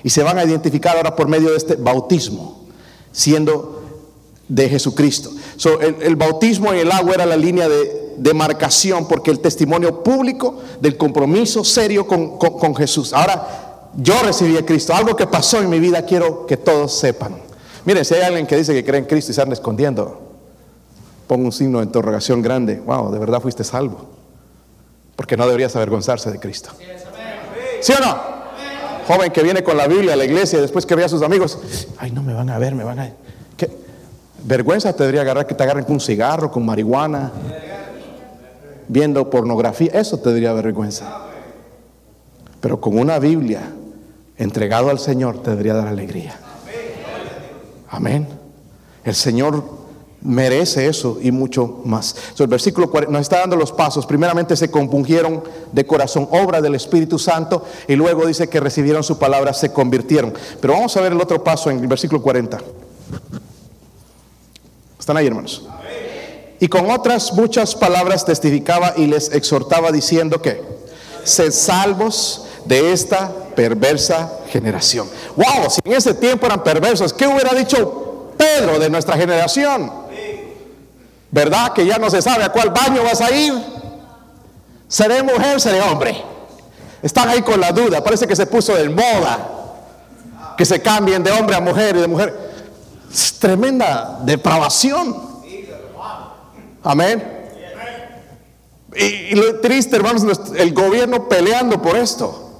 Y 0.04 0.10
se 0.10 0.22
van 0.22 0.38
a 0.38 0.44
identificar 0.44 0.96
ahora 0.96 1.14
por 1.14 1.28
medio 1.28 1.50
de 1.50 1.56
este 1.56 1.76
bautismo, 1.76 2.66
siendo 3.12 3.82
de 4.48 4.68
Jesucristo. 4.68 5.30
el 6.00 6.16
bautismo 6.16 6.72
en 6.72 6.80
el 6.80 6.92
agua 6.92 7.14
era 7.14 7.26
la 7.26 7.36
línea 7.36 7.68
de, 7.68 8.02
demarcación 8.16 9.06
porque 9.08 9.30
el 9.30 9.40
testimonio 9.40 10.02
público 10.02 10.60
del 10.80 10.96
compromiso 10.96 11.64
serio 11.64 12.06
con, 12.06 12.74
Jesús. 12.76 13.12
Ahora, 13.12 13.90
yo 13.96 14.14
recibí 14.22 14.56
a 14.56 14.64
Cristo. 14.64 14.94
Algo 14.94 15.16
que 15.16 15.26
pasó 15.26 15.58
en 15.60 15.68
mi 15.68 15.78
vida 15.78 16.04
quiero 16.04 16.46
que 16.46 16.56
todos 16.56 16.92
sepan. 16.92 17.36
Miren, 17.84 18.04
si 18.04 18.14
hay 18.14 18.22
alguien 18.22 18.46
que 18.46 18.56
dice 18.56 18.72
que 18.72 18.84
cree 18.84 19.00
en 19.00 19.06
Cristo 19.06 19.32
y 19.32 19.34
se 19.34 19.42
anda 19.42 19.54
escondiendo, 19.54 20.20
pongo 21.26 21.46
un 21.46 21.52
signo 21.52 21.78
de 21.78 21.86
interrogación 21.86 22.42
grande. 22.42 22.80
Wow, 22.80 23.10
de 23.10 23.18
verdad 23.18 23.40
fuiste 23.40 23.64
salvo. 23.64 24.06
Porque 25.16 25.36
no 25.36 25.46
deberías 25.46 25.74
avergonzarse 25.76 26.30
de 26.30 26.38
Cristo. 26.38 26.70
¿Sí 27.80 27.92
o 27.92 28.00
no? 28.00 28.32
Joven 29.06 29.32
que 29.32 29.42
viene 29.42 29.62
con 29.62 29.76
la 29.76 29.86
Biblia 29.86 30.12
a 30.12 30.16
la 30.16 30.24
iglesia 30.24 30.58
y 30.58 30.62
después 30.62 30.86
que 30.86 30.94
ve 30.94 31.04
a 31.04 31.08
sus 31.08 31.22
amigos, 31.22 31.58
ay, 31.98 32.12
no 32.12 32.22
me 32.22 32.32
van 32.32 32.50
a 32.50 32.58
ver, 32.58 32.74
me 32.74 32.84
van 32.84 33.00
a... 33.00 33.10
¿Qué? 33.56 33.68
Vergüenza 34.44 34.92
te 34.92 35.02
debería 35.02 35.22
agarrar 35.22 35.46
que 35.46 35.54
te 35.54 35.62
agarren 35.62 35.84
con 35.84 35.94
un 35.94 36.00
cigarro, 36.00 36.50
con 36.50 36.64
marihuana 36.64 37.32
viendo 38.92 39.30
pornografía, 39.30 39.90
eso 39.94 40.18
te 40.18 40.28
debería 40.28 40.52
vergüenza. 40.52 41.22
Pero 42.60 42.80
con 42.80 42.98
una 42.98 43.18
Biblia 43.18 43.62
entregado 44.36 44.90
al 44.90 44.98
Señor 44.98 45.42
te 45.42 45.50
debería 45.50 45.74
dar 45.74 45.88
alegría. 45.88 46.38
Amén. 47.88 48.28
El 49.04 49.14
Señor 49.14 49.64
merece 50.24 50.86
eso 50.86 51.18
y 51.20 51.30
mucho 51.32 51.80
más. 51.84 52.14
el 52.38 52.46
versículo 52.46 52.90
40 52.90 53.12
nos 53.12 53.22
está 53.22 53.40
dando 53.40 53.56
los 53.56 53.72
pasos. 53.72 54.06
Primeramente 54.06 54.56
se 54.56 54.70
compungieron 54.70 55.42
de 55.72 55.86
corazón, 55.86 56.28
obra 56.30 56.60
del 56.60 56.74
Espíritu 56.74 57.18
Santo, 57.18 57.64
y 57.88 57.96
luego 57.96 58.26
dice 58.26 58.48
que 58.48 58.60
recibieron 58.60 59.02
su 59.02 59.18
palabra, 59.18 59.52
se 59.52 59.72
convirtieron. 59.72 60.32
Pero 60.60 60.74
vamos 60.74 60.96
a 60.96 61.00
ver 61.00 61.12
el 61.12 61.20
otro 61.20 61.42
paso 61.42 61.70
en 61.70 61.80
el 61.80 61.86
versículo 61.86 62.22
40. 62.22 62.58
¿Están 64.98 65.16
ahí, 65.16 65.26
hermanos? 65.26 65.66
Y 66.60 66.68
con 66.68 66.88
otras 66.90 67.32
muchas 67.32 67.74
palabras 67.74 68.24
testificaba 68.24 68.94
y 68.96 69.06
les 69.06 69.32
exhortaba 69.32 69.90
diciendo 69.90 70.40
que, 70.40 70.62
sed 71.24 71.50
salvos 71.50 72.46
de 72.64 72.92
esta 72.92 73.32
perversa 73.56 74.38
generación. 74.48 75.08
Wow, 75.36 75.68
si 75.70 75.80
en 75.84 75.96
ese 75.96 76.14
tiempo 76.14 76.46
eran 76.46 76.62
perversos, 76.62 77.12
¿qué 77.12 77.26
hubiera 77.26 77.52
dicho 77.52 78.32
Pedro 78.36 78.78
de 78.78 78.88
nuestra 78.90 79.16
generación? 79.16 80.01
¿Verdad? 81.32 81.72
Que 81.72 81.86
ya 81.86 81.98
no 81.98 82.10
se 82.10 82.20
sabe 82.20 82.44
a 82.44 82.50
cuál 82.52 82.70
baño 82.70 83.02
vas 83.02 83.22
a 83.22 83.30
ir. 83.32 83.54
¿Seré 84.86 85.22
mujer, 85.22 85.58
seré 85.58 85.80
hombre? 85.80 86.22
Están 87.02 87.26
ahí 87.30 87.40
con 87.40 87.58
la 87.58 87.72
duda. 87.72 88.04
Parece 88.04 88.26
que 88.26 88.36
se 88.36 88.46
puso 88.46 88.74
de 88.74 88.90
moda. 88.90 89.48
Que 90.58 90.66
se 90.66 90.80
cambien 90.82 91.24
de 91.24 91.32
hombre 91.32 91.56
a 91.56 91.60
mujer 91.60 91.96
y 91.96 92.00
de 92.00 92.06
mujer. 92.06 92.52
Es 93.10 93.32
tremenda 93.38 94.18
depravación. 94.22 95.16
Amén. 96.84 97.40
Y, 98.94 99.34
lo 99.34 99.58
triste, 99.60 99.96
hermanos, 99.96 100.24
el 100.54 100.74
gobierno 100.74 101.30
peleando 101.30 101.80
por 101.80 101.96
esto. 101.96 102.50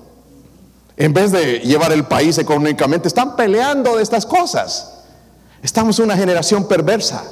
En 0.97 1.13
vez 1.13 1.31
de 1.31 1.59
llevar 1.59 1.93
el 1.93 2.05
país 2.05 2.39
económicamente, 2.39 3.07
están 3.07 3.37
peleando 3.37 3.97
de 3.97 4.03
estas 4.03 4.25
cosas. 4.25 4.95
Estamos 5.63 5.99
una 5.99 6.17
generación 6.17 6.67
perversa. 6.67 7.23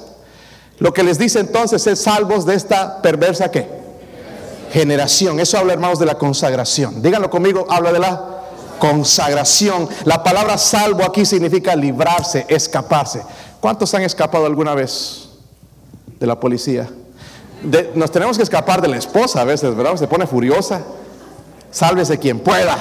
Lo 0.81 0.95
que 0.95 1.03
les 1.03 1.19
dice 1.19 1.39
entonces 1.41 1.87
es 1.87 2.03
salvos 2.03 2.47
de 2.47 2.55
esta 2.55 3.03
perversa 3.03 3.51
qué? 3.51 3.69
Generación. 4.73 5.39
Eso 5.39 5.59
habla, 5.59 5.75
hermanos, 5.75 5.99
de 5.99 6.07
la 6.07 6.17
consagración. 6.17 7.03
Díganlo 7.03 7.29
conmigo, 7.29 7.67
habla 7.69 7.93
de 7.93 7.99
la 7.99 8.41
consagración. 8.79 9.89
La 10.05 10.23
palabra 10.23 10.57
salvo 10.57 11.05
aquí 11.05 11.27
significa 11.27 11.77
librarse, 11.77 12.47
escaparse. 12.49 13.23
¿Cuántos 13.61 13.93
han 13.95 14.03
escapado 14.03 14.47
alguna 14.47 14.75
vez 14.75 15.29
de 16.19 16.27
la 16.27 16.41
policía? 16.41 16.89
nos 17.95 18.11
tenemos 18.11 18.39
que 18.39 18.43
escapar 18.43 18.81
de 18.81 18.89
la 18.89 18.97
esposa 18.97 19.43
a 19.43 19.45
veces, 19.45 19.77
¿verdad? 19.77 19.95
Se 19.97 20.09
pone 20.09 20.27
furiosa. 20.27 20.81
Sálvese 21.71 22.19
quien 22.19 22.41
pueda. 22.41 22.79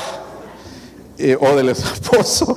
Eh, 1.18 1.38
o 1.38 1.54
del 1.54 1.68
esposo 1.68 2.56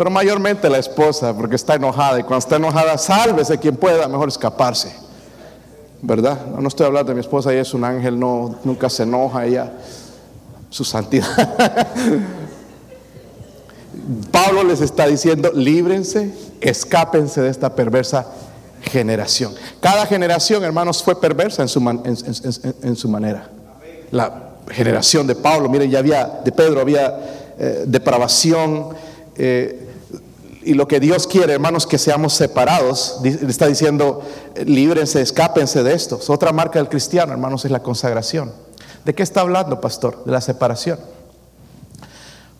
pero 0.00 0.08
mayormente 0.08 0.70
la 0.70 0.78
esposa, 0.78 1.36
porque 1.36 1.56
está 1.56 1.74
enojada. 1.74 2.18
Y 2.18 2.22
cuando 2.22 2.38
está 2.38 2.56
enojada, 2.56 2.96
sálvese 2.96 3.58
quien 3.58 3.76
pueda, 3.76 4.08
mejor 4.08 4.30
escaparse. 4.30 4.90
¿Verdad? 6.00 6.46
No, 6.58 6.66
estoy 6.66 6.86
hablando 6.86 7.10
de 7.10 7.16
mi 7.16 7.20
esposa, 7.20 7.52
ella 7.52 7.60
es 7.60 7.74
un 7.74 7.84
ángel, 7.84 8.18
no, 8.18 8.58
nunca 8.64 8.88
se 8.88 9.02
enoja, 9.02 9.44
ella, 9.44 9.70
su 10.70 10.84
santidad. 10.84 11.28
Pablo 14.32 14.64
les 14.64 14.80
está 14.80 15.06
diciendo, 15.06 15.52
líbrense, 15.54 16.32
escápense 16.62 17.42
de 17.42 17.50
esta 17.50 17.74
perversa 17.74 18.24
generación. 18.80 19.52
Cada 19.80 20.06
generación, 20.06 20.64
hermanos, 20.64 21.02
fue 21.02 21.20
perversa 21.20 21.60
en 21.60 21.68
su, 21.68 23.08
manera. 23.10 23.50
La 24.12 24.52
generación 24.70 25.26
de 25.26 25.34
Pablo, 25.34 25.68
miren, 25.68 25.90
ya 25.90 25.98
había, 25.98 26.40
de 26.42 26.52
Pedro 26.52 26.80
había 26.80 27.20
eh, 27.58 27.84
depravación. 27.86 28.94
Eh, 29.36 29.88
y 30.62 30.74
lo 30.74 30.86
que 30.86 31.00
Dios 31.00 31.26
quiere, 31.26 31.54
hermanos, 31.54 31.86
que 31.86 31.98
seamos 31.98 32.34
separados. 32.34 33.20
está 33.24 33.66
diciendo, 33.66 34.22
líbrense, 34.66 35.22
escápense 35.22 35.82
de 35.82 35.94
esto. 35.94 36.20
Otra 36.28 36.52
marca 36.52 36.78
del 36.78 36.88
cristiano, 36.88 37.32
hermanos, 37.32 37.64
es 37.64 37.70
la 37.70 37.82
consagración. 37.82 38.52
¿De 39.04 39.14
qué 39.14 39.22
está 39.22 39.40
hablando, 39.40 39.80
pastor? 39.80 40.22
De 40.24 40.32
la 40.32 40.40
separación. 40.40 40.98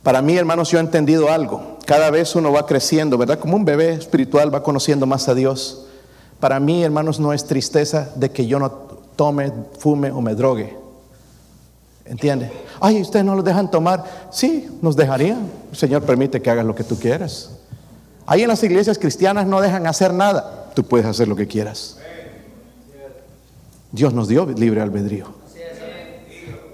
Para 0.03 0.23
mí, 0.23 0.37
hermanos, 0.37 0.71
yo 0.71 0.79
he 0.79 0.81
entendido 0.81 1.31
algo. 1.31 1.79
Cada 1.85 2.11
vez 2.11 2.35
uno 2.35 2.53
va 2.53 2.65
creciendo, 2.65 3.19
¿verdad? 3.19 3.39
Como 3.39 3.57
un 3.57 3.67
bebé 3.67 3.93
espiritual 3.93 4.55
va 4.55 4.63
conociendo 4.63 5.05
más 5.05 5.29
a 5.29 5.35
Dios. 5.35 5.87
Para 6.39 6.59
mí, 6.59 6.83
hermanos, 6.83 7.21
no 7.21 7.35
es 7.35 7.45
tristeza 7.45 8.11
de 8.15 8.31
que 8.31 8.47
yo 8.47 8.59
no 8.59 8.71
tome, 9.17 9.53
fume 9.79 10.11
o 10.11 10.23
me 10.23 10.35
drogue. 10.35 10.75
¿Entiende? 12.07 12.51
Ay, 12.81 13.03
ustedes 13.03 13.27
no 13.27 13.35
lo 13.35 13.43
dejan 13.43 13.71
tomar. 13.71 14.05
Sí, 14.31 14.71
nos 14.81 14.97
dejarían. 14.97 15.51
El 15.71 15.77
Señor 15.77 16.03
permite 16.03 16.41
que 16.41 16.49
hagas 16.49 16.65
lo 16.65 16.75
que 16.75 16.83
tú 16.83 16.99
quieras. 16.99 17.60
Ahí 18.31 18.43
en 18.43 18.49
las 18.49 18.62
iglesias 18.62 18.97
cristianas 18.97 19.45
no 19.45 19.61
dejan 19.61 19.89
hacer 19.89 20.14
nada. 20.14 20.70
Tú 20.72 20.85
puedes 20.85 21.05
hacer 21.05 21.26
lo 21.26 21.35
que 21.35 21.49
quieras. 21.49 21.97
Dios 23.91 24.14
nos 24.14 24.28
dio 24.28 24.47
libre 24.47 24.81
albedrío. 24.81 25.26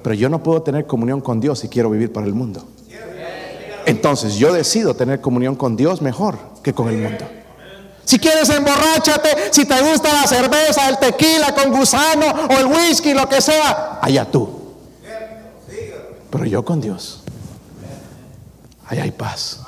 Pero 0.02 0.14
yo 0.14 0.28
no 0.28 0.42
puedo 0.42 0.60
tener 0.60 0.86
comunión 0.86 1.22
con 1.22 1.40
Dios 1.40 1.60
si 1.60 1.70
quiero 1.70 1.88
vivir 1.88 2.12
para 2.12 2.26
el 2.26 2.34
mundo. 2.34 2.62
Entonces 3.86 4.34
yo 4.34 4.52
decido 4.52 4.96
tener 4.96 5.22
comunión 5.22 5.56
con 5.56 5.78
Dios 5.78 6.02
mejor 6.02 6.36
que 6.62 6.74
con 6.74 6.90
el 6.90 6.98
mundo. 6.98 7.24
Si 8.04 8.18
quieres 8.18 8.50
emborráchate, 8.50 9.50
si 9.50 9.64
te 9.64 9.80
gusta 9.80 10.12
la 10.12 10.28
cerveza, 10.28 10.90
el 10.90 10.98
tequila 10.98 11.54
con 11.54 11.72
gusano 11.72 12.26
o 12.50 12.52
el 12.58 12.66
whisky, 12.66 13.14
lo 13.14 13.26
que 13.30 13.40
sea, 13.40 13.98
allá 14.02 14.30
tú. 14.30 14.74
Pero 16.28 16.44
yo 16.44 16.62
con 16.62 16.82
Dios, 16.82 17.22
allá 18.86 19.04
hay 19.04 19.10
paz. 19.12 19.65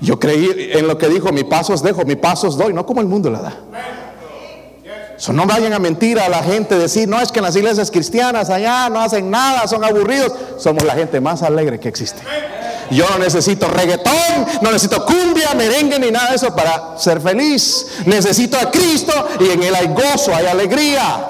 Yo 0.00 0.18
creí 0.18 0.70
en 0.74 0.86
lo 0.86 0.96
que 0.96 1.08
dijo, 1.08 1.32
mi 1.32 1.44
pasos 1.44 1.82
dejo, 1.82 2.04
mi 2.04 2.16
pasos 2.16 2.56
doy, 2.56 2.72
no 2.72 2.86
como 2.86 3.00
el 3.00 3.06
mundo 3.06 3.30
la 3.30 3.40
da. 3.40 3.56
no 5.32 5.46
vayan 5.46 5.72
a 5.72 5.78
mentir 5.78 6.20
a 6.20 6.28
la 6.28 6.42
gente, 6.42 6.78
decir, 6.78 7.08
no 7.08 7.20
es 7.20 7.32
que 7.32 7.40
en 7.40 7.44
las 7.44 7.56
iglesias 7.56 7.90
cristianas 7.90 8.50
allá 8.50 8.88
no 8.88 9.00
hacen 9.00 9.30
nada, 9.30 9.66
son 9.66 9.84
aburridos. 9.84 10.32
Somos 10.58 10.84
la 10.84 10.94
gente 10.94 11.20
más 11.20 11.42
alegre 11.42 11.80
que 11.80 11.88
existe. 11.88 12.20
Yo 12.90 13.04
no 13.10 13.18
necesito 13.18 13.68
reggaetón, 13.68 14.46
no 14.62 14.70
necesito 14.70 15.04
cumbia, 15.04 15.52
merengue 15.54 15.98
ni 15.98 16.10
nada 16.10 16.30
de 16.30 16.36
eso 16.36 16.54
para 16.54 16.96
ser 16.98 17.20
feliz. 17.20 17.86
Necesito 18.06 18.56
a 18.56 18.70
Cristo 18.70 19.12
y 19.40 19.50
en 19.50 19.62
Él 19.62 19.74
hay 19.74 19.88
gozo, 19.88 20.34
hay 20.34 20.46
alegría. 20.46 21.26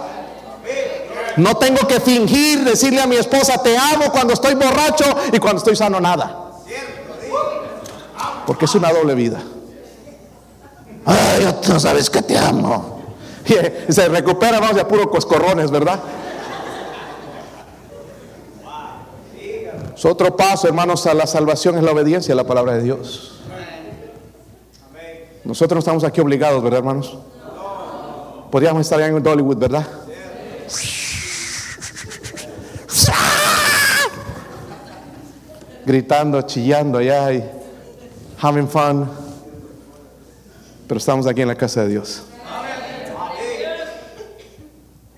No 1.39 1.57
tengo 1.57 1.87
que 1.87 2.01
fingir, 2.01 2.65
decirle 2.65 3.01
a 3.01 3.07
mi 3.07 3.17
esposa, 3.17 3.63
te 3.63 3.77
amo 3.77 4.11
cuando 4.13 4.35
estoy 4.35 4.55
borracho 4.55 5.05
y 5.33 5.39
cuando 5.39 5.59
estoy 5.59 5.75
sano 5.75 6.01
nada. 6.01 6.48
Porque 8.49 8.65
es 8.65 8.75
una 8.75 8.91
doble 8.91 9.15
vida. 9.15 9.41
Ay, 11.05 11.55
tú 11.63 11.79
sabes 11.79 12.09
que 12.09 12.23
te 12.23 12.39
amo. 12.39 12.97
Y 13.89 13.93
se 13.93 14.09
recupera, 14.09 14.59
vamos, 14.59 14.77
de 14.77 14.87
puro 14.87 15.11
coscorrones, 15.11 15.71
¿verdad? 15.71 16.01
otro 20.05 20.37
paso, 20.37 20.67
hermanos, 20.67 21.07
a 21.07 21.13
la 21.13 21.27
salvación 21.27 21.77
es 21.77 21.83
la 21.83 21.93
obediencia 21.93 22.33
a 22.33 22.37
la 22.37 22.47
palabra 22.47 22.73
de 22.75 22.85
Dios. 22.85 23.43
Nosotros 25.45 25.77
no 25.77 25.81
estamos 25.81 26.05
aquí 26.05 26.23
obligados, 26.23 26.63
¿verdad, 26.63 26.79
hermanos? 26.79 27.19
Podríamos 28.51 28.81
estar 28.81 28.99
en 29.01 29.27
Hollywood, 29.27 29.59
¿verdad? 29.59 29.87
Gritando, 35.85 36.41
chillando 36.43 36.99
allá 36.99 37.33
y 37.33 37.59
having 38.41 38.69
fun. 38.69 39.09
Pero 40.87 40.99
estamos 40.99 41.27
aquí 41.27 41.43
en 41.43 41.49
la 41.49 41.55
casa 41.55 41.83
de 41.83 41.89
Dios. 41.89 42.23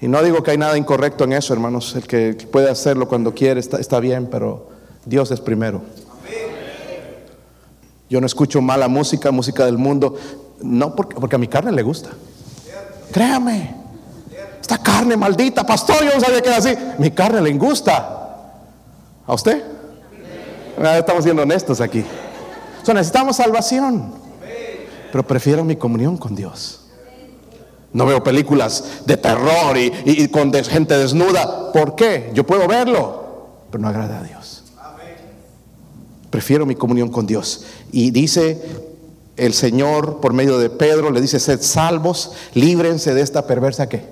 Y 0.00 0.08
no 0.08 0.22
digo 0.22 0.42
que 0.42 0.52
hay 0.52 0.58
nada 0.58 0.78
incorrecto 0.78 1.24
en 1.24 1.34
eso, 1.34 1.52
hermanos. 1.52 1.94
El 1.94 2.06
que 2.06 2.32
puede 2.50 2.70
hacerlo 2.70 3.06
cuando 3.06 3.34
quiere 3.34 3.60
está, 3.60 4.00
bien, 4.00 4.28
pero 4.30 4.68
Dios 5.04 5.30
es 5.30 5.40
primero. 5.40 5.82
Yo 8.08 8.20
no 8.20 8.26
escucho 8.26 8.60
mala 8.60 8.88
música, 8.88 9.30
música 9.30 9.66
del 9.66 9.78
mundo, 9.78 10.16
no 10.62 10.96
porque, 10.96 11.14
porque 11.14 11.36
a 11.36 11.38
mi 11.38 11.46
carne 11.46 11.70
le 11.70 11.82
gusta. 11.82 12.10
Créame, 13.12 13.74
esta 14.60 14.78
carne 14.78 15.16
maldita, 15.16 15.64
pastor, 15.64 16.02
yo 16.02 16.14
no 16.14 16.20
sabía 16.20 16.40
que 16.40 16.48
era 16.48 16.58
así. 16.58 16.74
Mi 16.98 17.10
carne 17.10 17.40
le 17.40 17.52
gusta. 17.52 18.56
¿A 19.26 19.34
usted? 19.34 19.62
Ah, 20.82 20.98
estamos 20.98 21.22
siendo 21.22 21.42
honestos 21.42 21.80
aquí 21.80 22.04
necesitamos 22.88 23.36
salvación. 23.36 24.12
Pero 25.12 25.26
prefiero 25.26 25.64
mi 25.64 25.76
comunión 25.76 26.16
con 26.16 26.34
Dios. 26.34 26.80
No 27.92 28.06
veo 28.06 28.22
películas 28.22 29.02
de 29.04 29.16
terror 29.16 29.76
y, 29.76 30.28
con 30.28 30.52
gente 30.52 30.96
desnuda. 30.96 31.72
¿Por 31.72 31.96
qué? 31.96 32.30
Yo 32.34 32.46
puedo 32.46 32.68
verlo, 32.68 33.48
pero 33.70 33.82
no 33.82 33.88
agrada 33.88 34.20
a 34.20 34.22
Dios. 34.22 34.64
Prefiero 36.30 36.64
mi 36.64 36.76
comunión 36.76 37.08
con 37.08 37.26
Dios. 37.26 37.64
Y 37.90 38.12
dice 38.12 38.62
el 39.36 39.52
Señor 39.52 40.20
por 40.20 40.32
medio 40.32 40.58
de 40.58 40.70
Pedro, 40.70 41.10
le 41.10 41.20
dice, 41.20 41.40
sed 41.40 41.60
salvos, 41.60 42.32
líbrense 42.54 43.14
de 43.14 43.22
esta 43.22 43.46
perversa 43.46 43.88
¿qué? 43.88 44.04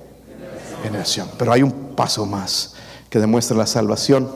generación. 0.83 1.29
Pero 1.37 1.53
hay 1.53 1.63
un 1.63 1.71
paso 1.95 2.25
más 2.25 2.73
que 3.09 3.19
demuestra 3.19 3.55
la 3.55 3.65
salvación. 3.65 4.29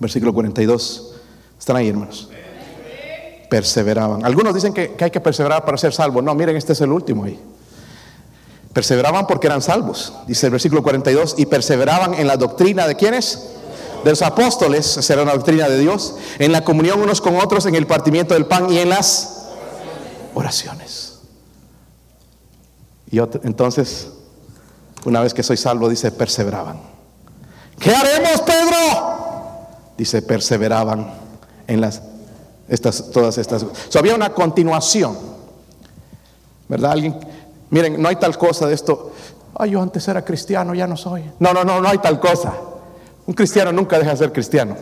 Versículo 0.00 0.32
42. 0.32 1.14
Están 1.58 1.76
ahí, 1.76 1.88
hermanos 1.88 2.30
perseveraban. 3.54 4.24
Algunos 4.24 4.52
dicen 4.52 4.74
que, 4.74 4.96
hay 4.98 5.12
que 5.12 5.20
perseverar 5.20 5.64
para 5.64 5.78
ser 5.78 5.92
salvo. 5.92 6.20
No, 6.20 6.34
miren, 6.34 6.56
este 6.56 6.72
es 6.72 6.80
el 6.80 6.90
último 6.90 7.22
ahí. 7.22 7.38
Perseveraban 8.72 9.28
porque 9.28 9.46
eran 9.46 9.62
salvos, 9.62 10.12
dice 10.26 10.46
el 10.46 10.50
versículo 10.50 10.82
42, 10.82 11.36
y 11.38 11.46
perseveraban 11.46 12.14
en 12.14 12.26
la 12.26 12.36
doctrina 12.36 12.88
de 12.88 12.96
quienes? 12.96 13.50
De 14.02 14.10
los 14.10 14.22
apóstoles, 14.22 14.96
esa 14.96 15.12
era 15.12 15.22
una 15.22 15.34
doctrina 15.34 15.68
de 15.68 15.78
Dios, 15.78 16.16
en 16.40 16.50
la 16.50 16.64
comunión 16.64 17.00
unos 17.00 17.20
con 17.20 17.36
otros, 17.36 17.64
en 17.66 17.76
el 17.76 17.86
partimiento 17.86 18.34
del 18.34 18.46
pan 18.46 18.72
y 18.72 18.78
en 18.78 18.88
las 18.88 19.44
oraciones. 20.34 21.20
Y 23.08 23.20
entonces, 23.20 24.08
una 25.04 25.20
vez 25.20 25.32
que 25.32 25.44
soy 25.44 25.58
salvo, 25.58 25.88
dice, 25.88 26.10
perseveraban. 26.10 26.80
¿Qué 27.78 27.94
haremos, 27.94 28.40
Pedro? 28.40 29.14
Dice, 29.96 30.22
perseveraban 30.22 31.14
en 31.68 31.80
las, 31.80 32.02
estas, 32.68 33.10
todas 33.10 33.38
estas. 33.38 33.64
So, 33.88 33.98
había 33.98 34.14
una 34.14 34.30
continuación, 34.30 35.16
¿verdad? 36.68 36.92
Alguien 36.92 37.16
Miren, 37.74 38.00
no 38.00 38.08
hay 38.08 38.14
tal 38.14 38.38
cosa 38.38 38.68
de 38.68 38.74
esto. 38.74 39.10
Ay, 39.56 39.70
yo 39.70 39.82
antes 39.82 40.06
era 40.06 40.24
cristiano, 40.24 40.76
ya 40.76 40.86
no 40.86 40.96
soy. 40.96 41.24
No, 41.40 41.52
no, 41.52 41.64
no, 41.64 41.80
no 41.80 41.88
hay 41.88 41.98
tal 41.98 42.20
cosa. 42.20 42.52
Un 43.26 43.34
cristiano 43.34 43.72
nunca 43.72 43.98
deja 43.98 44.12
de 44.12 44.16
ser 44.16 44.32
cristiano. 44.32 44.76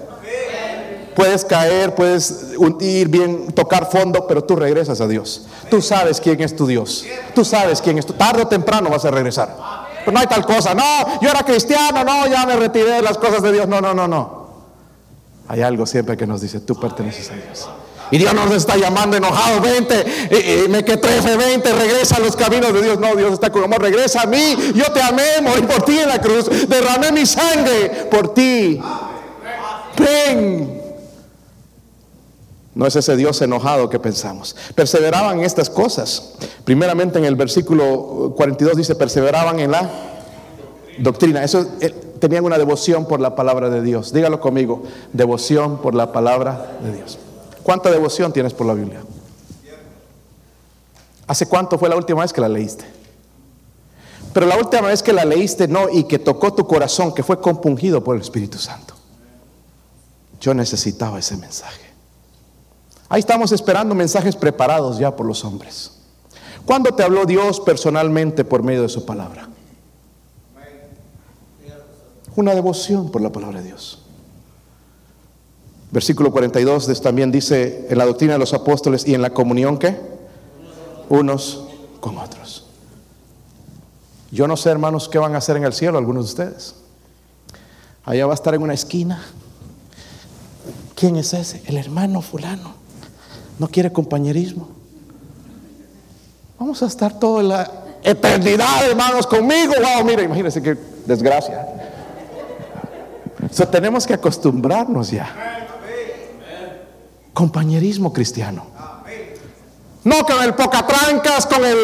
Puedes 1.16 1.42
caer, 1.44 1.94
puedes 1.94 2.48
ir 2.80 3.08
bien, 3.08 3.52
tocar 3.52 3.90
fondo, 3.90 4.26
pero 4.26 4.44
tú 4.44 4.56
regresas 4.56 5.00
a 5.00 5.08
Dios. 5.08 5.46
Tú 5.70 5.80
sabes 5.80 6.20
quién 6.20 6.42
es 6.42 6.54
tu 6.54 6.66
Dios. 6.66 7.06
Tú 7.34 7.46
sabes 7.46 7.80
quién 7.80 7.98
es 7.98 8.04
tu. 8.04 8.12
Tarde 8.12 8.42
o 8.42 8.46
temprano 8.46 8.90
vas 8.90 9.06
a 9.06 9.10
regresar. 9.10 9.56
Pero 10.00 10.12
no 10.12 10.20
hay 10.20 10.26
tal 10.26 10.44
cosa. 10.44 10.74
No, 10.74 11.20
yo 11.22 11.30
era 11.30 11.42
cristiano, 11.44 12.04
no, 12.04 12.26
ya 12.26 12.44
me 12.44 12.56
retiré 12.56 12.90
de 12.92 13.02
las 13.02 13.16
cosas 13.16 13.42
de 13.42 13.52
Dios. 13.52 13.68
No, 13.68 13.80
no, 13.80 13.94
no, 13.94 14.06
no. 14.06 14.41
Hay 15.48 15.62
algo 15.62 15.86
siempre 15.86 16.16
que 16.16 16.26
nos 16.26 16.40
dice, 16.40 16.60
tú 16.60 16.78
perteneces 16.78 17.30
a 17.30 17.34
Dios. 17.34 17.68
Y 18.12 18.18
Dios 18.18 18.34
nos 18.34 18.50
está 18.52 18.76
llamando 18.76 19.16
enojado, 19.16 19.62
vente, 19.62 20.04
me 20.68 20.84
que 20.84 20.98
trefe, 20.98 21.34
vente, 21.36 21.72
regresa 21.72 22.16
a 22.16 22.20
los 22.20 22.36
caminos 22.36 22.72
de 22.74 22.82
Dios. 22.82 23.00
No, 23.00 23.16
Dios 23.16 23.32
está 23.32 23.50
con 23.50 23.64
amor, 23.64 23.80
regresa 23.80 24.22
a 24.22 24.26
mí. 24.26 24.54
Yo 24.74 24.84
te 24.92 25.00
amé, 25.00 25.40
morí 25.42 25.62
por 25.62 25.82
ti 25.82 25.98
en 25.98 26.08
la 26.08 26.20
cruz, 26.20 26.68
derramé 26.68 27.10
mi 27.10 27.24
sangre 27.24 28.08
por 28.10 28.34
ti. 28.34 28.78
Ven. 29.98 30.82
No 32.74 32.86
es 32.86 32.96
ese 32.96 33.16
Dios 33.16 33.40
enojado 33.40 33.88
que 33.88 33.98
pensamos. 33.98 34.56
Perseveraban 34.74 35.38
en 35.38 35.44
estas 35.44 35.70
cosas. 35.70 36.34
Primeramente 36.64 37.18
en 37.18 37.24
el 37.24 37.36
versículo 37.36 38.34
42 38.36 38.76
dice, 38.76 38.94
perseveraban 38.94 39.58
en 39.58 39.70
la 39.70 39.90
doctrina. 40.98 41.42
Eso 41.42 41.66
eh, 41.80 41.94
tenían 42.22 42.44
una 42.44 42.56
devoción 42.56 43.06
por 43.06 43.18
la 43.18 43.34
palabra 43.34 43.68
de 43.68 43.82
Dios. 43.82 44.12
Dígalo 44.12 44.38
conmigo, 44.38 44.84
devoción 45.12 45.78
por 45.78 45.92
la 45.92 46.12
palabra 46.12 46.78
de 46.80 46.92
Dios. 46.92 47.18
¿Cuánta 47.64 47.90
devoción 47.90 48.32
tienes 48.32 48.54
por 48.54 48.64
la 48.64 48.74
Biblia? 48.74 49.02
¿Hace 51.26 51.48
cuánto 51.48 51.80
fue 51.80 51.88
la 51.88 51.96
última 51.96 52.22
vez 52.22 52.32
que 52.32 52.40
la 52.40 52.48
leíste? 52.48 52.84
Pero 54.32 54.46
la 54.46 54.56
última 54.56 54.82
vez 54.82 55.02
que 55.02 55.12
la 55.12 55.24
leíste 55.24 55.66
no 55.66 55.88
y 55.88 56.04
que 56.04 56.20
tocó 56.20 56.54
tu 56.54 56.64
corazón, 56.64 57.12
que 57.12 57.24
fue 57.24 57.40
compungido 57.40 58.04
por 58.04 58.14
el 58.14 58.22
Espíritu 58.22 58.56
Santo. 58.56 58.94
Yo 60.40 60.54
necesitaba 60.54 61.18
ese 61.18 61.36
mensaje. 61.36 61.82
Ahí 63.08 63.18
estamos 63.18 63.50
esperando 63.50 63.96
mensajes 63.96 64.36
preparados 64.36 64.96
ya 64.96 65.16
por 65.16 65.26
los 65.26 65.44
hombres. 65.44 65.90
¿Cuándo 66.64 66.94
te 66.94 67.02
habló 67.02 67.26
Dios 67.26 67.58
personalmente 67.58 68.44
por 68.44 68.62
medio 68.62 68.82
de 68.82 68.88
su 68.88 69.04
palabra? 69.04 69.48
Una 72.36 72.54
devoción 72.54 73.10
por 73.10 73.20
la 73.20 73.30
palabra 73.30 73.60
de 73.60 73.66
Dios. 73.68 74.02
Versículo 75.90 76.32
42 76.32 77.02
también 77.02 77.30
dice, 77.30 77.86
en 77.90 77.98
la 77.98 78.06
doctrina 78.06 78.32
de 78.32 78.38
los 78.38 78.54
apóstoles 78.54 79.06
y 79.06 79.14
en 79.14 79.20
la 79.20 79.30
comunión 79.30 79.78
que 79.78 79.94
unos 81.10 81.64
con 82.00 82.16
otros. 82.16 82.66
Yo 84.30 84.48
no 84.48 84.56
sé, 84.56 84.70
hermanos, 84.70 85.10
qué 85.10 85.18
van 85.18 85.34
a 85.34 85.38
hacer 85.38 85.58
en 85.58 85.64
el 85.64 85.74
cielo 85.74 85.98
algunos 85.98 86.24
de 86.24 86.28
ustedes. 86.30 86.74
Allá 88.04 88.24
va 88.26 88.32
a 88.32 88.34
estar 88.34 88.54
en 88.54 88.62
una 88.62 88.72
esquina. 88.72 89.22
¿Quién 90.94 91.16
es 91.16 91.34
ese? 91.34 91.62
El 91.66 91.76
hermano 91.76 92.22
fulano. 92.22 92.72
No 93.58 93.68
quiere 93.68 93.92
compañerismo. 93.92 94.68
Vamos 96.58 96.82
a 96.82 96.86
estar 96.86 97.18
toda 97.18 97.42
la 97.42 97.70
eternidad, 98.02 98.88
hermanos, 98.88 99.26
conmigo. 99.26 99.74
Wow, 99.74 100.04
mira, 100.06 100.22
imagínense 100.22 100.62
qué 100.62 100.78
desgracia. 101.04 101.91
Tenemos 103.70 104.06
que 104.06 104.14
acostumbrarnos 104.14 105.10
ya 105.10 105.52
compañerismo 107.32 108.12
cristiano. 108.12 108.66
No 110.04 110.24
con 110.24 110.42
el 110.42 110.54
pocatrancas, 110.54 111.46
con 111.46 111.64
el 111.64 111.76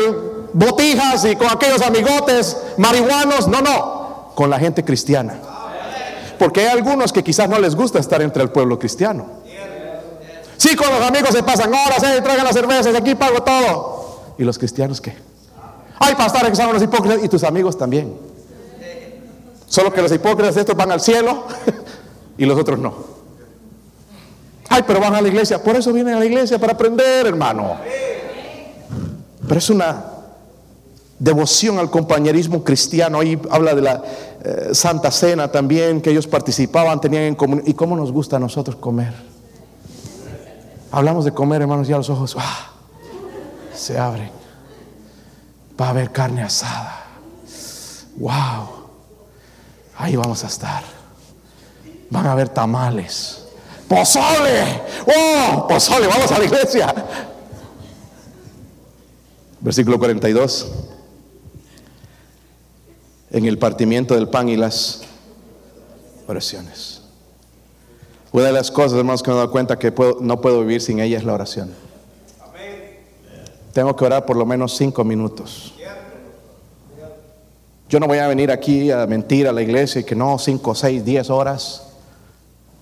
botijas 0.52 1.24
y 1.24 1.36
con 1.36 1.48
aquellos 1.48 1.82
amigotes 1.82 2.56
marihuanos, 2.76 3.46
no, 3.48 3.62
no, 3.62 4.32
con 4.34 4.50
la 4.50 4.58
gente 4.58 4.84
cristiana. 4.84 5.34
Porque 6.38 6.60
hay 6.60 6.68
algunos 6.68 7.12
que 7.12 7.22
quizás 7.22 7.48
no 7.48 7.58
les 7.58 7.74
gusta 7.74 7.98
estar 7.98 8.22
entre 8.22 8.42
el 8.42 8.50
pueblo 8.50 8.78
cristiano. 8.78 9.26
Sí, 10.56 10.74
con 10.74 10.90
los 10.90 11.00
amigos 11.02 11.30
se 11.30 11.42
pasan 11.42 11.72
horas, 11.72 12.02
eh, 12.02 12.20
traigan 12.20 12.44
las 12.44 12.54
cervezas, 12.54 12.94
aquí 12.94 13.14
pago 13.14 13.42
todo. 13.42 14.34
¿Y 14.38 14.44
los 14.44 14.58
cristianos 14.58 15.00
qué? 15.00 15.16
Hay 16.00 16.14
pastores 16.14 16.50
que 16.50 16.56
son 16.56 16.72
los 16.72 16.82
hipócritas 16.82 17.24
y 17.24 17.28
tus 17.28 17.44
amigos 17.44 17.78
también. 17.78 18.16
Solo 19.68 19.92
que 19.92 20.00
los 20.00 20.10
hipócritas 20.12 20.56
estos 20.56 20.74
van 20.74 20.90
al 20.90 21.00
cielo 21.00 21.44
y 22.38 22.46
los 22.46 22.58
otros 22.58 22.78
no. 22.78 22.94
Ay, 24.68 24.82
pero 24.86 25.00
van 25.00 25.14
a 25.14 25.20
la 25.20 25.28
iglesia. 25.28 25.62
Por 25.62 25.76
eso 25.76 25.92
vienen 25.92 26.14
a 26.14 26.18
la 26.18 26.26
iglesia, 26.26 26.58
para 26.58 26.72
aprender, 26.72 27.26
hermano. 27.26 27.76
Pero 29.46 29.58
es 29.58 29.70
una 29.70 30.04
devoción 31.18 31.78
al 31.78 31.90
compañerismo 31.90 32.62
cristiano. 32.64 33.20
Ahí 33.20 33.40
habla 33.50 33.74
de 33.74 33.82
la 33.82 34.02
eh, 34.44 34.68
Santa 34.72 35.10
Cena 35.10 35.50
también, 35.50 36.00
que 36.00 36.10
ellos 36.10 36.26
participaban, 36.26 37.00
tenían 37.00 37.24
en 37.24 37.34
común. 37.34 37.62
¿Y 37.66 37.74
cómo 37.74 37.96
nos 37.96 38.12
gusta 38.12 38.36
a 38.36 38.38
nosotros 38.38 38.76
comer? 38.76 39.12
Hablamos 40.90 41.24
de 41.24 41.32
comer, 41.32 41.62
hermanos, 41.62 41.88
ya 41.88 41.96
los 41.96 42.08
ojos 42.08 42.36
¡ah! 42.38 42.70
se 43.74 43.98
abren. 43.98 44.30
Va 45.80 45.86
a 45.86 45.90
haber 45.90 46.10
carne 46.10 46.42
asada. 46.42 47.04
¡Wow! 48.16 48.77
Ahí 49.98 50.14
vamos 50.14 50.44
a 50.44 50.46
estar. 50.46 50.84
Van 52.08 52.26
a 52.26 52.32
haber 52.32 52.48
tamales. 52.48 53.44
Pozole. 53.88 54.82
Oh, 55.06 55.66
pozole, 55.68 56.06
vamos 56.06 56.30
a 56.30 56.38
la 56.38 56.44
iglesia. 56.44 56.94
Versículo 59.60 59.98
42. 59.98 60.68
En 63.30 63.44
el 63.44 63.58
partimiento 63.58 64.14
del 64.14 64.28
pan 64.28 64.48
y 64.48 64.56
las 64.56 65.02
oraciones. 66.28 67.02
Una 68.30 68.44
de 68.44 68.52
las 68.52 68.70
cosas, 68.70 68.98
hermanos, 68.98 69.22
que 69.22 69.30
me 69.30 69.36
he 69.36 69.38
dado 69.38 69.50
cuenta 69.50 69.78
que 69.78 69.92
no 70.20 70.40
puedo 70.40 70.60
vivir 70.60 70.80
sin 70.80 71.00
ella 71.00 71.18
es 71.18 71.24
la 71.24 71.34
oración. 71.34 71.74
Tengo 73.72 73.96
que 73.96 74.04
orar 74.04 74.24
por 74.26 74.36
lo 74.36 74.46
menos 74.46 74.76
cinco 74.76 75.02
minutos. 75.02 75.74
Yo 77.88 78.00
no 78.00 78.06
voy 78.06 78.18
a 78.18 78.28
venir 78.28 78.50
aquí 78.50 78.90
a 78.90 79.06
mentir 79.06 79.48
a 79.48 79.52
la 79.52 79.62
iglesia 79.62 80.00
y 80.00 80.04
que 80.04 80.14
no, 80.14 80.38
cinco, 80.38 80.74
seis, 80.74 81.04
diez 81.04 81.30
horas 81.30 81.88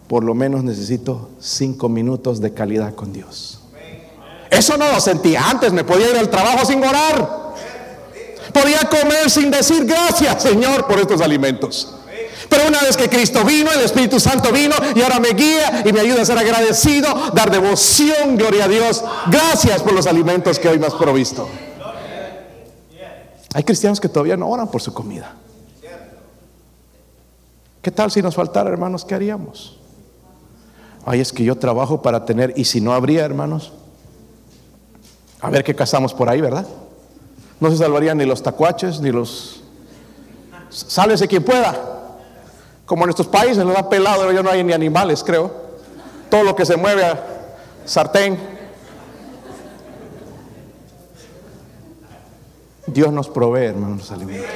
por 0.08 0.22
lo 0.22 0.34
menos 0.34 0.62
necesito 0.62 1.30
cinco 1.40 1.88
minutos 1.88 2.40
de 2.40 2.52
calidad 2.52 2.94
con 2.94 3.12
Dios. 3.12 3.60
Eso 4.50 4.76
no 4.76 4.90
lo 4.90 5.00
sentía 5.00 5.50
antes, 5.50 5.72
me 5.72 5.84
podía 5.84 6.10
ir 6.10 6.16
al 6.16 6.30
trabajo 6.30 6.64
sin 6.64 6.82
orar. 6.82 7.46
Podía 8.52 8.78
comer 8.88 9.28
sin 9.28 9.50
decir 9.50 9.84
gracias, 9.84 10.42
Señor, 10.42 10.86
por 10.86 11.00
estos 11.00 11.20
alimentos. 11.20 11.92
Pero 12.48 12.68
una 12.68 12.80
vez 12.80 12.96
que 12.96 13.08
Cristo 13.08 13.44
vino, 13.44 13.72
el 13.72 13.80
Espíritu 13.80 14.20
Santo 14.20 14.52
vino 14.52 14.76
y 14.94 15.02
ahora 15.02 15.18
me 15.18 15.30
guía 15.30 15.82
y 15.84 15.92
me 15.92 16.00
ayuda 16.00 16.22
a 16.22 16.24
ser 16.24 16.38
agradecido, 16.38 17.32
dar 17.34 17.50
devoción, 17.50 18.36
gloria 18.36 18.66
a 18.66 18.68
Dios. 18.68 19.02
Gracias 19.26 19.82
por 19.82 19.92
los 19.92 20.06
alimentos 20.06 20.60
que 20.60 20.68
hoy 20.68 20.78
me 20.78 20.86
has 20.86 20.94
provisto. 20.94 21.48
Hay 23.56 23.64
cristianos 23.64 24.00
que 24.00 24.10
todavía 24.10 24.36
no 24.36 24.50
oran 24.50 24.68
por 24.68 24.82
su 24.82 24.92
comida. 24.92 25.32
¿Qué 27.80 27.90
tal 27.90 28.10
si 28.10 28.20
nos 28.20 28.34
faltara, 28.34 28.68
hermanos? 28.68 29.02
¿Qué 29.02 29.14
haríamos? 29.14 29.78
Ay, 31.06 31.20
es 31.20 31.32
que 31.32 31.42
yo 31.42 31.56
trabajo 31.56 32.02
para 32.02 32.26
tener, 32.26 32.52
y 32.54 32.66
si 32.66 32.82
no 32.82 32.92
habría, 32.92 33.24
hermanos, 33.24 33.72
a 35.40 35.48
ver 35.48 35.64
qué 35.64 35.74
cazamos 35.74 36.12
por 36.12 36.28
ahí, 36.28 36.42
¿verdad? 36.42 36.66
No 37.58 37.70
se 37.70 37.78
salvarían 37.78 38.18
ni 38.18 38.26
los 38.26 38.42
tacuaches, 38.42 39.00
ni 39.00 39.10
los... 39.10 39.62
Sálvese 40.68 41.26
quien 41.26 41.42
pueda. 41.42 42.18
Como 42.84 43.04
en 43.04 43.08
estos 43.08 43.26
países 43.26 43.64
nos 43.64 43.72
da 43.72 43.88
pelado, 43.88 44.30
ya 44.32 44.42
no 44.42 44.50
hay 44.50 44.62
ni 44.64 44.74
animales, 44.74 45.24
creo. 45.24 45.50
Todo 46.28 46.42
lo 46.42 46.54
que 46.54 46.66
se 46.66 46.76
mueve 46.76 47.06
a 47.06 47.26
sartén. 47.86 48.55
Dios 52.96 53.12
nos 53.12 53.28
provee, 53.28 53.66
hermanos, 53.66 53.98
los 53.98 54.10
alimentos. 54.10 54.48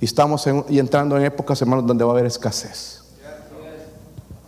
Y 0.00 0.04
estamos 0.06 0.48
y 0.70 0.78
entrando 0.78 1.18
en 1.18 1.24
épocas, 1.24 1.60
hermanos, 1.60 1.86
donde 1.86 2.04
va 2.04 2.12
a 2.12 2.14
haber 2.14 2.24
escasez. 2.24 3.02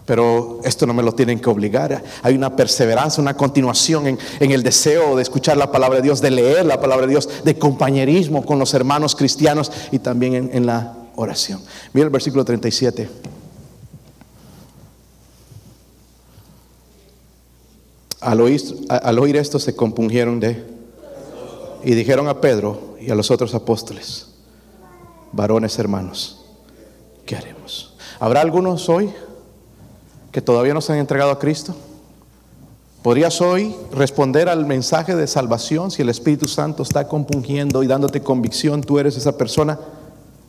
Pero 0.06 0.60
esto 0.64 0.86
no 0.86 0.94
me 0.94 1.02
lo 1.02 1.12
tienen 1.12 1.38
que 1.38 1.50
obligar. 1.50 2.02
Hay 2.22 2.34
una 2.34 2.56
perseverancia, 2.56 3.20
una 3.20 3.36
continuación 3.36 4.06
en, 4.06 4.18
el 4.40 4.62
deseo 4.62 5.14
de 5.14 5.22
escuchar 5.22 5.58
la 5.58 5.70
palabra 5.70 5.98
de 5.98 6.02
Dios, 6.04 6.22
de 6.22 6.30
leer 6.30 6.64
la 6.64 6.80
palabra 6.80 7.04
de 7.04 7.10
Dios, 7.10 7.28
de 7.44 7.58
compañerismo 7.58 8.46
con 8.46 8.58
los 8.58 8.72
hermanos 8.72 9.14
cristianos 9.14 9.70
y 9.90 9.98
también 9.98 10.50
en, 10.54 10.64
la 10.64 10.94
oración. 11.16 11.60
Mira 11.92 12.06
el 12.06 12.10
versículo 12.10 12.46
37. 12.46 13.10
Al 18.22 18.40
oír, 18.40 18.62
al 18.88 19.18
oír 19.18 19.36
esto 19.36 19.58
se 19.58 19.76
compungieron 19.76 20.40
de 20.40 20.79
y 21.84 21.94
dijeron 21.94 22.28
a 22.28 22.40
Pedro 22.40 22.96
y 23.00 23.10
a 23.10 23.14
los 23.14 23.30
otros 23.30 23.54
apóstoles, 23.54 24.28
varones 25.32 25.78
hermanos, 25.78 26.44
¿qué 27.26 27.36
haremos? 27.36 27.94
¿Habrá 28.18 28.40
algunos 28.40 28.88
hoy 28.88 29.10
que 30.32 30.42
todavía 30.42 30.74
no 30.74 30.80
se 30.80 30.92
han 30.92 30.98
entregado 30.98 31.30
a 31.30 31.38
Cristo? 31.38 31.74
¿Podrías 33.02 33.40
hoy 33.40 33.74
responder 33.92 34.48
al 34.48 34.66
mensaje 34.66 35.16
de 35.16 35.26
salvación 35.26 35.90
si 35.90 36.02
el 36.02 36.10
Espíritu 36.10 36.46
Santo 36.46 36.82
está 36.82 37.08
compungiendo 37.08 37.82
y 37.82 37.86
dándote 37.86 38.20
convicción, 38.20 38.82
tú 38.82 38.98
eres 38.98 39.16
esa 39.16 39.38
persona? 39.38 39.78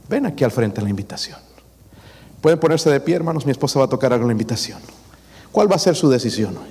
Ven 0.10 0.26
aquí 0.26 0.44
al 0.44 0.52
frente 0.52 0.82
a 0.82 0.84
la 0.84 0.90
invitación. 0.90 1.40
Pueden 2.42 2.60
ponerse 2.60 2.90
de 2.90 3.00
pie, 3.00 3.16
hermanos, 3.16 3.46
mi 3.46 3.52
esposa 3.52 3.80
va 3.80 3.86
a 3.86 3.90
tocar 3.90 4.12
algo 4.12 4.26
la 4.26 4.34
invitación. 4.34 4.80
¿Cuál 5.52 5.72
va 5.72 5.76
a 5.76 5.80
ser 5.80 5.96
su 5.96 6.10
decisión 6.10 6.58
hoy? 6.58 6.70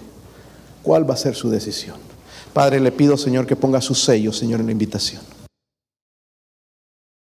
¿Cuál 0.82 1.08
va 1.08 1.14
a 1.14 1.16
ser 1.16 1.34
su 1.34 1.48
decisión? 1.48 2.09
Padre, 2.52 2.80
le 2.80 2.90
pido, 2.92 3.16
Señor, 3.16 3.46
que 3.46 3.56
ponga 3.56 3.80
su 3.80 3.94
sello, 3.94 4.32
Señor, 4.32 4.60
en 4.60 4.66
la 4.66 4.72
invitación. 4.72 5.22